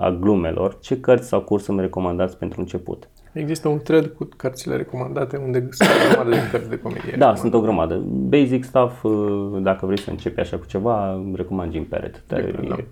a 0.00 0.10
glumelor. 0.10 0.78
Ce 0.78 1.00
cărți 1.00 1.28
sau 1.28 1.40
curs 1.40 1.66
îmi 1.66 1.80
recomandați 1.80 2.38
pentru 2.38 2.60
început? 2.60 3.08
Există 3.32 3.68
un 3.68 3.78
thread 3.78 4.06
cu 4.06 4.28
cărțile 4.36 4.76
recomandate 4.76 5.36
unde 5.36 5.68
sunt 5.70 5.88
o 5.88 6.08
grămadă 6.08 6.30
de 6.30 6.48
cărți 6.50 6.68
de 6.68 6.78
comedie. 6.78 7.14
Da, 7.18 7.34
sunt 7.34 7.54
o 7.54 7.60
grămadă. 7.60 7.96
Basic 8.06 8.64
stuff, 8.64 9.02
uh, 9.04 9.58
dacă 9.62 9.86
vrei 9.86 9.98
să 9.98 10.10
începi 10.10 10.40
așa 10.40 10.56
cu 10.56 10.66
ceva, 10.66 11.12
îmi 11.12 11.36
recomand 11.36 11.72
Jim 11.72 11.84
Perret. 11.84 12.22
Dar 12.26 12.42
Bine, 12.42 12.68
da. 12.68 12.74
e- 12.78 12.86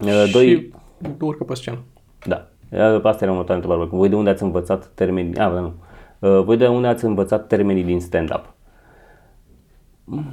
Uh, 0.00 0.30
Doi, 0.32 0.46
Și 0.48 0.70
urcă 1.20 1.44
pe 1.44 1.54
scenă. 1.54 1.78
Da. 2.24 2.48
Asta 3.02 3.24
era 3.24 3.30
următoarea 3.32 3.54
întrebare. 3.54 3.88
Voi 3.92 4.08
de 4.08 4.14
unde 4.16 4.30
ați 4.30 4.42
învățat 4.42 4.86
termenii? 4.86 5.36
Ah, 5.36 5.52
da, 5.52 5.60
nu. 5.60 5.72
Uh, 6.18 6.42
Voi 6.44 6.56
de 6.56 6.66
unde 6.66 6.86
ați 6.86 7.04
învățat 7.04 7.46
termenii 7.46 7.82
din 7.84 8.00
stand-up? 8.00 8.54
Mm, 10.04 10.24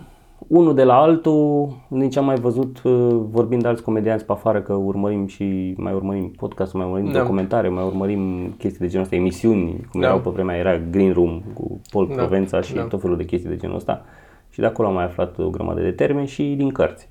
Unul 0.47 0.75
de 0.75 0.83
la 0.83 0.95
altul, 1.01 1.73
din 1.87 2.09
ce 2.09 2.19
am 2.19 2.25
mai 2.25 2.35
văzut 2.35 2.81
uh, 2.83 3.09
vorbind 3.29 3.61
de 3.61 3.67
alți 3.67 3.83
comedianți 3.83 4.25
pe 4.25 4.31
afară, 4.31 4.61
că 4.61 4.73
urmărim 4.73 5.27
și 5.27 5.73
mai 5.77 5.93
urmărim 5.93 6.29
podcast 6.31 6.73
mai 6.73 6.85
urmărim 6.85 7.11
Da. 7.11 7.19
documentare, 7.19 7.69
mai 7.69 7.85
urmărim 7.85 8.51
chestii 8.57 8.79
de 8.79 8.87
genul 8.87 9.03
ăsta, 9.03 9.15
emisiuni, 9.15 9.87
cum 9.91 10.01
Da. 10.01 10.07
erau 10.07 10.19
pe 10.19 10.29
vremea, 10.29 10.55
era 10.57 10.77
Green 10.77 11.13
Room 11.13 11.41
cu 11.53 11.81
Paul 11.91 12.07
Da. 12.07 12.13
Provența 12.15 12.61
și 12.61 12.73
Da. 12.73 12.83
tot 12.83 13.01
felul 13.01 13.17
de 13.17 13.25
chestii 13.25 13.49
de 13.49 13.55
genul 13.57 13.75
ăsta. 13.75 14.05
Și 14.49 14.59
de 14.59 14.65
acolo 14.65 14.87
am 14.87 14.93
mai 14.93 15.03
aflat 15.03 15.37
o 15.37 15.49
grămadă 15.49 15.81
de 15.81 15.91
termeni 15.91 16.27
și 16.27 16.43
din 16.57 16.69
cărți. 16.69 17.09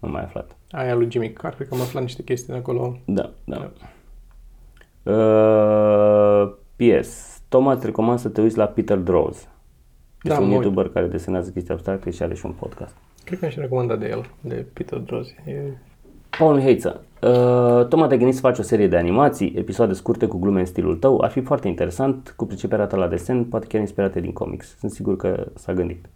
Am 0.00 0.10
mai 0.10 0.22
aflat. 0.22 0.56
Aia 0.70 0.94
lui 0.94 1.10
Jimmy 1.10 1.32
Carr, 1.32 1.54
cred 1.54 1.68
că 1.68 1.74
am 1.74 1.80
aflat 1.80 2.02
niște 2.02 2.22
chestii 2.22 2.52
de 2.52 2.58
acolo. 2.58 2.96
Da, 3.04 3.30
da. 3.44 3.70
Uh, 5.12 6.52
PS. 6.76 7.40
Toma 7.48 7.72
îți 7.72 7.86
recomand 7.86 8.18
să 8.18 8.28
te 8.28 8.40
uiți 8.40 8.56
la 8.58 8.64
Peter 8.66 8.96
Droz. 8.98 9.48
Este 10.26 10.38
Da, 10.38 10.44
un 10.44 10.48
mă 10.50 10.54
uit. 10.56 10.64
youtuber 10.64 10.88
care 10.92 11.06
desenează 11.06 11.50
chestii 11.50 11.72
abstracte 11.72 12.10
și 12.10 12.22
are 12.22 12.34
și 12.34 12.46
un 12.46 12.52
podcast. 12.52 12.94
Cred 13.24 13.38
că 13.38 13.44
am 13.44 13.50
și 13.50 13.60
recomandat 13.60 13.98
de 13.98 14.08
el, 14.08 14.30
de 14.40 14.66
Peter 14.72 14.98
Drozi. 14.98 15.34
E 15.46 15.60
Paul 16.38 16.60
Heiță, 16.60 17.04
uh, 17.22 17.86
Toma, 17.88 18.06
te-ai 18.06 18.18
gândit 18.18 18.34
să 18.34 18.40
faci 18.40 18.58
o 18.58 18.62
serie 18.62 18.88
de 18.88 18.96
animații, 18.96 19.52
episoade 19.56 19.92
scurte 19.92 20.26
cu 20.26 20.38
glume 20.38 20.60
în 20.60 20.66
stilul 20.66 20.96
tău, 20.96 21.20
ar 21.20 21.30
fi 21.30 21.40
foarte 21.40 21.68
interesant, 21.68 22.34
cu 22.36 22.46
priceperea 22.46 22.86
ta 22.86 22.96
la 22.96 23.08
desen, 23.08 23.44
poate 23.44 23.66
chiar 23.66 23.80
inspirate 23.80 24.20
din 24.20 24.32
comics. 24.32 24.76
Sunt 24.78 24.90
sigur 24.90 25.16
că 25.16 25.46
s-a 25.54 25.72
gândit. 25.72 26.06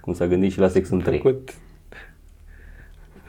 Cum 0.00 0.12
s-a 0.12 0.26
gândit 0.26 0.52
și 0.52 0.58
la 0.58 0.68
Sex 0.68 0.88
în 0.88 0.98
3. 1.00 1.16
făcut... 1.18 1.54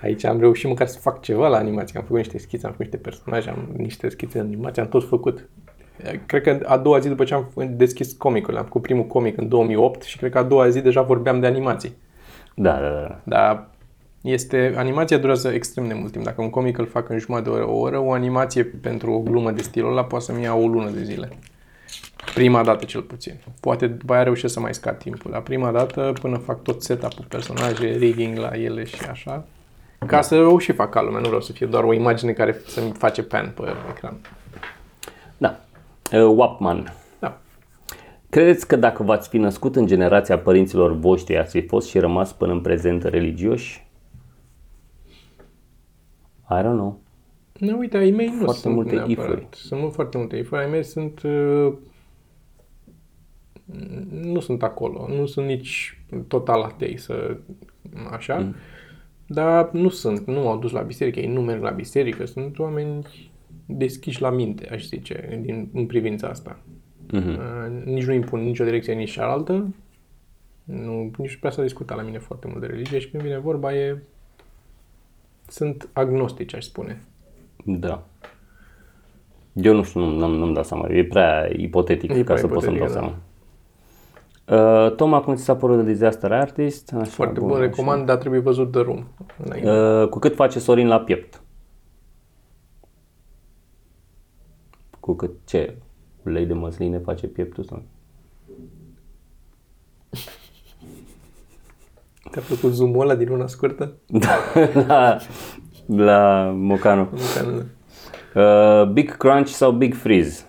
Aici 0.02 0.24
am 0.24 0.40
reușit 0.40 0.70
măcar 0.70 0.88
să 0.88 1.00
fac 1.00 1.22
ceva 1.22 1.48
la 1.48 1.58
animație. 1.58 1.98
Am 2.00 2.04
făcut 2.06 2.18
niște 2.18 2.38
schițe, 2.38 2.66
am 2.66 2.72
făcut 2.72 2.86
niște 2.86 3.02
personaje, 3.10 3.50
am 3.50 3.70
niște 3.78 4.10
schițe 4.10 4.40
în 4.40 4.46
animație, 4.46 4.82
am 4.82 4.88
tot 4.88 5.08
făcut. 5.08 5.50
Cred 6.26 6.42
că 6.42 6.60
a 6.66 6.78
doua 6.78 7.00
zi 7.00 7.08
după 7.08 7.24
ce 7.24 7.34
am 7.34 7.50
deschis 7.70 8.14
comicul, 8.14 8.58
am 8.58 8.64
făcut 8.64 8.82
primul 8.82 9.06
comic 9.06 9.38
în 9.38 9.48
2008 9.48 10.02
și 10.04 10.18
cred 10.18 10.32
că 10.32 10.38
a 10.38 10.44
doua 10.44 10.70
zi 10.70 10.82
deja 10.82 11.02
vorbeam 11.02 11.40
de 11.40 11.48
animații. 11.48 11.96
Da, 12.56 12.72
da, 12.72 12.90
da. 12.90 13.20
Dar 13.24 13.68
este, 14.22 14.74
animația 14.78 15.18
durează 15.18 15.50
extrem 15.50 15.88
de 15.88 15.94
mult 15.94 16.12
timp. 16.12 16.24
Dacă 16.24 16.42
un 16.42 16.50
comic 16.50 16.78
îl 16.78 16.86
fac 16.86 17.10
în 17.10 17.20
jumătate 17.20 17.50
de 17.50 17.56
oră, 17.56 17.66
o 17.68 17.78
oră, 17.78 18.00
o 18.00 18.12
animație 18.12 18.64
pentru 18.64 19.12
o 19.12 19.20
glumă 19.20 19.52
de 19.52 19.62
stilul 19.62 19.92
ăla 19.92 20.04
poate 20.04 20.26
să-mi 20.26 20.44
ia 20.44 20.54
o 20.54 20.68
lună 20.68 20.90
de 20.90 21.04
zile. 21.04 21.30
Prima 22.34 22.64
dată 22.64 22.86
cel 22.86 23.02
puțin. 23.02 23.34
Poate 23.60 23.88
după 23.88 24.14
aia 24.14 24.24
reușesc 24.24 24.54
să 24.54 24.60
mai 24.60 24.74
scad 24.74 24.98
timpul. 24.98 25.32
Dar 25.32 25.42
prima 25.42 25.72
dată, 25.72 26.14
până 26.22 26.38
fac 26.38 26.62
tot 26.62 26.84
setup-ul 26.84 27.26
personaje, 27.28 27.88
rigging 27.88 28.38
la 28.38 28.52
ele 28.56 28.84
și 28.84 29.06
așa, 29.10 29.46
ca 30.06 30.22
să 30.22 30.36
o 30.36 30.60
și 30.60 30.72
fac 30.72 30.90
ca 30.90 31.02
lumea, 31.02 31.20
nu 31.20 31.26
vreau 31.26 31.42
să 31.42 31.52
fie 31.52 31.66
doar 31.66 31.84
o 31.84 31.94
imagine 31.94 32.32
care 32.32 32.62
să-mi 32.68 32.92
face 32.92 33.24
pan 33.24 33.52
pe 33.56 33.64
ecran. 33.90 34.18
Da. 36.12 36.24
Uh, 36.24 36.36
Wapman. 36.38 36.94
Da. 37.20 37.42
Credeți 38.30 38.68
că 38.68 38.76
dacă 38.76 39.04
v-ați 39.04 39.30
fi 39.30 39.38
născut 39.38 39.76
în 39.76 39.86
generația 39.86 40.40
părinților 40.40 40.92
voștri, 40.92 41.38
ați 41.38 41.52
fi 41.60 41.68
fost 41.68 41.88
și 41.88 42.00
rămas 42.00 42.34
până 42.34 42.52
în 42.52 42.62
prezent 42.62 43.04
religioși? 43.04 43.86
I 46.50 46.60
don't 46.60 46.64
know. 46.76 47.00
Nu, 47.54 47.78
uite, 47.78 47.98
ai 47.98 48.12
mei 48.12 48.28
nu 48.28 48.34
Foarte 48.44 48.60
sunt 48.60 48.74
multe 48.74 48.96
neapărat. 48.96 49.18
if-uri. 49.20 49.48
Sunt 49.52 49.80
mult 49.80 49.94
foarte 49.94 50.18
multe 50.18 50.38
if 50.38 50.52
Ai 50.52 50.70
mei 50.70 50.84
sunt... 50.84 51.22
Uh, 51.22 51.74
nu 54.12 54.40
sunt 54.40 54.64
acolo. 54.64 55.08
Nu 55.08 55.26
sunt 55.26 55.46
nici 55.46 56.02
total 56.28 56.62
atei, 56.62 56.98
să... 56.98 57.38
Așa. 58.12 58.38
Mm. 58.38 58.56
Dar 59.28 59.70
nu 59.72 59.90
sunt. 59.90 60.28
Nu 60.28 60.48
au 60.48 60.58
dus 60.58 60.72
la 60.72 60.82
biserică. 60.82 61.20
Ei 61.20 61.34
nu 61.34 61.42
merg 61.42 61.62
la 61.62 61.70
biserică. 61.70 62.26
Sunt 62.26 62.60
oameni 62.60 63.27
deschiși 63.68 64.22
la 64.22 64.30
minte, 64.30 64.70
aș 64.72 64.86
zice, 64.86 65.40
din, 65.42 65.70
în 65.74 65.86
privința 65.86 66.28
asta. 66.28 66.60
Mhm. 67.12 67.30
Uh, 67.30 67.84
nici 67.86 68.06
nu 68.06 68.14
impun 68.14 68.40
nicio 68.40 68.64
direcție, 68.64 68.94
nici 68.94 69.12
cealaltă. 69.12 69.74
Nu, 70.64 71.12
nici 71.18 71.32
nu 71.32 71.38
prea 71.40 71.52
s-a 71.52 71.62
discutat 71.62 71.98
la 71.98 72.04
mine 72.04 72.18
foarte 72.18 72.48
mult 72.48 72.60
de 72.62 72.68
religie 72.68 73.00
și 73.00 73.10
când 73.10 73.24
vine 73.24 73.38
vorba 73.38 73.74
e... 73.74 73.98
Sunt 75.48 75.90
agnostici, 75.94 76.56
aș 76.56 76.64
spune. 76.64 77.02
Da. 77.64 78.04
Eu 79.54 79.76
nu 79.76 79.84
știu, 79.84 80.00
nu, 80.00 80.18
nu, 80.18 80.28
nu-mi 80.28 80.54
dau 80.54 80.64
seama. 80.64 80.88
E 80.90 81.06
prea 81.06 81.50
ipotetic 81.56 82.12
E 82.12 82.14
ca 82.18 82.24
prea 82.24 82.36
să 82.38 82.48
pot 82.48 82.64
să-mi 82.64 82.78
dau 82.78 82.88
ipotetic, 82.88 83.14
seama. 84.46 84.86
Uh, 84.86 84.96
Toma, 84.96 85.22
cum 85.22 85.36
ți 85.36 85.44
s-a 85.44 85.56
părut 85.56 85.78
de 85.78 85.92
Disaster 85.92 86.32
Artist? 86.32 86.94
Așa, 86.94 87.04
Foarte 87.04 87.40
bun, 87.40 87.52
așa. 87.52 87.60
recomand, 87.60 88.06
dar 88.06 88.18
trebuie 88.18 88.40
văzut 88.40 88.72
de 88.72 88.80
rum. 88.80 89.08
Înainte. 89.44 89.72
Uh, 89.72 90.08
cu 90.08 90.20
cât 90.20 90.36
face 90.36 90.60
Sorin 90.60 90.88
la 90.88 91.00
piept? 91.00 91.42
Cu 95.08 95.14
cât 95.14 95.32
ce? 95.46 95.78
Ulei 96.24 96.46
de 96.46 96.54
măsline 96.54 96.98
face 96.98 97.28
pieptul 97.28 97.64
sau? 97.64 97.84
Te-a 102.32 102.42
plăcut 102.42 102.74
zoom-ul 102.74 103.02
ăla 103.02 103.16
din 103.16 103.30
una 103.30 103.48
scurtă? 103.48 103.94
Da, 104.26 104.38
la, 104.74 105.18
la 105.86 106.52
Mocano. 106.56 107.10
Nu, 107.44 107.52
nu. 107.52 107.64
Uh, 108.42 108.88
Big 108.92 109.18
Crunch 109.18 109.48
sau 109.48 109.72
Big 109.72 109.94
Freeze? 109.94 110.46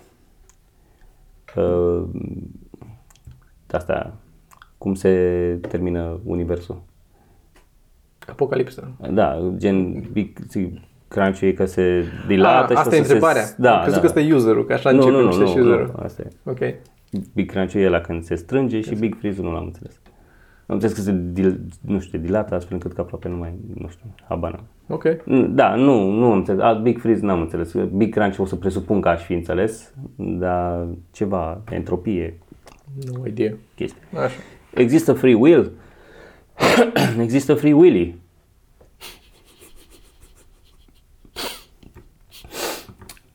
Uh, 1.55 2.03
asta, 3.71 4.13
cum 4.77 4.93
se 4.93 5.11
termină 5.61 6.19
universul? 6.23 6.81
Apocalipsa. 8.27 8.91
Da, 9.11 9.53
gen 9.57 10.01
Big 10.11 10.39
Crunch 11.09 11.41
e 11.41 11.51
că 11.51 11.65
se 11.65 12.03
dilată 12.27 12.63
Ah, 12.63 12.69
și 12.69 12.77
asta 12.77 12.89
o 12.89 12.93
e 12.93 12.95
să 12.95 13.01
întrebarea. 13.01 13.41
Se, 13.41 13.55
da, 13.57 13.73
Am 13.75 13.81
crezut 13.81 13.93
da. 13.93 13.99
că 13.99 14.05
ăsta 14.05 14.19
e 14.29 14.33
userul, 14.33 14.65
că 14.65 14.73
așa 14.73 14.91
nu, 14.91 14.97
începe 14.97 15.15
nu, 15.17 15.23
nu, 15.23 15.31
și 15.31 15.37
nu, 15.39 15.43
userul. 15.45 15.91
nu, 15.97 16.03
asta 16.03 16.21
e. 16.25 16.49
Ok. 16.49 16.59
Big 17.33 17.51
Crunch 17.51 17.73
e 17.73 17.89
la 17.89 17.99
când 18.01 18.23
se 18.23 18.35
strânge 18.35 18.81
și 18.81 18.95
Big 18.95 19.15
Freeze 19.19 19.41
nu 19.41 19.51
l-am 19.51 19.63
înțeles. 19.65 19.99
Am 20.65 20.75
înțeles 20.75 20.95
că 20.95 21.01
se, 21.01 21.11
dil, 21.31 21.59
nu 21.81 21.99
știu, 21.99 22.19
dilată 22.19 22.55
astfel 22.55 22.73
încât 22.73 22.93
că 22.93 23.01
aproape 23.01 23.27
nu 23.27 23.35
mai, 23.37 23.53
nu 23.73 23.87
știu, 23.87 24.05
habar 24.27 24.51
n-am. 24.51 24.63
Ok. 24.97 25.03
Da, 25.49 25.75
nu, 25.75 26.09
nu 26.11 26.25
am 26.25 26.37
înțeles. 26.37 26.61
A, 26.61 26.73
Big 26.73 26.99
Freeze 26.99 27.25
n-am 27.25 27.41
înțeles. 27.41 27.73
Big 27.75 28.13
Crunch 28.13 28.37
o 28.39 28.45
să 28.45 28.55
presupun 28.55 29.01
că 29.01 29.09
aș 29.09 29.23
fi 29.23 29.33
înțeles, 29.33 29.93
dar 30.15 30.87
ceva, 31.11 31.61
entropie, 31.71 32.37
No 33.13 33.25
idea. 33.27 33.53
chestii. 33.75 34.01
Așa. 34.15 34.39
Există 34.73 35.13
free 35.13 35.33
will? 35.33 35.71
Există 37.21 37.53
free 37.53 37.73
willy. 37.73 38.15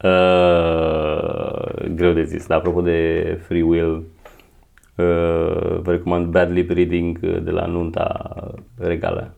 Uh, 0.04 1.88
greu 1.94 2.12
de 2.12 2.24
zis, 2.24 2.46
dar 2.46 2.58
apropo 2.58 2.80
de 2.80 3.38
free 3.42 3.62
will, 3.62 3.94
uh, 4.96 5.80
vă 5.82 5.90
recomand 5.90 6.26
Bad 6.26 6.50
Lip 6.50 6.70
Reading 6.70 7.18
uh, 7.22 7.42
de 7.42 7.50
la 7.50 7.66
Nunta 7.66 8.30
Regală. 8.78 9.34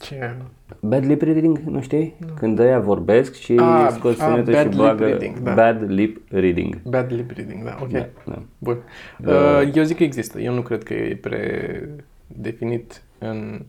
Ce? 0.00 0.34
Bad 0.80 1.04
Lip 1.04 1.22
Reading, 1.22 1.58
nu 1.58 1.80
știi? 1.80 2.14
Când 2.34 2.58
ăia 2.58 2.78
vorbesc 2.78 3.34
și 3.34 3.54
Ah, 3.58 3.88
scot 3.90 4.20
ah, 4.20 4.26
sunete 4.26 4.50
bad 4.50 4.62
și 4.62 4.68
lip 4.68 4.78
bagă 4.78 5.04
reading, 5.06 5.38
da. 5.38 5.54
Bad 5.54 5.84
Lip 5.86 6.20
Reading. 6.30 6.82
Bad 6.82 7.12
lip 7.12 7.30
reading, 7.30 7.64
da, 7.64 7.78
ok. 7.82 7.90
Da, 7.90 8.06
da. 8.26 8.42
Bun. 8.58 8.78
Uh, 9.26 9.70
eu 9.74 9.82
zic 9.82 9.96
că 9.96 10.02
există. 10.02 10.40
Eu 10.40 10.54
nu 10.54 10.62
cred 10.62 10.82
că 10.82 10.94
e 10.94 11.20
predefinit 11.20 13.02
în... 13.18 13.64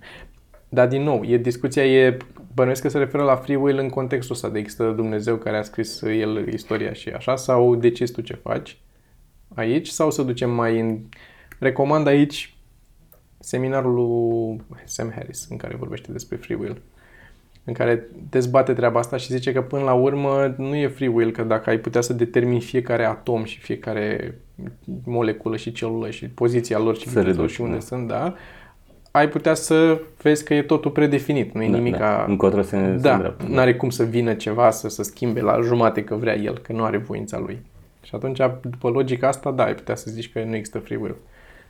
Dar 0.70 0.88
din 0.88 1.04
nou, 1.04 1.24
e, 1.24 1.38
discuția 1.38 1.86
e, 1.86 2.18
bănuiesc 2.54 2.82
că 2.82 2.90
se 2.90 2.98
referă 2.98 3.24
la 3.24 3.36
free 3.36 3.56
will 3.56 3.78
în 3.78 3.90
contextul 3.90 4.36
ăsta, 4.36 4.50
de 4.50 4.60
există 4.60 4.92
Dumnezeu 4.92 5.36
care 5.36 5.58
a 5.58 5.62
scris 5.62 6.02
el 6.02 6.48
istoria 6.54 6.94
și 6.94 7.10
așa, 7.10 7.36
sau 7.36 7.76
decizi 7.76 8.14
tu 8.14 8.22
ce 8.22 8.34
faci 8.34 8.78
aici, 9.56 9.88
sau 9.88 10.12
să 10.12 10.24
ducem 10.24 10.52
mai 10.52 10.80
în... 10.80 11.00
Recomand 11.60 12.08
aici 12.08 12.54
seminarul 13.40 13.94
lui 13.94 14.62
Sam 14.86 15.12
Harris, 15.16 15.48
în 15.50 15.58
care 15.58 15.76
vorbește 15.76 16.12
despre 16.12 16.36
free 16.36 16.58
will, 16.58 16.82
în 17.64 17.74
care 17.74 18.08
dezbate 18.30 18.74
treaba 18.74 19.00
asta 19.00 19.18
și 19.18 19.34
zice 19.34 19.52
că 19.52 19.62
până 19.62 19.84
la 19.84 19.94
urmă 19.94 20.54
nu 20.58 20.76
e 20.76 20.88
free 20.88 21.08
will, 21.08 21.32
că 21.32 21.44
dacă 21.44 21.70
ai 21.70 21.78
putea 21.78 22.02
să 22.02 22.14
determini 22.14 22.62
fiecare 22.62 23.06
atom 23.06 23.44
și 23.44 23.60
fiecare 23.60 24.38
moleculă 25.04 25.58
și 25.58 25.72
celulă 25.72 26.10
și 26.10 26.26
poziția 26.26 26.80
lor 26.80 26.98
și 26.98 27.08
Să 27.08 27.08
viteza 27.08 27.26
lor 27.26 27.36
reduci, 27.36 27.52
și 27.52 27.62
unde 27.62 27.74
da. 27.74 27.80
sunt, 27.80 28.08
da, 28.08 28.36
ai 29.12 29.30
putea 29.30 29.54
să 29.54 30.02
vezi 30.22 30.44
că 30.44 30.54
e 30.54 30.62
totul 30.62 30.92
predefinit, 30.92 31.54
nu 31.54 31.64
e 31.64 31.70
Da, 31.70 31.78
nimic 31.78 31.98
da. 31.98 32.26
Încotro 32.28 32.62
se, 32.62 32.70
se 32.78 33.02
Da, 33.02 33.14
îndreaptă. 33.14 33.46
nu 33.48 33.58
are 33.60 33.76
cum 33.76 33.90
să 33.90 34.04
vină 34.04 34.34
ceva 34.34 34.72
să 34.72 34.90
se 34.90 35.04
schimbe 35.04 35.42
la 35.42 35.62
jumate 35.62 36.04
că 36.04 36.16
vrea 36.16 36.36
el, 36.38 36.58
că 36.58 36.74
nu 36.74 36.84
are 36.84 36.98
voința 36.98 37.40
lui. 37.40 37.60
Și 38.04 38.16
atunci, 38.16 38.40
după 38.62 38.90
logica 38.90 39.28
asta, 39.28 39.52
da, 39.52 39.64
ai 39.64 39.76
putea 39.76 39.96
să 39.96 40.12
zici 40.12 40.32
că 40.32 40.44
nu 40.44 40.56
există 40.56 40.80
free 40.80 40.98
will. 40.98 41.16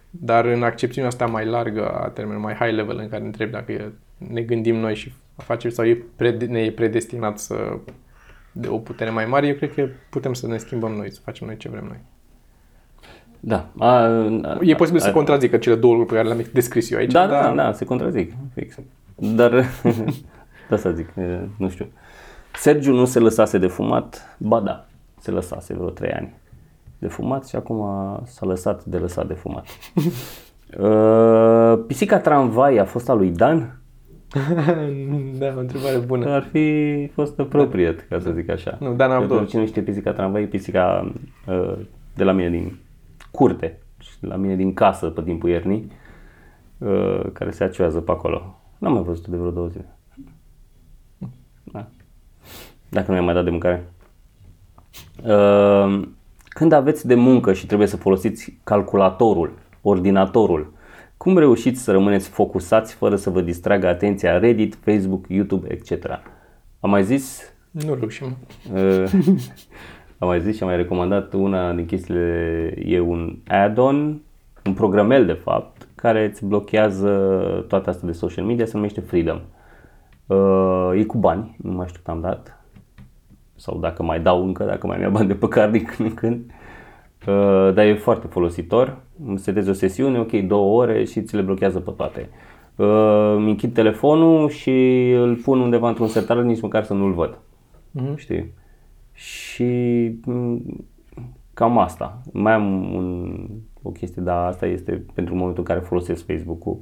Dar 0.10 0.46
în 0.46 0.64
accepțiunea 0.64 1.10
asta 1.10 1.26
mai 1.26 1.46
largă 1.46 1.90
a 1.90 2.08
termenului, 2.10 2.44
mai 2.46 2.54
high 2.54 2.76
level, 2.76 2.98
în 2.98 3.10
care 3.10 3.24
întreb 3.24 3.52
dacă 3.52 3.72
e, 3.72 3.92
ne 4.18 4.42
gândim 4.42 4.76
noi 4.76 4.96
și 4.96 5.14
facem 5.36 5.70
sau 5.70 5.86
e 5.86 6.04
prede, 6.16 6.46
ne 6.46 6.60
e 6.60 6.72
predestinat 6.72 7.40
să 7.40 7.78
de 8.52 8.68
o 8.68 8.78
putere 8.78 9.10
mai 9.10 9.26
mare, 9.26 9.48
eu 9.48 9.54
cred 9.56 9.74
că 9.74 9.88
putem 10.10 10.34
să 10.34 10.48
ne 10.48 10.58
schimbăm 10.58 10.92
noi, 10.92 11.12
să 11.12 11.20
facem 11.24 11.48
noi 11.48 11.58
ce 11.58 11.70
vrem 11.70 11.86
noi. 11.88 12.00
Da. 13.40 13.70
A, 13.78 13.88
a, 13.88 14.58
E 14.62 14.76
posibil 14.76 15.02
a, 15.02 15.04
să 15.04 15.12
contrazică 15.12 15.58
cele 15.58 15.76
două 15.76 15.94
lucruri 15.96 16.22
pe 16.22 16.28
care 16.28 16.36
le-am 16.36 16.50
descris 16.54 16.92
eu 16.92 16.98
aici, 16.98 17.12
Da, 17.12 17.28
dar 17.28 17.56
da, 17.56 17.64
da, 17.64 17.72
se 17.72 17.86
contrazic, 17.86 18.34
fix. 18.54 18.76
Dar, 19.16 19.66
da 20.70 20.78
să 20.78 20.92
zic, 20.92 21.08
e, 21.18 21.48
nu 21.58 21.70
știu. 21.70 21.88
Sergiu 22.54 22.94
nu 22.94 23.06
se 23.06 23.20
lăsase 23.20 23.58
de 23.58 23.68
fumat, 23.68 24.38
ba 24.38 24.60
da, 24.60 24.86
se 25.20 25.32
lăsase 25.32 25.74
vreo 25.74 25.90
trei 25.90 26.12
ani 26.12 26.34
de 27.00 27.08
fumat 27.08 27.48
și 27.48 27.56
acum 27.56 27.86
s-a 28.26 28.46
lăsat 28.46 28.84
de 28.84 28.98
lăsat 28.98 29.28
de 29.28 29.34
fumat. 29.34 29.66
Uh, 30.78 31.80
pisica 31.88 32.20
tramvai 32.20 32.78
a 32.78 32.86
fost 32.86 33.10
a 33.10 33.14
lui 33.14 33.30
Dan? 33.30 33.80
da, 35.40 35.54
o 35.56 35.60
întrebare 35.60 35.98
bună. 35.98 36.30
Ar 36.30 36.48
fi 36.52 37.08
fost 37.14 37.40
appropriate, 37.40 38.06
ca 38.10 38.20
să 38.20 38.32
zic 38.32 38.50
așa. 38.50 38.78
Nu, 38.80 38.94
Dan 38.94 39.10
Pentru 39.10 39.16
Avdor. 39.16 39.48
Cine 39.48 39.62
nu 39.62 39.68
știe 39.68 39.82
pisica 39.82 40.12
tramvai, 40.12 40.42
e 40.42 40.46
pisica 40.46 41.14
uh, 41.48 41.74
de 42.16 42.24
la 42.24 42.32
mine 42.32 42.50
din 42.50 42.78
curte 43.32 43.80
și 44.00 44.20
de 44.20 44.28
la 44.28 44.36
mine 44.36 44.56
din 44.56 44.74
casă 44.74 45.10
pe 45.10 45.22
timpul 45.22 45.50
iernii, 45.50 45.92
uh, 46.78 47.22
care 47.34 47.52
se 47.52 47.64
acioază 47.64 48.02
pe 48.02 48.12
acolo. 48.12 48.60
N-am 48.78 48.94
mai 48.94 49.04
văzut 49.04 49.28
de 49.28 49.38
vreo 49.38 49.52
două 49.52 49.68
zile. 49.68 49.98
Da. 51.64 51.88
Dacă 52.90 53.12
nu 53.12 53.16
i-am 53.16 53.26
mai 53.26 53.34
dat 53.34 53.44
de 53.44 53.50
mâncare. 53.50 53.90
Uh, 55.24 56.08
când 56.50 56.72
aveți 56.72 57.08
de 57.08 57.16
muncă 57.16 57.54
și 57.54 57.66
trebuie 57.66 57.88
să 57.88 57.98
folosiți 57.98 58.60
calculatorul, 58.64 59.54
ordinatorul, 59.82 60.74
Cum 61.18 61.38
reușiți 61.38 61.82
să 61.82 61.92
rămâneți 61.92 62.30
focusați 62.30 62.94
fără 62.94 63.16
să 63.16 63.30
vă 63.30 63.42
distragă 63.42 63.88
atenția 63.88 64.38
Reddit, 64.38 64.78
Facebook, 64.84 65.26
YouTube, 65.28 65.68
etc.? 65.72 66.06
Am 66.80 66.90
mai 66.90 67.04
zis 67.04 67.54
Nu 67.72 67.94
reușim. 67.94 68.38
Uh, 70.20 70.28
am 70.28 70.28
mai 70.28 70.42
zis 70.42 70.56
și 70.56 70.64
am 70.64 70.70
mai 70.70 70.78
recomandat 70.78 71.34
una 71.34 71.74
din 71.74 71.86
chestiile, 71.86 72.74
e 72.86 73.00
un 73.00 73.38
add-on, 73.48 74.22
un 74.66 74.74
programel 74.74 75.26
de 75.26 75.34
fapt, 75.34 75.88
care 75.96 76.26
îți 76.26 76.46
blochează 76.46 77.10
toate 77.68 77.90
astea 77.90 78.08
de 78.08 78.14
social 78.14 78.46
media, 78.46 78.66
se 78.66 78.72
numește 78.76 79.02
Freedom. 79.02 79.40
Uh, 80.28 80.92
e 80.96 81.04
cu 81.04 81.18
bani, 81.18 81.56
nu 81.58 81.72
mai 81.72 81.88
știu 81.88 82.00
cât 82.04 82.14
am 82.14 82.22
dat, 82.22 82.64
sau 83.56 83.78
dacă 83.78 84.04
mai 84.04 84.20
dau 84.20 84.46
încă, 84.46 84.64
dacă 84.64 84.88
mai 84.88 84.98
mi-a 84.98 85.10
bani 85.10 85.28
de 85.28 85.34
pe 85.34 85.48
card 85.48 85.72
din 85.72 85.84
când 85.84 86.10
în 86.10 86.16
când. 86.16 86.52
Uh, 87.28 87.74
dar 87.74 87.86
e 87.86 87.94
foarte 87.94 88.28
folositor. 88.28 88.98
Setezi 89.36 89.70
o 89.70 89.74
sesiune, 89.74 90.20
ok, 90.20 90.32
două 90.32 90.82
ore 90.82 91.04
și 91.04 91.22
ți 91.22 91.36
le 91.36 91.42
blochează 91.42 91.80
pe 91.80 91.92
toate. 91.98 92.30
Uh, 92.76 93.34
îmi 93.36 93.50
închid 93.50 93.74
telefonul 93.74 94.50
și 94.50 95.10
îl 95.12 95.36
pun 95.36 95.60
undeva 95.60 95.88
într-un 95.88 96.08
sertar, 96.08 96.38
nici 96.38 96.62
măcar 96.62 96.84
să 96.84 96.94
nu-l 96.94 97.14
văd. 97.14 97.38
Mhm. 97.92 98.16
Știi? 98.16 98.54
Și 99.20 99.66
m, 100.26 100.62
cam 101.54 101.78
asta. 101.78 102.22
Mai 102.34 102.54
am 102.54 102.94
un, 102.94 103.48
o 103.82 103.90
chestie, 103.90 104.22
dar 104.22 104.46
asta 104.46 104.66
este 104.66 105.06
pentru 105.14 105.36
momentul 105.36 105.60
în 105.60 105.66
care 105.66 105.80
folosesc 105.80 106.26
Facebook-ul, 106.26 106.80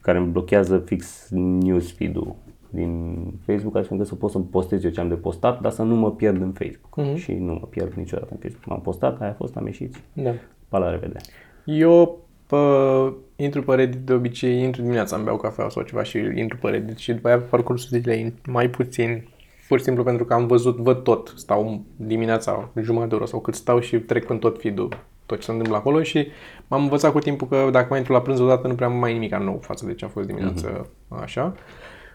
care 0.00 0.18
îmi 0.18 0.30
blochează 0.30 0.78
fix 0.78 1.28
newsfeed-ul 1.30 2.34
din 2.70 3.16
Facebook, 3.46 3.76
astfel 3.76 3.96
încât 3.96 4.06
să 4.06 4.14
pot 4.14 4.30
să 4.30 4.38
postez 4.38 4.84
eu 4.84 4.90
ce 4.90 5.00
am 5.00 5.08
de 5.08 5.14
postat, 5.14 5.60
dar 5.60 5.72
să 5.72 5.82
nu 5.82 5.94
mă 5.94 6.12
pierd 6.12 6.40
în 6.40 6.52
Facebook. 6.52 6.96
Mhm. 6.96 7.16
Și 7.16 7.32
nu 7.32 7.52
mă 7.52 7.66
pierd 7.70 7.92
niciodată 7.92 8.28
în 8.30 8.38
Facebook. 8.38 8.66
M-am 8.66 8.80
postat, 8.80 9.20
aia 9.20 9.30
a 9.30 9.34
fost, 9.34 9.56
am 9.56 9.66
ieșit. 9.66 10.00
Da. 10.12 10.30
Pa 10.68 10.78
la 10.78 10.90
revedere. 10.90 11.20
Eu 11.64 12.18
pă, 12.46 13.14
intru 13.36 13.62
pe 13.62 13.74
Reddit 13.74 14.00
de 14.00 14.12
obicei, 14.12 14.62
intru 14.62 14.82
dimineața, 14.82 15.16
îmi 15.16 15.24
beau 15.24 15.36
cafea 15.36 15.68
sau 15.68 15.82
ceva 15.82 16.02
și 16.02 16.18
intru 16.34 16.58
pe 16.58 16.68
Reddit 16.68 16.96
și 16.96 17.12
după 17.12 17.28
aia 17.28 17.38
pe 17.38 17.44
parcursul 17.44 17.98
zilei 17.98 18.34
mai 18.46 18.70
puțin, 18.70 19.24
pur 19.68 19.78
și 19.78 19.84
simplu 19.84 20.02
pentru 20.02 20.24
că 20.24 20.34
am 20.34 20.46
văzut, 20.46 20.76
văd 20.76 21.02
tot, 21.02 21.32
stau 21.36 21.82
dimineața 21.96 22.68
jumătate 22.80 23.08
de 23.08 23.14
oră 23.14 23.24
sau 23.24 23.40
cât 23.40 23.54
stau 23.54 23.80
și 23.80 23.98
trec 23.98 24.30
în 24.30 24.38
tot 24.38 24.60
feed-ul 24.60 24.88
tot 25.26 25.38
ce 25.38 25.44
se 25.44 25.50
întâmplă 25.50 25.76
acolo 25.76 26.02
și 26.02 26.26
m-am 26.66 26.82
învățat 26.82 27.12
cu 27.12 27.18
timpul 27.18 27.48
că 27.48 27.68
dacă 27.70 27.86
mai 27.88 27.98
intru 27.98 28.12
la 28.12 28.20
prânz 28.20 28.40
odată 28.40 28.66
nu 28.66 28.74
prea 28.74 28.88
mai 28.88 29.10
e 29.10 29.12
nimic 29.12 29.34
nou 29.34 29.58
față 29.62 29.86
de 29.86 29.94
ce 29.94 30.04
a 30.04 30.08
fost 30.08 30.26
dimineața 30.26 30.86
așa. 31.08 31.54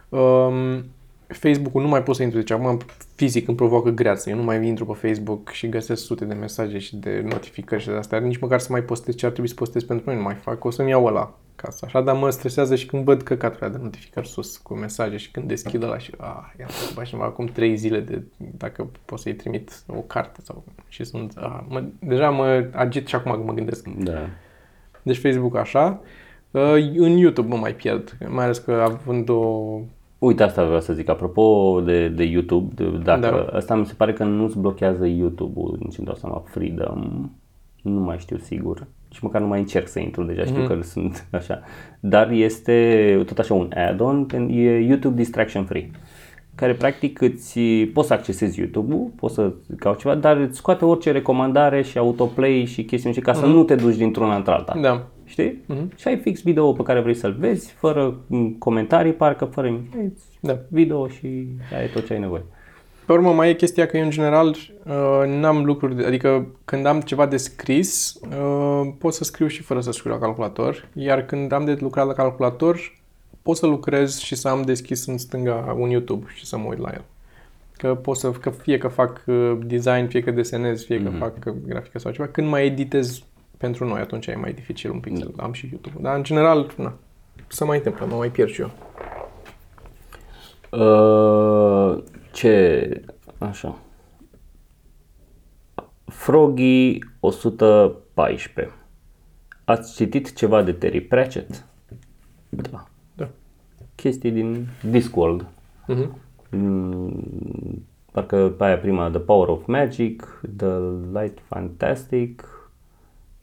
Um, 0.09 0.85
Facebook-ul 1.27 1.81
nu 1.81 1.87
mai 1.87 2.03
pot 2.03 2.15
să 2.15 2.23
intru, 2.23 2.37
deci 2.37 2.51
acum 2.51 2.77
fizic 3.15 3.47
îmi 3.47 3.57
provoacă 3.57 3.89
greață. 3.89 4.29
Eu 4.29 4.35
nu 4.35 4.43
mai 4.43 4.67
intru 4.67 4.85
pe 4.85 5.07
Facebook 5.07 5.49
și 5.49 5.69
găsesc 5.69 6.03
sute 6.03 6.25
de 6.25 6.33
mesaje 6.33 6.77
și 6.77 6.95
de 6.95 7.25
notificări 7.29 7.81
și 7.81 7.87
de 7.87 7.93
astea. 7.93 8.19
Nici 8.19 8.37
măcar 8.39 8.59
să 8.59 8.67
mai 8.71 8.81
postez 8.83 9.15
ce 9.15 9.25
ar 9.25 9.31
trebui 9.31 9.49
să 9.49 9.55
postez 9.55 9.83
pentru 9.83 10.05
noi, 10.05 10.15
nu 10.15 10.23
mai 10.23 10.35
fac. 10.35 10.63
O 10.63 10.69
să-mi 10.69 10.89
iau 10.89 11.05
ăla 11.05 11.37
casă. 11.57 11.85
Așa, 11.85 12.01
dar 12.01 12.15
mă 12.15 12.29
stresează 12.29 12.75
și 12.75 12.85
când 12.85 13.03
văd 13.03 13.21
căcaturile 13.21 13.69
de 13.69 13.77
notificări 13.81 14.27
sus 14.27 14.57
cu 14.57 14.73
mesaje 14.73 15.17
și 15.17 15.31
când 15.31 15.47
deschid 15.47 15.83
ăla 15.83 15.97
și 15.97 16.11
ah, 16.17 16.43
ia 16.59 16.67
să 16.67 17.03
cineva 17.03 17.25
acum 17.25 17.45
trei 17.45 17.75
zile 17.75 17.99
de 17.99 18.23
dacă 18.37 18.89
pot 19.05 19.19
să-i 19.19 19.33
trimit 19.33 19.83
o 19.87 19.99
carte 19.99 20.39
sau 20.43 20.63
și 20.87 21.03
sunt 21.03 21.33
ah, 21.35 21.59
mă, 21.67 21.83
deja 21.99 22.29
mă 22.29 22.67
agit 22.73 23.07
și 23.07 23.15
acum 23.15 23.31
când 23.31 23.45
mă 23.45 23.53
gândesc. 23.53 23.87
Da. 23.87 24.29
Deci 25.01 25.19
Facebook 25.19 25.55
așa. 25.55 26.01
Uh, 26.51 26.73
în 26.95 27.17
YouTube 27.17 27.47
mă 27.47 27.57
mai 27.57 27.75
pierd, 27.75 28.17
mai 28.27 28.43
ales 28.43 28.57
că 28.57 28.71
având 28.71 29.29
o 29.29 29.79
Uite, 30.19 30.43
asta 30.43 30.63
vreau 30.65 30.79
să 30.79 30.93
zic. 30.93 31.09
Apropo 31.09 31.81
de, 31.85 32.07
de 32.07 32.23
YouTube, 32.23 32.73
de, 32.75 32.97
dacă 33.03 33.47
Da. 33.51 33.57
asta 33.57 33.75
mi 33.75 33.85
se 33.85 33.93
pare 33.97 34.13
că 34.13 34.23
nu-ți 34.23 34.59
blochează 34.59 35.05
YouTube-ul, 35.07 35.77
nici 35.79 35.97
îmi 35.97 36.07
dau 36.07 36.15
seama, 36.15 36.43
Freedom, 36.45 37.29
nu 37.81 37.99
mai 37.99 38.17
știu 38.19 38.37
sigur. 38.37 38.87
Și 39.11 39.19
măcar 39.23 39.41
nu 39.41 39.47
mai 39.47 39.59
încerc 39.59 39.87
să 39.87 39.99
intru, 39.99 40.23
deja 40.23 40.43
știu 40.45 40.67
că 40.67 40.79
sunt 40.81 41.27
așa. 41.31 41.61
Dar 41.99 42.31
este 42.31 43.23
tot 43.25 43.39
așa 43.39 43.53
un 43.53 43.69
add-on, 43.75 44.25
pen- 44.33 44.49
e 44.49 44.79
YouTube 44.79 45.15
Distraction 45.15 45.63
Free 45.63 45.91
care 46.55 46.73
practic 46.73 47.21
îți 47.21 47.59
poți 47.93 48.07
să 48.07 48.13
accesezi 48.13 48.59
YouTube-ul, 48.59 49.11
poți 49.15 49.33
să 49.33 49.53
cauți 49.79 49.99
ceva, 49.99 50.15
dar 50.15 50.37
îți 50.37 50.57
scoate 50.57 50.85
orice 50.85 51.11
recomandare 51.11 51.81
și 51.81 51.97
autoplay 51.97 52.63
și 52.67 52.83
chestiuni 52.85 53.15
și 53.15 53.21
ca 53.21 53.33
să 53.33 53.45
nu 53.45 53.63
te 53.63 53.75
duci 53.75 53.95
dintr-una 53.95 54.35
într-alta. 54.35 54.77
Da. 54.81 55.07
Știi? 55.27 55.63
Și 55.95 56.07
ai 56.07 56.17
fix 56.17 56.41
video 56.41 56.71
pe 56.73 56.83
care 56.83 56.99
vrei 56.99 57.13
să-l 57.13 57.35
vezi, 57.39 57.71
fără 57.71 58.17
m, 58.27 58.49
comentarii, 58.57 59.13
parcă 59.13 59.45
fără 59.45 59.67
nimic. 59.67 59.95
Ai 59.95 60.13
Da. 60.39 60.59
video 60.69 61.07
și 61.07 61.47
ai 61.77 61.89
tot 61.93 62.05
ce 62.05 62.13
ai 62.13 62.19
nevoie. 62.19 62.43
Pe 63.05 63.13
urmă, 63.13 63.31
mai 63.33 63.49
e 63.49 63.53
chestia 63.53 63.85
că 63.85 63.97
eu, 63.97 64.03
în 64.03 64.09
general, 64.09 64.47
uh, 64.47 64.93
n-am 65.27 65.65
lucruri, 65.65 65.95
de, 65.95 66.05
adică 66.05 66.47
când 66.65 66.85
am 66.85 67.01
ceva 67.01 67.25
de 67.25 67.37
scris, 67.37 68.19
uh, 68.39 68.89
pot 68.97 69.13
să 69.13 69.23
scriu 69.23 69.47
și 69.47 69.61
fără 69.61 69.79
să 69.81 69.91
scriu 69.91 70.11
la 70.11 70.19
calculator, 70.19 70.87
iar 70.93 71.25
când 71.25 71.51
am 71.51 71.65
de 71.65 71.77
lucrat 71.79 72.07
la 72.07 72.13
calculator, 72.13 72.95
pot 73.41 73.55
să 73.57 73.65
lucrez 73.65 74.17
și 74.19 74.35
să 74.35 74.47
am 74.47 74.61
deschis 74.61 75.05
în 75.05 75.17
stânga 75.17 75.75
un 75.79 75.89
YouTube 75.89 76.25
și 76.35 76.45
să 76.45 76.57
mă 76.57 76.65
uit 76.69 76.79
la 76.79 76.89
el. 76.93 77.03
Că 77.77 77.95
pot 77.95 78.17
să, 78.17 78.31
că 78.31 78.49
fie 78.49 78.77
că 78.77 78.87
fac 78.87 79.23
uh, 79.25 79.57
design, 79.65 80.07
fie 80.07 80.21
că 80.21 80.31
desenez, 80.31 80.83
fie 80.83 81.03
că 81.03 81.09
fac 81.09 81.33
uh, 81.45 81.53
grafică 81.67 81.99
sau 81.99 82.11
ceva, 82.11 82.27
când 82.27 82.47
mai 82.47 82.65
editez 82.65 83.21
pentru 83.57 83.85
noi, 83.85 83.99
atunci 83.99 84.27
e 84.27 84.35
mai 84.35 84.53
dificil 84.53 84.91
un 84.91 84.99
pic 84.99 85.17
să 85.17 85.31
am 85.37 85.53
și 85.53 85.67
YouTube. 85.71 86.01
Dar, 86.01 86.15
în 86.15 86.23
general, 86.23 86.73
na, 86.77 86.93
să 87.47 87.65
mai 87.65 87.77
întâmplă, 87.77 88.05
mă 88.05 88.15
mai 88.15 88.31
pierd 88.31 88.49
și 88.49 88.61
eu. 88.61 88.71
Uh, 90.71 92.03
ce... 92.31 93.01
Așa. 93.37 93.77
Froggy 96.05 96.99
114. 97.19 98.73
Ați 99.63 99.95
citit 99.95 100.35
ceva 100.35 100.63
de 100.63 100.71
Terry 100.71 101.01
Pratchett? 101.01 101.65
Da. 102.49 102.87
Da. 103.15 103.29
Chestii 103.95 104.31
din 104.31 104.67
Discworld. 104.89 105.45
Mhm. 105.87 106.19
Mm, 106.49 107.85
parcă 108.11 108.53
pe 108.57 108.63
aia 108.63 108.77
prima 108.77 109.09
The 109.09 109.19
Power 109.19 109.47
of 109.47 109.65
Magic, 109.65 110.41
The 110.55 110.77
Light 111.13 111.39
Fantastic 111.47 112.56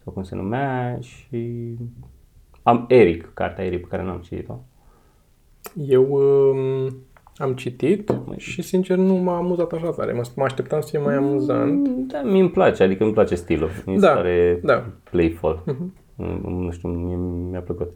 sau 0.04 0.12
cum 0.12 0.22
se 0.22 0.34
numea 0.34 0.98
și 1.00 1.74
am 2.62 2.84
Eric, 2.88 3.30
cartea 3.34 3.64
Eric 3.64 3.80
pe 3.80 3.86
care 3.90 4.02
n-am 4.02 4.18
citit-o. 4.20 4.58
Eu 5.86 6.06
um, 6.12 6.96
am 7.36 7.54
citit 7.54 8.14
și 8.36 8.62
sincer 8.62 8.96
nu 8.96 9.14
m-a 9.14 9.36
amuzat 9.36 9.72
așa 9.72 9.90
tare. 9.90 10.12
Mă, 10.12 10.22
mă 10.36 10.44
așteptam 10.44 10.80
să 10.80 10.88
fie 10.88 10.98
mai 10.98 11.14
amuzant. 11.14 11.88
Da, 11.88 12.22
mi 12.22 12.40
îmi 12.40 12.50
place, 12.50 12.82
adică 12.82 13.04
îmi 13.04 13.12
place 13.12 13.34
stilul. 13.34 13.70
Mi 13.86 13.94
se 13.94 14.06
Da, 14.06 14.12
pare 14.14 14.60
da. 14.62 14.84
playful. 15.10 15.62
Mm, 16.16 16.62
Nu 16.62 16.70
știu, 16.70 16.88
mie, 16.88 17.16
mi-a 17.50 17.60
plăcut. 17.60 17.92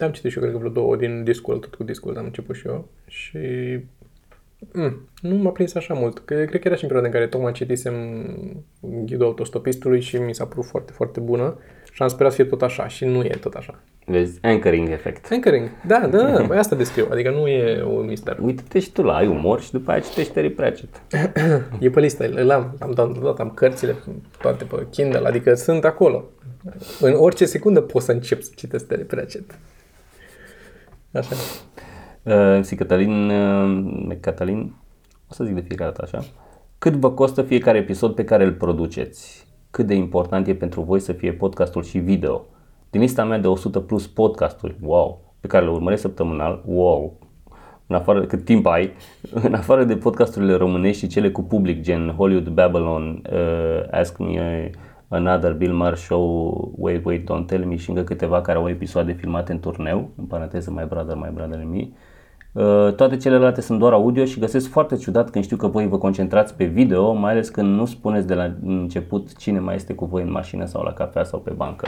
Am 0.00 0.10
citit 0.10 0.30
și 0.30 0.36
eu, 0.36 0.42
cred 0.42 0.54
că 0.54 0.60
vreo 0.60 0.72
două 0.72 0.96
din 0.96 1.24
Discord, 1.24 1.60
tot 1.60 1.74
cu 1.74 1.82
Discord 1.84 2.16
am 2.16 2.24
început 2.24 2.54
și 2.56 2.66
eu. 2.66 2.88
Și 3.06 3.38
mm, 4.72 5.08
nu 5.20 5.34
m-a 5.34 5.50
prins 5.50 5.74
așa 5.74 5.94
mult. 5.94 6.18
Că, 6.18 6.34
cred 6.34 6.60
că 6.60 6.68
era 6.68 6.76
și 6.76 6.82
în 6.82 6.88
perioada 6.88 7.06
în 7.06 7.12
care 7.12 7.26
tocmai 7.26 7.52
citisem 7.52 7.94
ghidul 8.80 9.26
autostopistului 9.26 10.00
și 10.00 10.16
mi 10.16 10.34
s-a 10.34 10.46
părut 10.46 10.64
foarte, 10.64 10.92
foarte 10.92 11.20
bună. 11.20 11.58
Și 11.92 12.02
am 12.02 12.08
sperat 12.08 12.30
să 12.30 12.36
fie 12.36 12.50
tot 12.50 12.62
așa 12.62 12.88
și 12.88 13.04
nu 13.04 13.22
e 13.24 13.38
tot 13.40 13.54
așa. 13.54 13.80
Vezi, 14.04 14.38
anchoring 14.42 14.88
effect. 14.88 15.32
Anchoring. 15.32 15.70
Da, 15.86 16.08
da, 16.10 16.30
da, 16.30 16.42
băi, 16.46 16.58
asta 16.58 16.76
descriu. 16.76 17.06
Adică 17.10 17.30
nu 17.30 17.46
e 17.46 17.82
un 17.82 18.06
mister. 18.06 18.38
Uite-te 18.42 18.78
și 18.78 18.92
tu 18.92 19.02
la 19.02 19.14
ai 19.14 19.26
umor 19.26 19.60
și 19.60 19.72
după 19.72 19.90
aia 19.90 20.00
citești 20.00 20.32
Terry 20.32 20.50
Pratchett. 20.50 21.02
E 21.80 21.90
pe 21.90 22.00
listă, 22.00 22.28
îl 22.28 22.50
am, 22.50 22.76
am 22.78 22.90
downloadat, 22.90 23.40
am 23.40 23.50
cărțile 23.50 23.96
toate 24.40 24.64
pe 24.64 24.86
Kindle, 24.90 25.26
adică 25.26 25.54
sunt 25.54 25.84
acolo. 25.84 26.24
În 27.00 27.14
orice 27.14 27.44
secundă 27.44 27.80
pot 27.80 28.02
să 28.02 28.12
încep 28.12 28.42
să 28.42 28.50
citesc 28.54 28.86
Terry 28.86 29.04
Pratchett. 29.04 29.58
Așa. 31.12 31.34
Uh, 32.28 32.64
și 32.64 32.74
Cătălin, 32.74 33.30
uh, 33.30 34.16
Cătălin, 34.20 34.74
o 35.30 35.32
să 35.32 35.44
zic 35.44 35.54
de 35.54 35.60
fiecare 35.60 35.90
dată 35.90 36.02
așa, 36.04 36.26
cât 36.78 36.94
vă 36.94 37.10
costă 37.10 37.42
fiecare 37.42 37.78
episod 37.78 38.14
pe 38.14 38.24
care 38.24 38.44
îl 38.44 38.52
produceți? 38.52 39.46
Cât 39.70 39.86
de 39.86 39.94
important 39.94 40.46
e 40.46 40.54
pentru 40.54 40.80
voi 40.80 41.00
să 41.00 41.12
fie 41.12 41.32
podcastul 41.32 41.82
și 41.82 41.98
video? 41.98 42.44
Din 42.90 43.00
lista 43.00 43.24
mea 43.24 43.38
de 43.38 43.46
100 43.46 43.80
plus 43.80 44.06
podcasturi, 44.06 44.76
wow, 44.82 45.34
pe 45.40 45.46
care 45.46 45.64
le 45.64 45.70
urmăresc 45.70 46.02
săptămânal, 46.02 46.62
wow, 46.66 47.18
în 47.86 47.96
afară, 47.96 48.26
cât 48.26 48.44
timp 48.44 48.66
ai, 48.66 48.92
în 49.46 49.54
afară 49.54 49.84
de 49.84 49.96
podcasturile 49.96 50.54
românești 50.54 51.02
și 51.02 51.06
cele 51.06 51.30
cu 51.30 51.42
public, 51.42 51.80
gen 51.80 52.14
Hollywood 52.16 52.48
Babylon, 52.48 53.22
uh, 53.32 53.82
Ask 53.90 54.18
Me 54.18 54.70
Another, 55.08 55.52
Bill 55.52 55.74
Maher 55.74 55.96
Show, 55.96 56.72
Wait, 56.76 57.04
Wait, 57.04 57.22
Don't 57.22 57.46
Tell 57.46 57.64
Me 57.64 57.76
și 57.76 57.90
încă 57.90 58.02
câteva 58.02 58.40
care 58.40 58.58
au 58.58 58.68
episoade 58.68 59.12
filmate 59.12 59.52
în 59.52 59.60
turneu, 59.60 60.10
în 60.16 60.24
paranteză 60.24 60.70
My 60.70 60.84
Brother, 60.88 61.16
My 61.16 61.30
Brother 61.34 61.58
and 61.58 61.70
Me. 61.70 61.80
Uh, 61.82 61.88
toate 62.96 63.16
celelalte 63.16 63.60
sunt 63.60 63.78
doar 63.78 63.92
audio 63.92 64.24
și 64.24 64.40
găsesc 64.40 64.68
foarte 64.68 64.96
ciudat 64.96 65.30
când 65.30 65.44
știu 65.44 65.56
că 65.56 65.66
voi 65.66 65.88
vă 65.88 65.98
concentrați 65.98 66.54
pe 66.54 66.64
video, 66.64 67.12
mai 67.12 67.32
ales 67.32 67.48
când 67.48 67.74
nu 67.74 67.84
spuneți 67.84 68.26
de 68.26 68.34
la 68.34 68.54
început 68.64 69.36
cine 69.36 69.58
mai 69.58 69.74
este 69.74 69.94
cu 69.94 70.04
voi 70.04 70.22
în 70.22 70.30
mașină 70.30 70.64
sau 70.64 70.82
la 70.82 70.92
cafea 70.92 71.24
sau 71.24 71.38
pe 71.38 71.50
bancă. 71.50 71.86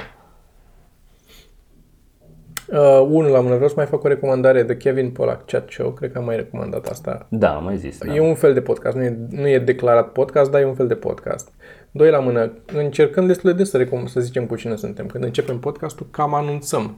Uh, 2.72 3.06
unul 3.08 3.30
la 3.30 3.40
mână, 3.40 3.54
vreau 3.54 3.68
să 3.68 3.74
mai 3.76 3.86
fac 3.86 4.04
o 4.04 4.08
recomandare 4.08 4.62
de 4.62 4.76
Kevin 4.76 5.10
Pollack 5.10 5.46
Chat 5.46 5.70
Show, 5.70 5.90
cred 5.90 6.12
că 6.12 6.18
am 6.18 6.24
mai 6.24 6.36
recomandat 6.36 6.86
asta. 6.86 7.26
Da, 7.28 7.54
am 7.54 7.64
mai 7.64 7.76
zis. 7.76 7.98
Da. 7.98 8.14
E 8.14 8.20
un 8.20 8.34
fel 8.34 8.54
de 8.54 8.60
podcast, 8.60 8.96
nu 8.96 9.02
e, 9.02 9.18
nu 9.30 9.48
e 9.48 9.58
declarat 9.58 10.12
podcast, 10.12 10.50
dar 10.50 10.60
e 10.60 10.64
un 10.64 10.74
fel 10.74 10.86
de 10.86 10.94
podcast. 10.94 11.52
Doi 11.90 12.10
la 12.10 12.18
mână, 12.18 12.52
încercăm 12.74 13.26
destul 13.26 13.50
de 13.50 13.56
des 13.56 13.70
să, 13.70 13.84
recom- 13.84 14.06
să 14.06 14.20
zicem 14.20 14.46
cu 14.46 14.56
cine 14.56 14.76
suntem. 14.76 15.06
Când 15.06 15.24
începem 15.24 15.58
podcastul, 15.58 16.06
cam 16.10 16.34
anunțăm 16.34 16.96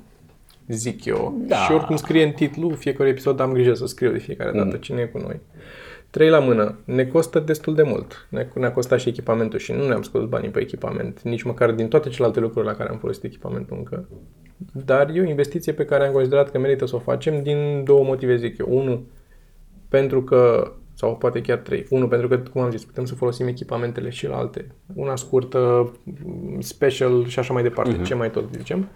zic 0.68 1.04
eu. 1.04 1.42
Da. 1.46 1.56
Și 1.56 1.72
oricum 1.72 1.96
scrie 1.96 2.24
în 2.24 2.30
titlu 2.30 2.70
fiecare 2.70 3.08
episod, 3.10 3.40
am 3.40 3.52
grijă 3.52 3.74
să 3.74 3.86
scriu 3.86 4.10
de 4.12 4.18
fiecare 4.18 4.50
dată 4.58 4.76
cine 4.76 5.00
e 5.00 5.04
cu 5.06 5.18
noi. 5.18 5.40
Trei 6.10 6.28
la 6.28 6.38
mână. 6.38 6.78
Ne 6.84 7.04
costă 7.04 7.38
destul 7.38 7.74
de 7.74 7.82
mult. 7.82 8.26
Ne- 8.30 8.48
Ne-a 8.54 8.72
costat 8.72 9.00
și 9.00 9.08
echipamentul 9.08 9.58
și 9.58 9.72
nu 9.72 9.86
ne-am 9.86 10.02
scos 10.02 10.24
banii 10.24 10.48
pe 10.50 10.60
echipament, 10.60 11.22
nici 11.22 11.42
măcar 11.42 11.70
din 11.70 11.88
toate 11.88 12.08
celelalte 12.08 12.40
lucruri 12.40 12.66
la 12.66 12.74
care 12.74 12.90
am 12.90 12.98
folosit 12.98 13.24
echipamentul 13.24 13.76
încă. 13.76 14.08
Dar 14.84 15.10
e 15.14 15.20
o 15.20 15.24
investiție 15.28 15.72
pe 15.72 15.84
care 15.84 16.06
am 16.06 16.12
considerat 16.12 16.50
că 16.50 16.58
merită 16.58 16.86
să 16.86 16.96
o 16.96 16.98
facem 16.98 17.42
din 17.42 17.82
două 17.84 18.04
motive, 18.04 18.36
zic 18.36 18.58
eu. 18.58 18.66
Unu, 18.70 19.06
pentru 19.88 20.22
că, 20.22 20.72
sau 20.94 21.16
poate 21.16 21.40
chiar 21.40 21.58
trei. 21.58 21.86
Unu, 21.90 22.08
pentru 22.08 22.28
că, 22.28 22.36
cum 22.36 22.60
am 22.60 22.70
zis, 22.70 22.84
putem 22.84 23.04
să 23.04 23.14
folosim 23.14 23.46
echipamentele 23.46 24.10
și 24.10 24.26
la 24.26 24.36
alte. 24.36 24.66
Una 24.94 25.16
scurtă, 25.16 25.92
special 26.58 27.26
și 27.26 27.38
așa 27.38 27.52
mai 27.52 27.62
departe, 27.62 28.02
ce 28.02 28.14
mai 28.14 28.30
tot 28.30 28.44
zicem. 28.56 28.88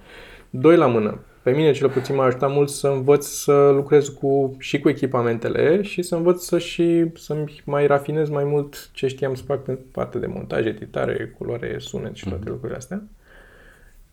Doi 0.50 0.76
la 0.76 0.86
mână. 0.86 1.20
Pe 1.42 1.50
mine 1.50 1.72
cel 1.72 1.90
puțin 1.90 2.14
m-a 2.14 2.24
ajutat 2.24 2.52
mult 2.52 2.68
să 2.68 2.88
învăț 2.88 3.26
să 3.26 3.70
lucrez 3.74 4.08
cu, 4.08 4.56
și 4.58 4.80
cu 4.80 4.88
echipamentele 4.88 5.82
și 5.82 6.02
să 6.02 6.14
învăț 6.14 6.42
să 6.42 6.58
și 6.58 7.04
să-mi 7.14 7.62
mai 7.64 7.86
rafinez 7.86 8.28
mai 8.28 8.44
mult 8.44 8.90
ce 8.92 9.06
știam 9.06 9.34
să 9.34 9.42
fac 9.42 9.62
pe 9.62 9.78
partea 9.92 10.20
de 10.20 10.26
montaj, 10.26 10.66
editare, 10.66 11.34
culoare, 11.38 11.76
sunet 11.78 12.14
și 12.14 12.28
toate 12.28 12.48
lucrurile 12.48 12.76
astea. 12.76 13.02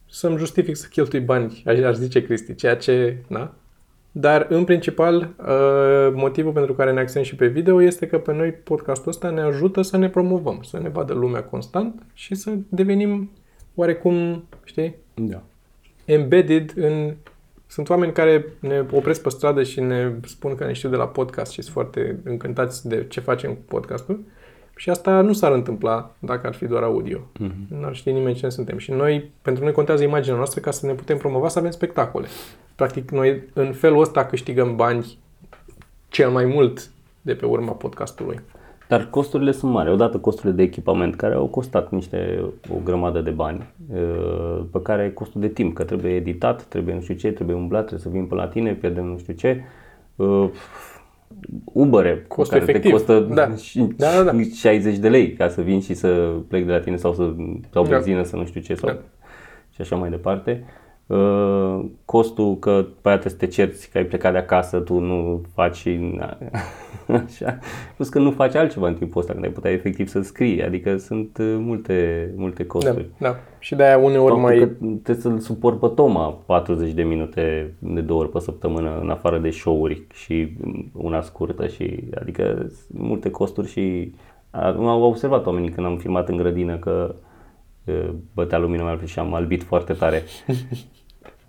Să-mi 0.10 0.38
justific 0.38 0.76
să 0.76 0.88
cheltui 0.90 1.20
bani, 1.20 1.64
aș, 1.66 1.80
aș 1.80 1.96
zice 1.96 2.24
Cristi, 2.24 2.56
ceea 2.56 2.76
ce, 2.76 3.18
na, 3.28 3.54
dar, 4.12 4.46
în 4.50 4.64
principal, 4.64 5.16
uh, 5.38 6.14
motivul 6.14 6.52
pentru 6.52 6.74
care 6.74 6.92
ne 6.92 7.00
axăm 7.00 7.24
și 7.24 7.36
pe 7.36 7.48
video 7.48 7.82
este 7.82 8.08
că 8.08 8.18
pe 8.18 8.34
noi 8.34 8.52
podcastul 8.52 9.10
ăsta 9.10 9.30
ne 9.30 9.42
ajută 9.42 9.82
să 9.82 9.98
ne 9.98 10.10
promovăm, 10.10 10.62
să 10.62 10.80
ne 10.80 10.90
vadă 10.90 11.14
lumea 11.14 11.44
constant 11.44 12.02
și 12.14 12.36
să 12.36 12.52
devenim 12.70 13.32
oarecum, 13.76 14.44
știi, 14.64 14.96
Da. 15.14 15.44
Embedded 16.06 16.72
în... 16.76 17.14
Sunt 17.68 17.90
oameni 17.90 18.14
care 18.14 18.46
ne 18.60 18.86
opresc 18.92 19.22
pe 19.22 19.30
stradă 19.30 19.64
și 19.64 19.80
ne 19.80 20.12
spun 20.26 20.56
că 20.56 20.66
ne 20.66 20.74
știu 20.74 20.90
de 20.90 20.96
la 20.96 21.08
podcast 21.08 21.52
și 21.52 21.62
sunt 21.62 21.74
foarte 21.74 22.20
încântați 22.24 22.88
de 22.88 23.06
ce 23.10 23.20
facem 23.20 23.54
cu 23.54 23.62
podcastul. 23.68 24.20
Și 24.76 24.90
asta 24.90 25.22
nu 25.22 25.34
s-ar 25.34 25.52
întâmpla 25.52 26.16
dacă 26.20 26.48
ar 26.48 26.54
fi 26.54 26.66
doar 26.66 26.84
audio. 26.84 27.18
Mm-hmm. 27.18 27.68
Nu 27.68 27.86
ar 27.86 27.96
ști 27.96 28.12
nimeni 28.12 28.36
cine 28.36 28.50
suntem. 28.50 28.78
Și 28.78 28.92
noi, 28.92 29.32
pentru 29.42 29.64
noi 29.64 29.72
contează 29.72 30.04
imaginea 30.04 30.38
noastră 30.38 30.60
ca 30.60 30.72
să 30.72 30.86
ne 30.86 30.94
putem 30.94 31.18
promova, 31.18 31.48
să 31.48 31.60
avem 31.60 31.72
spectacole. 31.72 32.28
Practic, 32.76 33.12
noi 33.12 33.44
în 33.54 33.74
felul 33.74 34.02
ăsta 34.02 34.26
câștigăm 34.26 34.76
bani 34.76 35.18
cel 36.10 36.30
mai 36.30 36.46
mult 36.46 36.90
de 37.22 37.36
pe 37.36 37.46
urma 37.46 37.72
podcastului. 37.72 38.40
Dar 38.88 39.08
costurile 39.10 39.52
sunt 39.52 39.72
mari. 39.72 39.90
Odată 39.92 40.18
costurile 40.18 40.54
de 40.54 40.64
echipament 40.64 41.16
care 41.16 41.34
au 41.34 41.46
costat 41.48 41.92
niște 41.92 42.44
o 42.70 42.76
grămadă 42.84 43.22
de 43.22 43.30
bani, 43.30 43.64
uh, 43.94 44.62
pe 44.72 44.82
care 44.82 45.12
costul 45.12 45.42
de 45.42 45.48
timp, 45.48 45.74
că 45.74 45.84
trebuie 45.84 46.12
editat, 46.16 46.64
trebuie 46.64 46.94
nu 46.96 47.02
știu 47.02 47.14
ce, 47.16 47.32
trebuie 47.32 47.56
umblat, 47.56 47.86
trebuie 47.86 48.02
să 48.04 48.10
vin 48.10 48.26
pe 48.26 48.36
la 48.36 48.48
tine, 48.48 48.74
pierdem 48.74 49.06
nu 49.06 49.18
știu 49.18 49.34
ce. 49.34 49.62
Uh, 50.16 50.50
Uber 51.64 52.24
Costul 52.28 52.58
care 52.60 52.70
efectiv. 52.72 52.92
te 52.92 52.98
costă 52.98 53.20
Da. 53.20 53.56
și- 53.66 53.88
Da, 53.98 54.08
da, 54.24 54.32
da. 54.32 54.42
60 54.56 54.98
de 54.98 55.10
lei 55.10 55.34
ca 55.34 55.48
să 55.48 55.62
vin 55.62 55.82
și 55.82 55.94
să 55.94 56.32
plec 56.48 56.66
de 56.66 56.72
la 56.72 56.80
tine 56.80 56.96
sau 56.96 57.14
să 57.14 57.34
sau 57.72 57.84
Da. 57.84 57.90
benzină, 57.90 58.24
să 58.24 58.36
nu 58.36 58.46
știu 58.46 58.62
ce 58.62 58.76
sau 58.76 58.90
Da. 58.90 58.98
și 59.74 59.82
așa 59.82 59.96
mai 59.96 60.10
departe. 60.10 60.64
Uh, 61.14 61.86
costul 62.06 62.58
că 62.60 62.72
pe 63.02 63.10
aia 63.10 63.18
trebuie 63.18 63.40
să 63.40 63.46
te 63.46 63.48
cerți 63.48 63.90
că 63.92 63.98
ai 63.98 64.04
plecat 64.06 64.32
de 64.32 64.38
acasă, 64.38 64.80
tu 64.80 65.00
nu 65.00 65.42
faci 65.54 65.90
na, 65.90 66.38
așa. 67.26 67.60
Plus 67.96 68.10
că 68.10 68.20
nu 68.20 68.32
faci 68.32 68.56
altceva 68.56 68.88
în 68.88 68.94
timpul 68.94 69.22
ăsta 69.22 69.34
când 69.34 69.46
ai 69.46 69.52
putea 69.52 69.72
efectiv 69.72 70.08
să 70.08 70.22
scrii, 70.22 70.64
adică 70.64 70.98
sunt 70.98 71.38
uh, 71.38 71.56
multe, 71.60 72.30
multe 72.36 72.62
Da, 72.64 72.68
costuri. 72.68 73.06
da. 73.20 73.36
Și 73.60 73.76
de-aia 73.76 73.98
uneori 73.98 74.34
Faptul 74.40 74.42
mai... 74.42 74.58
că 74.60 74.66
trebuie 75.04 75.16
să-l 75.24 75.40
suport 75.40 75.80
pe 75.80 75.88
Toma 75.88 76.30
40 76.46 76.92
de 76.92 77.04
minute 77.04 77.74
de 77.80 78.02
două 78.02 78.20
ori 78.20 78.30
pe 78.30 78.40
săptămână 78.40 79.00
în 79.02 79.10
afară 79.10 79.38
de 79.38 79.50
show-uri 79.50 80.04
și 80.14 80.58
una 80.94 81.22
scurtă 81.22 81.68
și 81.68 82.04
adică 82.20 82.56
sunt 82.58 83.02
multe 83.02 83.30
costuri 83.30 83.68
și 83.68 84.14
am 84.52 84.88
au 84.88 85.02
observat 85.02 85.46
oamenii 85.46 85.70
când 85.70 85.86
am 85.86 85.98
filmat 85.98 86.30
în 86.30 86.38
grădină 86.38 86.78
că 86.78 87.16
uh, 87.86 88.10
bătea 88.34 88.58
lumina 88.58 88.84
mai 88.84 88.96
mult 88.98 89.08
și 89.08 89.20
am 89.20 89.34
albit 89.34 89.64
foarte 89.64 89.94
tare. 89.94 90.24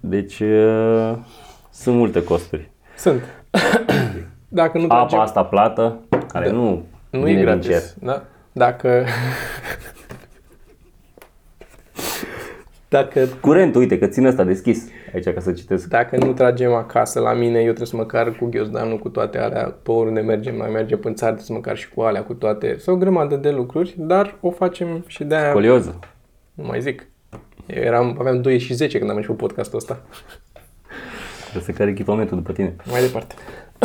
Deci 0.07 0.41
uh, 0.41 1.15
sunt 1.71 1.97
multe 1.97 2.25
costuri. 2.25 2.71
Sunt. 2.97 3.23
Dacă 4.49 4.79
nu 4.79 4.85
Apa 4.85 4.97
tragem... 4.97 5.19
asta 5.19 5.45
plată, 5.45 6.01
care 6.33 6.51
nu, 6.51 6.83
Nu 7.11 7.19
vine 7.21 7.31
e 7.31 7.35
din 7.35 7.45
gratis. 7.45 7.67
cer. 7.69 7.83
Da? 8.01 8.23
Dacă... 8.53 9.05
Dacă, 12.89 13.27
Curentul, 13.41 13.81
uite 13.81 13.99
că 13.99 14.07
țin 14.07 14.27
ăsta 14.27 14.45
deschis 14.45 14.89
aici 15.15 15.29
ca 15.29 15.41
să 15.41 15.53
citesc. 15.53 15.89
dacă 15.89 16.17
nu 16.17 16.33
tragem 16.33 16.73
acasă 16.73 17.21
la 17.21 17.33
mine, 17.33 17.57
eu 17.59 17.65
trebuie 17.65 17.87
să 17.87 17.97
mă 17.97 18.05
car 18.05 18.31
cu 18.33 18.45
ghiozdanul, 18.47 18.99
cu 18.99 19.09
toate 19.09 19.39
alea, 19.39 19.77
pe 19.83 19.91
oriunde 19.91 20.21
mergem, 20.21 20.57
mai 20.57 20.71
mergem 20.71 20.99
până 20.99 21.15
țară, 21.15 21.33
trebuie 21.35 21.47
să 21.47 21.53
mă 21.53 21.73
car 21.73 21.77
și 21.77 21.89
cu 21.95 22.01
alea, 22.01 22.23
cu 22.23 22.35
toate. 22.35 22.77
Sunt 22.79 22.97
o 22.97 22.99
grămadă 22.99 23.37
de 23.37 23.51
lucruri, 23.51 23.95
dar 23.99 24.37
o 24.41 24.51
facem 24.51 25.05
și 25.07 25.25
de-aia, 25.25 25.53
Colioză. 25.53 25.99
nu 26.55 26.65
mai 26.67 26.81
zic. 26.81 27.07
Eu 27.67 27.83
eram, 27.83 28.17
aveam 28.19 28.41
2 28.41 28.59
și 28.59 28.75
10 28.75 28.99
când 28.99 29.11
am 29.11 29.17
început 29.17 29.39
podcastul 29.39 29.79
ăsta. 29.79 30.03
Trebuie 31.41 31.63
să 31.63 31.73
care 31.73 31.91
echipamentul 31.91 32.37
după 32.37 32.53
tine. 32.53 32.77
Mai 32.91 33.01
departe. 33.01 33.35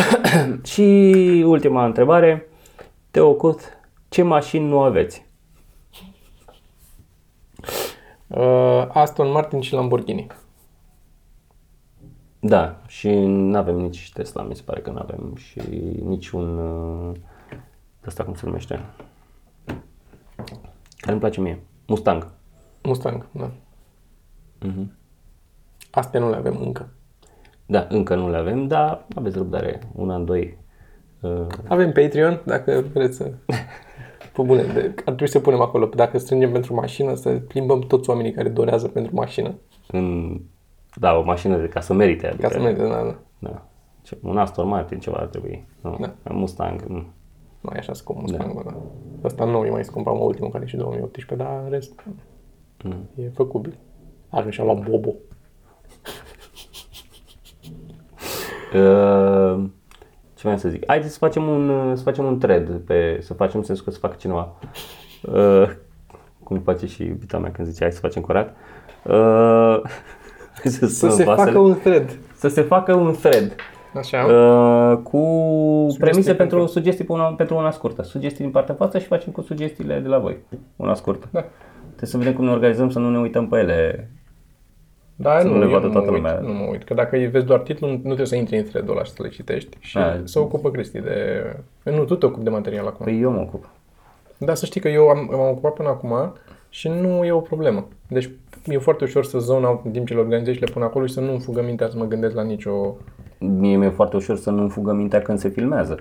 Și 0.72 1.44
ultima 1.46 1.86
întrebare. 1.86 2.48
Teo 3.12 3.34
Cut, 3.34 3.60
ce 4.10 4.22
mașini 4.22 4.68
nu 4.68 4.82
aveți? 4.82 5.26
Uh, 8.28 8.88
Aston 8.88 9.32
Martin 9.32 9.62
și 9.62 9.74
Lamborghini. 9.74 10.28
Da, 12.40 12.82
și 12.88 13.10
nu 13.26 13.58
avem 13.58 13.76
nici 13.76 14.12
Tesla, 14.14 14.44
mi 14.44 14.56
se 14.56 14.62
pare 14.66 14.82
că 14.82 14.90
nu 14.90 15.00
avem 15.00 15.36
și 15.36 15.60
nici 16.04 16.30
un 16.30 16.58
uh, 16.58 17.16
ăsta 18.08 18.24
cum 18.24 18.34
se 18.34 18.46
numește. 18.46 18.86
Care 20.98 21.12
îmi 21.12 21.20
place 21.20 21.42
mie. 21.42 21.64
Mustang. 21.88 22.28
Mustang, 22.84 23.26
da. 23.32 23.52
Mhm. 24.62 24.92
Astea 25.92 26.20
nu 26.20 26.30
le 26.30 26.36
avem 26.36 26.58
încă. 26.62 26.90
Da, 27.66 27.86
încă 27.90 28.16
nu 28.16 28.30
le 28.30 28.38
avem, 28.38 28.68
dar 28.68 29.06
aveți 29.16 29.38
răbdare, 29.38 29.80
un 29.96 30.10
an, 30.10 30.26
doi. 30.26 30.58
Uh, 31.22 31.48
Avem 31.68 31.92
Patreon, 31.92 32.42
dacă 32.46 32.84
vreți 32.94 33.16
să... 33.18 33.32
Pe 34.34 34.42
bune, 34.46 34.64
de, 34.64 34.80
ar 34.96 35.04
trebui 35.04 35.28
să 35.28 35.40
punem 35.40 35.62
acolo, 35.62 35.86
dacă 35.86 36.18
strângem 36.18 36.52
pentru 36.52 36.74
mașină, 36.74 37.14
să 37.16 37.30
plimbăm 37.30 37.80
toți 37.80 38.10
oamenii 38.10 38.32
care 38.32 38.50
dorează 38.50 38.88
pentru 38.88 39.16
mașină. 39.16 39.54
în, 39.88 40.40
da, 40.96 41.18
o 41.18 41.24
mașină 41.24 41.58
de 41.58 41.68
ca 41.68 41.80
să 41.80 41.94
merite. 41.94 42.28
Adică, 42.28 42.42
Ca 42.48 42.54
să 42.54 42.60
mergem, 42.60 42.90
da, 42.90 43.04
da. 43.04 43.16
Da. 43.40 43.66
Ce, 44.02 44.18
un 44.22 44.38
Aston 44.38 44.68
Martin 44.68 45.00
ceva 45.00 45.18
ar 45.18 45.26
trebui. 45.28 45.68
Nu, 45.82 45.98
Da. 46.00 46.14
Mustang. 46.34 46.84
mm. 46.88 47.14
Nu 47.62 47.70
e 47.74 47.78
așa 47.78 47.94
scump 47.94 48.20
Mustang, 48.22 48.56
da. 48.56 48.62
da. 48.72 48.78
Ăsta 49.24 49.46
nou 49.46 49.64
e 49.66 49.70
mai 49.70 49.84
scump, 49.84 50.08
am 50.08 50.22
ultimul 50.22 50.50
care 50.52 50.64
e 50.64 50.68
și 50.68 50.76
2018, 50.76 51.36
dar 51.36 51.62
în 51.64 51.70
rest 51.70 52.04
Mm. 52.84 53.10
e 53.16 53.30
făcubil. 53.34 53.78
Așa 54.30 54.50
și-am 54.50 54.66
luat 54.66 54.90
Bobo. 54.90 55.14
Uh, 58.74 59.64
ce 60.36 60.48
mai 60.48 60.60
să 60.60 60.70
zic? 60.70 60.84
Haideți 60.88 61.12
să 61.12 61.18
facem 61.18 61.48
un, 61.48 61.70
uh, 61.70 61.92
să 61.96 62.04
facem 62.04 62.26
un 62.26 62.40
thread, 62.40 62.78
pe, 62.86 63.18
să 63.22 63.34
facem 63.34 63.62
sensul 63.64 63.86
că 63.86 63.92
să 63.92 63.98
facă 64.00 64.16
cineva. 64.20 64.56
Uh, 65.24 65.70
cum 66.44 66.60
face 66.60 66.86
și 66.86 67.04
iubita 67.06 67.38
mea 67.38 67.52
când 67.52 67.68
zice 67.68 67.84
hai 67.84 67.92
să 67.92 68.00
facem 68.00 68.22
curat. 68.22 68.56
Uh, 69.04 69.14
hai 70.62 70.72
să, 70.72 70.86
Să 70.86 70.96
spunem 70.96 71.16
se 71.16 71.24
vasele. 71.24 71.46
facă 71.52 71.60
un 71.60 71.78
thread. 71.84 72.18
să 72.36 72.48
se 72.48 72.62
facă 72.62 72.94
un 72.94 73.14
thread 73.14 73.56
Așa. 73.96 74.24
uh, 74.26 74.98
cu 75.04 75.20
premise 76.00 76.34
pentru, 76.34 76.56
pentru- 76.58 76.66
sugestii 76.74 77.06
pe 77.06 77.12
una, 77.12 77.24
pentru 77.24 77.56
una 77.56 77.72
scurtă. 77.72 78.04
Sugestii 78.04 78.44
din 78.44 78.54
partea 78.54 78.76
voastră 78.78 79.00
și 79.00 79.06
facem 79.06 79.32
cu 79.32 79.42
sugestiile 79.42 80.00
de 80.00 80.08
la 80.08 80.18
voi. 80.18 80.38
Una 80.76 80.94
scurtă. 80.94 81.28
Da. 81.32 81.40
Trebuie 81.86 82.10
să 82.10 82.18
vedem 82.18 82.34
cum 82.34 82.46
ne 82.46 82.52
organizăm 82.52 82.90
să 82.90 83.00
nu 83.00 83.10
ne 83.10 83.20
uităm 83.20 83.48
pe 83.48 83.58
ele. 83.58 84.12
Da, 85.22 85.40
Să 85.40 85.48
nu, 85.48 85.54
nu 85.54 85.60
le 85.60 85.66
eu 85.66 85.72
vadă 85.72 85.86
nu 85.86 85.92
toată 85.92 86.08
mă 86.10 86.16
uit, 86.16 86.24
lumea. 86.24 86.40
Nu 86.40 86.54
mă 86.54 86.66
uit, 86.72 86.84
că 86.84 86.94
dacă 86.94 87.18
vezi 87.32 87.46
doar 87.46 87.60
titlul, 87.60 87.90
nu 87.90 87.98
trebuie 87.98 88.26
să 88.26 88.36
intri 88.36 88.58
în 88.58 88.64
thread-ul 88.64 88.94
ăla 88.94 89.04
și 89.04 89.12
să 89.12 89.24
le 89.24 89.30
citești 89.30 89.78
și 89.80 89.96
Da. 89.96 90.22
să 90.24 90.40
ocupă 90.40 90.72
Cristi 90.72 91.00
de... 91.00 91.44
Nu, 91.84 92.04
tu 92.04 92.16
te 92.16 92.26
ocupi 92.26 92.44
de 92.44 92.50
material 92.50 92.86
acum. 92.86 93.06
Păi 93.06 93.22
eu 93.22 93.32
mă 93.32 93.40
ocup. 93.40 93.70
Dar 94.38 94.56
să 94.56 94.66
știi 94.66 94.82
că 94.82 94.88
eu 94.88 95.08
am, 95.08 95.28
m-am 95.32 95.50
ocupat 95.50 95.74
până 95.74 95.90
acum 95.90 96.34
și 96.70 96.88
nu 96.88 97.24
e 97.26 97.32
o 97.32 97.40
problemă. 97.40 97.88
Deci 98.08 98.30
e 98.66 98.78
foarte 98.78 99.04
ușor 99.04 99.26
să 99.26 99.40
zone 99.40 99.66
out 99.66 99.86
în 99.86 99.92
timp 99.92 100.08
ce 100.08 100.14
le 100.14 100.20
organizez 100.20 100.54
și 100.54 100.62
le 100.62 100.72
pun 100.74 100.82
acolo 100.82 101.06
și 101.06 101.14
să 101.14 101.20
nu-mi 101.20 101.40
fugă 101.40 101.62
mintea 101.62 101.90
să 101.90 101.98
mă 101.98 102.06
gândesc 102.06 102.36
la 102.36 102.44
nicio... 102.44 102.96
Mie 103.38 103.78
mi-e 103.78 103.90
foarte 103.90 104.16
ușor 104.16 104.38
să 104.38 104.50
nu-mi 104.52 104.70
fugă 104.70 104.94
mintea 104.94 105.22
când 105.22 105.40
se 105.40 105.50
filmează. 105.50 106.00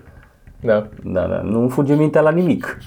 Da. 0.61 0.89
Da, 1.05 1.27
da, 1.27 1.41
nu 1.41 1.69
fuge 1.69 1.95
mintea 1.95 2.21
la 2.21 2.31
nimic. 2.31 2.79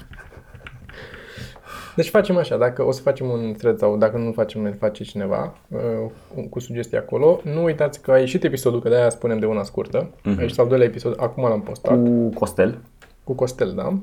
Deci 1.96 2.08
facem 2.08 2.36
așa, 2.36 2.56
dacă 2.56 2.86
o 2.86 2.90
să 2.90 3.00
facem 3.00 3.28
un 3.28 3.52
thread 3.52 3.78
sau 3.78 3.96
dacă 3.96 4.16
nu 4.16 4.32
facem, 4.32 4.62
ne 4.62 4.70
face 4.70 5.04
cineva 5.04 5.54
uh, 5.68 6.10
cu 6.50 6.58
sugestii 6.58 6.96
acolo. 6.96 7.40
Nu 7.44 7.62
uitați 7.62 8.02
că 8.02 8.10
a 8.10 8.18
ieșit 8.18 8.44
episodul, 8.44 8.80
că 8.80 8.88
de-aia 8.88 9.08
spunem 9.08 9.38
de 9.38 9.46
una 9.46 9.62
scurtă. 9.62 10.10
Uh-huh. 10.10 10.38
A 10.38 10.40
ieșit 10.40 10.58
al 10.58 10.68
doilea 10.68 10.86
episod, 10.86 11.14
acum 11.16 11.42
l-am 11.42 11.62
postat. 11.62 12.02
Cu 12.02 12.28
Costel. 12.34 12.78
cu 13.24 13.32
Costel, 13.34 13.72
da? 13.76 13.98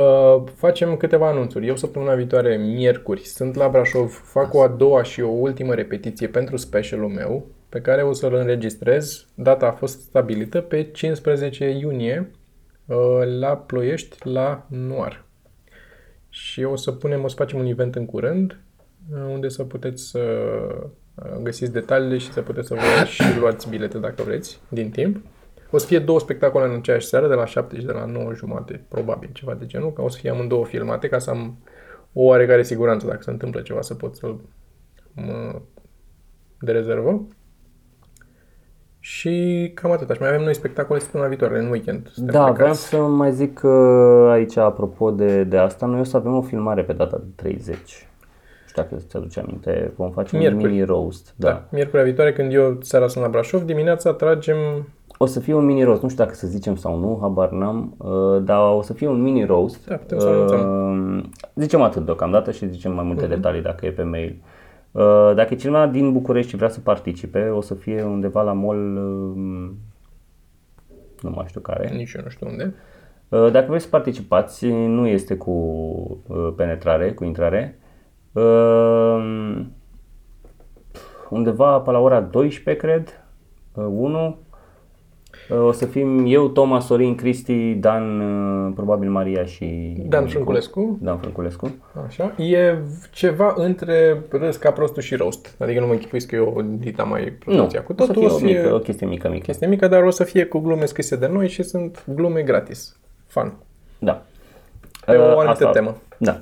Uh, 0.00 0.42
facem 0.54 0.96
câteva 0.96 1.28
anunțuri. 1.28 1.66
Eu 1.66 1.76
săptămâna 1.76 2.14
viitoare, 2.14 2.56
miercuri, 2.56 3.20
sunt 3.20 3.54
la 3.54 3.68
Brașov, 3.68 4.22
fac 4.24 4.54
o 4.54 4.62
a 4.62 4.68
doua 4.68 5.02
și 5.02 5.20
o 5.20 5.28
ultimă 5.28 5.74
repetiție 5.74 6.26
pentru 6.26 6.56
specialul 6.56 7.08
meu. 7.08 7.46
pe 7.68 7.80
care 7.80 8.02
o 8.02 8.12
să-l 8.12 8.34
înregistrez. 8.34 9.26
Data 9.34 9.66
a 9.66 9.70
fost 9.72 10.00
stabilită 10.00 10.60
pe 10.60 10.82
15 10.82 11.68
iunie 11.68 12.30
uh, 12.86 12.96
la 13.38 13.56
Ploiești, 13.56 14.16
la 14.28 14.66
Noar. 14.68 15.24
Și 16.30 16.62
o 16.62 16.76
să 16.76 16.92
punem, 16.92 17.24
o 17.24 17.28
să 17.28 17.34
facem 17.34 17.58
un 17.58 17.66
event 17.66 17.94
în 17.94 18.06
curând, 18.06 18.60
uh, 19.12 19.22
unde 19.32 19.48
să 19.48 19.64
puteți 19.64 20.02
să 20.02 20.18
uh, 21.14 21.40
găsiți 21.42 21.72
detaliile 21.72 22.18
și 22.18 22.32
să 22.32 22.40
puteți 22.40 22.66
să 22.66 22.74
vă 22.74 23.04
și 23.14 23.38
luați 23.38 23.68
bilete 23.68 23.98
dacă 23.98 24.22
vreți, 24.22 24.60
din 24.68 24.90
timp. 24.90 25.16
O 25.70 25.78
să 25.78 25.86
fie 25.86 25.98
două 25.98 26.20
spectacole 26.20 26.64
în 26.64 26.74
aceeași 26.74 27.06
seară, 27.06 27.28
de 27.28 27.34
la 27.34 27.44
7 27.44 27.78
și 27.78 27.84
de 27.84 27.92
la 27.92 28.04
9 28.04 28.34
jumate, 28.34 28.84
probabil, 28.88 29.30
ceva 29.32 29.54
de 29.54 29.66
genul, 29.66 29.92
că 29.92 30.02
o 30.02 30.08
să 30.08 30.18
fie 30.18 30.30
amândouă 30.30 30.64
filmate, 30.64 31.08
ca 31.08 31.18
să 31.18 31.30
am 31.30 31.58
o 32.12 32.22
oarecare 32.22 32.62
siguranță 32.62 33.06
dacă 33.06 33.22
se 33.22 33.30
întâmplă 33.30 33.60
ceva 33.60 33.80
să 33.80 33.94
pot 33.94 34.16
să 34.16 34.34
mă 35.14 35.60
de 36.60 36.72
rezervă. 36.72 37.26
Și 39.00 39.70
cam 39.74 39.90
atât. 39.90 40.10
Și 40.10 40.20
mai 40.20 40.28
avem 40.28 40.42
noi 40.42 40.54
spectacole 40.54 40.98
săptămâna 40.98 41.28
viitoare, 41.28 41.58
în 41.58 41.70
weekend. 41.70 42.08
Suntem 42.12 42.34
Da, 42.34 42.40
vreau 42.40 42.54
plecați. 42.54 42.88
să 42.88 42.96
mai 42.96 43.32
zic 43.32 43.54
că 43.58 43.68
aici, 44.32 44.56
apropo 44.56 45.10
de, 45.10 45.44
de 45.44 45.56
asta, 45.56 45.86
noi 45.86 46.00
o 46.00 46.04
să 46.04 46.16
avem 46.16 46.34
o 46.36 46.42
filmare 46.42 46.82
pe 46.82 46.92
data 46.92 47.16
de 47.16 47.30
30. 47.34 47.76
Nu 47.76 48.66
știu 48.66 48.82
dacă 48.82 48.96
ți 49.08 49.16
aduce 49.16 49.40
aminte, 49.40 49.92
vom 49.96 50.10
face 50.10 50.36
Miercuri. 50.36 50.64
un 50.64 50.70
mini 50.70 50.84
roast. 50.84 51.32
Da. 51.36 51.48
Da. 51.48 51.64
Miercurea 51.70 52.04
viitoare, 52.04 52.32
când 52.32 52.52
eu 52.52 52.76
seara 52.80 53.08
sunt 53.08 53.24
la 53.24 53.30
Brașov, 53.30 53.62
dimineața 53.62 54.12
tragem... 54.12 54.56
O 55.18 55.26
să 55.26 55.40
fie 55.40 55.54
un 55.54 55.64
mini 55.64 55.82
roast, 55.82 56.02
nu 56.02 56.08
știu 56.08 56.24
dacă 56.24 56.36
să 56.36 56.46
zicem 56.46 56.76
sau 56.76 56.98
nu, 56.98 57.18
habar 57.20 57.50
n-am, 57.50 57.94
uh, 57.98 58.42
dar 58.42 58.72
o 58.74 58.82
să 58.82 58.92
fie 58.92 59.08
un 59.08 59.22
mini 59.22 59.44
roast. 59.44 59.86
Da, 59.86 59.94
putem 59.96 60.18
să 60.18 60.26
anunțăm. 60.26 61.16
Uh, 61.16 61.24
Zicem 61.54 61.82
atât 61.82 62.04
deocamdată 62.04 62.50
și 62.50 62.68
zicem 62.68 62.92
mai 62.94 63.04
multe 63.04 63.26
detalii 63.26 63.62
dacă 63.62 63.86
e 63.86 63.90
pe 63.90 64.02
mail. 64.02 64.36
Uh, 64.40 64.48
Dacă 65.34 65.48
e 65.50 65.56
cineva 65.56 65.86
din 65.86 66.12
București 66.12 66.50
și 66.50 66.56
vrea 66.56 66.68
să 66.68 66.80
participe, 66.80 67.48
o 67.48 67.60
să 67.60 67.74
fie 67.74 68.02
undeva 68.02 68.42
la 68.42 68.52
mall, 68.52 68.96
uh, 68.96 69.70
nu 71.20 71.30
mai 71.30 71.44
știu 71.48 71.60
care. 71.60 71.90
Nici 71.94 72.12
eu 72.12 72.22
nu 72.22 72.28
știu 72.28 72.46
unde. 72.46 72.74
Uh, 73.28 73.50
Dacă 73.50 73.66
vreți 73.68 73.84
să 73.84 73.90
participați, 73.90 74.66
nu 74.68 75.06
este 75.06 75.36
cu 75.36 75.50
uh, 76.26 76.52
penetrare, 76.56 77.12
cu 77.12 77.24
intrare. 77.24 77.78
Uh, 78.32 79.60
Undeva 81.30 81.80
pe 81.80 81.90
la 81.90 81.98
ora 81.98 82.20
12, 82.20 82.86
cred, 82.86 83.24
1. 83.74 84.38
O 85.50 85.72
să 85.72 85.86
fim 85.86 86.24
eu, 86.26 86.48
Toma, 86.48 86.80
Sorin, 86.80 87.14
Cristi, 87.14 87.74
Dan, 87.74 88.20
uh, 88.20 88.72
probabil 88.74 89.10
Maria 89.10 89.44
și... 89.44 89.96
Dan 90.08 90.26
Frânculescu. 90.26 90.98
Dan 91.02 91.18
Frânculescu. 91.18 91.74
Așa. 92.06 92.32
E 92.44 92.78
ceva 93.12 93.54
între 93.56 94.22
râs 94.30 94.56
ca 94.56 94.70
prostul 94.70 95.02
și 95.02 95.14
roast. 95.14 95.54
Adică 95.58 95.80
nu 95.80 95.86
mă 95.86 95.92
închipuiți 95.92 96.26
că 96.26 96.34
eu 96.34 96.64
dita 96.78 97.02
mai 97.02 97.24
Nu, 97.24 97.30
producția 97.38 97.82
cu 97.82 97.94
o 97.98 98.04
să 98.04 98.12
totul. 98.12 98.22
fie 98.22 98.30
O 98.30 98.34
o, 98.34 98.38
să 98.38 98.44
fie 98.44 98.56
mică, 98.62 98.74
o 98.74 98.78
chestie 98.78 99.06
mică, 99.06 99.28
mică. 99.28 99.42
chestie 99.46 99.66
mică, 99.66 99.88
dar 99.88 100.02
o 100.02 100.10
să 100.10 100.24
fie 100.24 100.44
cu 100.44 100.58
glume 100.58 100.84
scrise 100.84 101.16
de 101.16 101.26
noi 101.32 101.48
și 101.48 101.62
sunt 101.62 102.04
glume 102.14 102.42
gratis. 102.42 102.96
Fun. 103.26 103.52
Da. 103.98 104.22
Pe 105.06 105.16
o 105.16 105.20
Uh, 105.22 105.28
anumită 105.28 105.48
asta- 105.50 105.70
temă. 105.70 105.96
Da. 106.18 106.40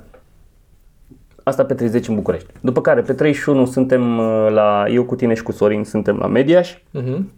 Asta 1.43 1.65
pe 1.65 1.75
30 1.75 2.09
în 2.09 2.15
București. 2.15 2.49
După 2.61 2.81
care, 2.81 3.01
pe 3.01 3.13
31 3.13 3.65
suntem 3.65 4.19
uh, 4.19 4.47
la, 4.51 4.85
eu 4.89 5.05
cu 5.05 5.15
tine 5.17 5.35
și 5.35 5.43
cu 5.43 5.53
Sorin, 5.53 5.85
suntem 5.85 6.17
la 6.17 6.27
Mediaș, 6.27 6.79
Mhm. 6.91 7.31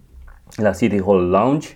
La 0.62 0.70
City 0.70 1.02
Hall 1.02 1.28
Lounge. 1.30 1.68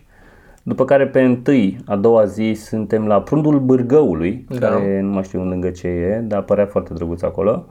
După 0.67 0.85
care 0.85 1.07
pe 1.07 1.21
întâi, 1.23 1.77
a 1.87 1.97
doua 1.97 2.25
zi, 2.25 2.53
suntem 2.57 3.07
la 3.07 3.21
Prundul 3.21 3.59
Bârgăului, 3.61 4.45
Da. 4.59 4.69
care 4.69 5.01
nu 5.01 5.09
mai 5.11 5.23
știu 5.23 5.45
lângă 5.45 5.71
ce 5.71 5.87
e, 5.89 6.23
dar 6.27 6.43
părea 6.43 6.67
foarte 6.67 6.93
drăguț 6.95 7.23
acolo. 7.23 7.67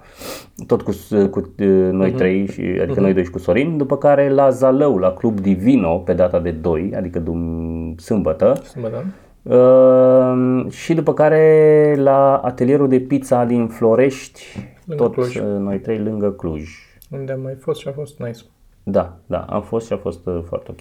Tot 0.67 0.81
cu, 0.81 0.91
cu 1.31 1.39
uh, 1.39 1.67
noi 1.91 2.07
Mhm. 2.07 2.17
trei, 2.17 2.47
și, 2.47 2.61
adică 2.81 2.99
noi 2.99 3.13
doi 3.13 3.23
și 3.23 3.29
cu 3.29 3.37
Sorin. 3.39 3.77
După 3.77 3.97
care 3.97 4.29
la 4.29 4.49
Zalău, 4.49 4.97
la 4.97 5.11
Club 5.11 5.39
Divino, 5.39 5.97
pe 5.97 6.13
data 6.13 6.39
de 6.39 6.51
2, 6.51 6.93
adică 6.95 7.19
dum, 7.19 7.95
sâmbătă. 7.97 8.53
Sâmbătă. 8.63 9.03
Uh, 9.43 10.65
și 10.71 10.93
după 10.93 11.13
care 11.13 11.95
la 11.97 12.35
atelierul 12.37 12.87
de 12.87 12.99
pizza 12.99 13.45
din 13.45 13.67
Florești, 13.67 14.43
Lângă 14.85 15.03
tot 15.03 15.13
Cluj. 15.13 15.35
uh, 15.35 15.43
noi 15.59 15.79
trei 15.79 15.97
lângă 15.97 16.31
Cluj. 16.31 16.69
Unde 17.11 17.31
am 17.31 17.39
mai 17.41 17.55
fost 17.59 17.79
și 17.79 17.87
a 17.87 17.91
fost 17.91 18.19
nice. 18.19 18.39
Da, 18.85 19.13
da, 19.25 19.45
am 19.49 19.61
fost 19.61 19.85
și 19.87 19.93
a 19.93 19.97
fost 19.97 20.25
uh, 20.27 20.39
foarte 20.47 20.71
ok. 20.71 20.79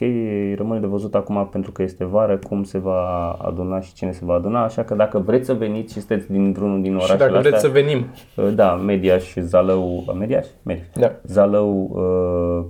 Rămâne 0.57 0.81
de 0.81 0.87
văzut 0.87 1.15
acum 1.15 1.49
pentru 1.53 1.73
că 1.73 1.83
este 1.83 2.05
vară 2.05 2.37
cum 2.37 2.63
se 2.63 2.79
va 2.79 3.31
aduna 3.31 3.81
și 3.81 3.93
cine 3.93 4.13
se 4.13 4.25
va 4.25 4.35
aduna, 4.35 4.65
așa 4.65 4.85
că 4.85 4.95
dacă 4.95 5.19
vreți 5.19 5.47
să 5.47 5.55
veniți 5.55 5.93
și 5.93 5.99
sunteți 5.99 6.33
dintr-unul 6.33 6.83
din 6.83 6.91
Și 6.91 6.97
orașele 6.97 7.19
dacă 7.19 7.31
vreți 7.33 7.55
astea, 7.55 7.69
să 7.71 7.75
venim, 7.75 8.07
uh, 8.37 8.55
da, 8.55 8.75
Mediaș, 8.75 9.35
Zalău, 9.37 10.05
a, 10.09 10.13
Mediaș? 10.13 10.47
Mediaș. 10.63 10.87
Da. 10.95 11.13
Zalău, 11.23 11.91
uh, 11.93 12.65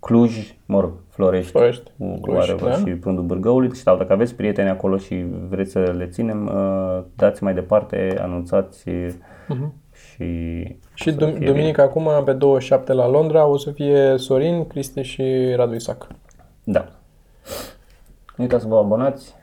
Cluj, 0.00 0.54
mă 0.66 0.80
rog, 0.80 0.92
Florești, 1.08 1.50
Florești, 1.50 1.90
Cluj, 2.22 2.50
Cluj, 2.50 2.62
da. 2.62 2.72
și 2.72 2.84
Prundul 2.84 3.24
Bârgăului. 3.24 3.74
Și 3.74 3.84
dacă 3.84 4.12
aveți 4.12 4.34
prieteni 4.34 4.68
acolo 4.68 4.96
și 4.96 5.24
vreți 5.48 5.70
să 5.70 5.94
le 5.96 6.06
ținem, 6.06 6.50
uh, 6.54 7.02
dați 7.16 7.42
mai 7.42 7.54
departe, 7.54 8.18
anunțați 8.20 8.84
Mhm. 9.48 9.72
Și... 10.20 10.76
Și 10.94 11.08
o 11.08 11.10
să 11.10 11.16
dum- 11.16 11.34
fie 11.36 11.46
duminica 11.46 11.82
acum, 11.82 12.10
pe 12.24 12.32
27 12.32 12.92
la 12.92 13.08
Londra, 13.08 13.46
o 13.46 13.56
să 13.56 13.70
fie 13.70 14.14
Sorin, 14.16 14.66
Cristi 14.66 15.02
și 15.02 15.52
Radu 15.54 15.74
Isac. 15.74 16.06
bine. 16.06 16.18
Da. 16.78 16.88
Nu 18.36 18.44
uitați 18.44 18.62
să 18.62 18.68
vă 18.68 18.76
abonați, 18.76 19.34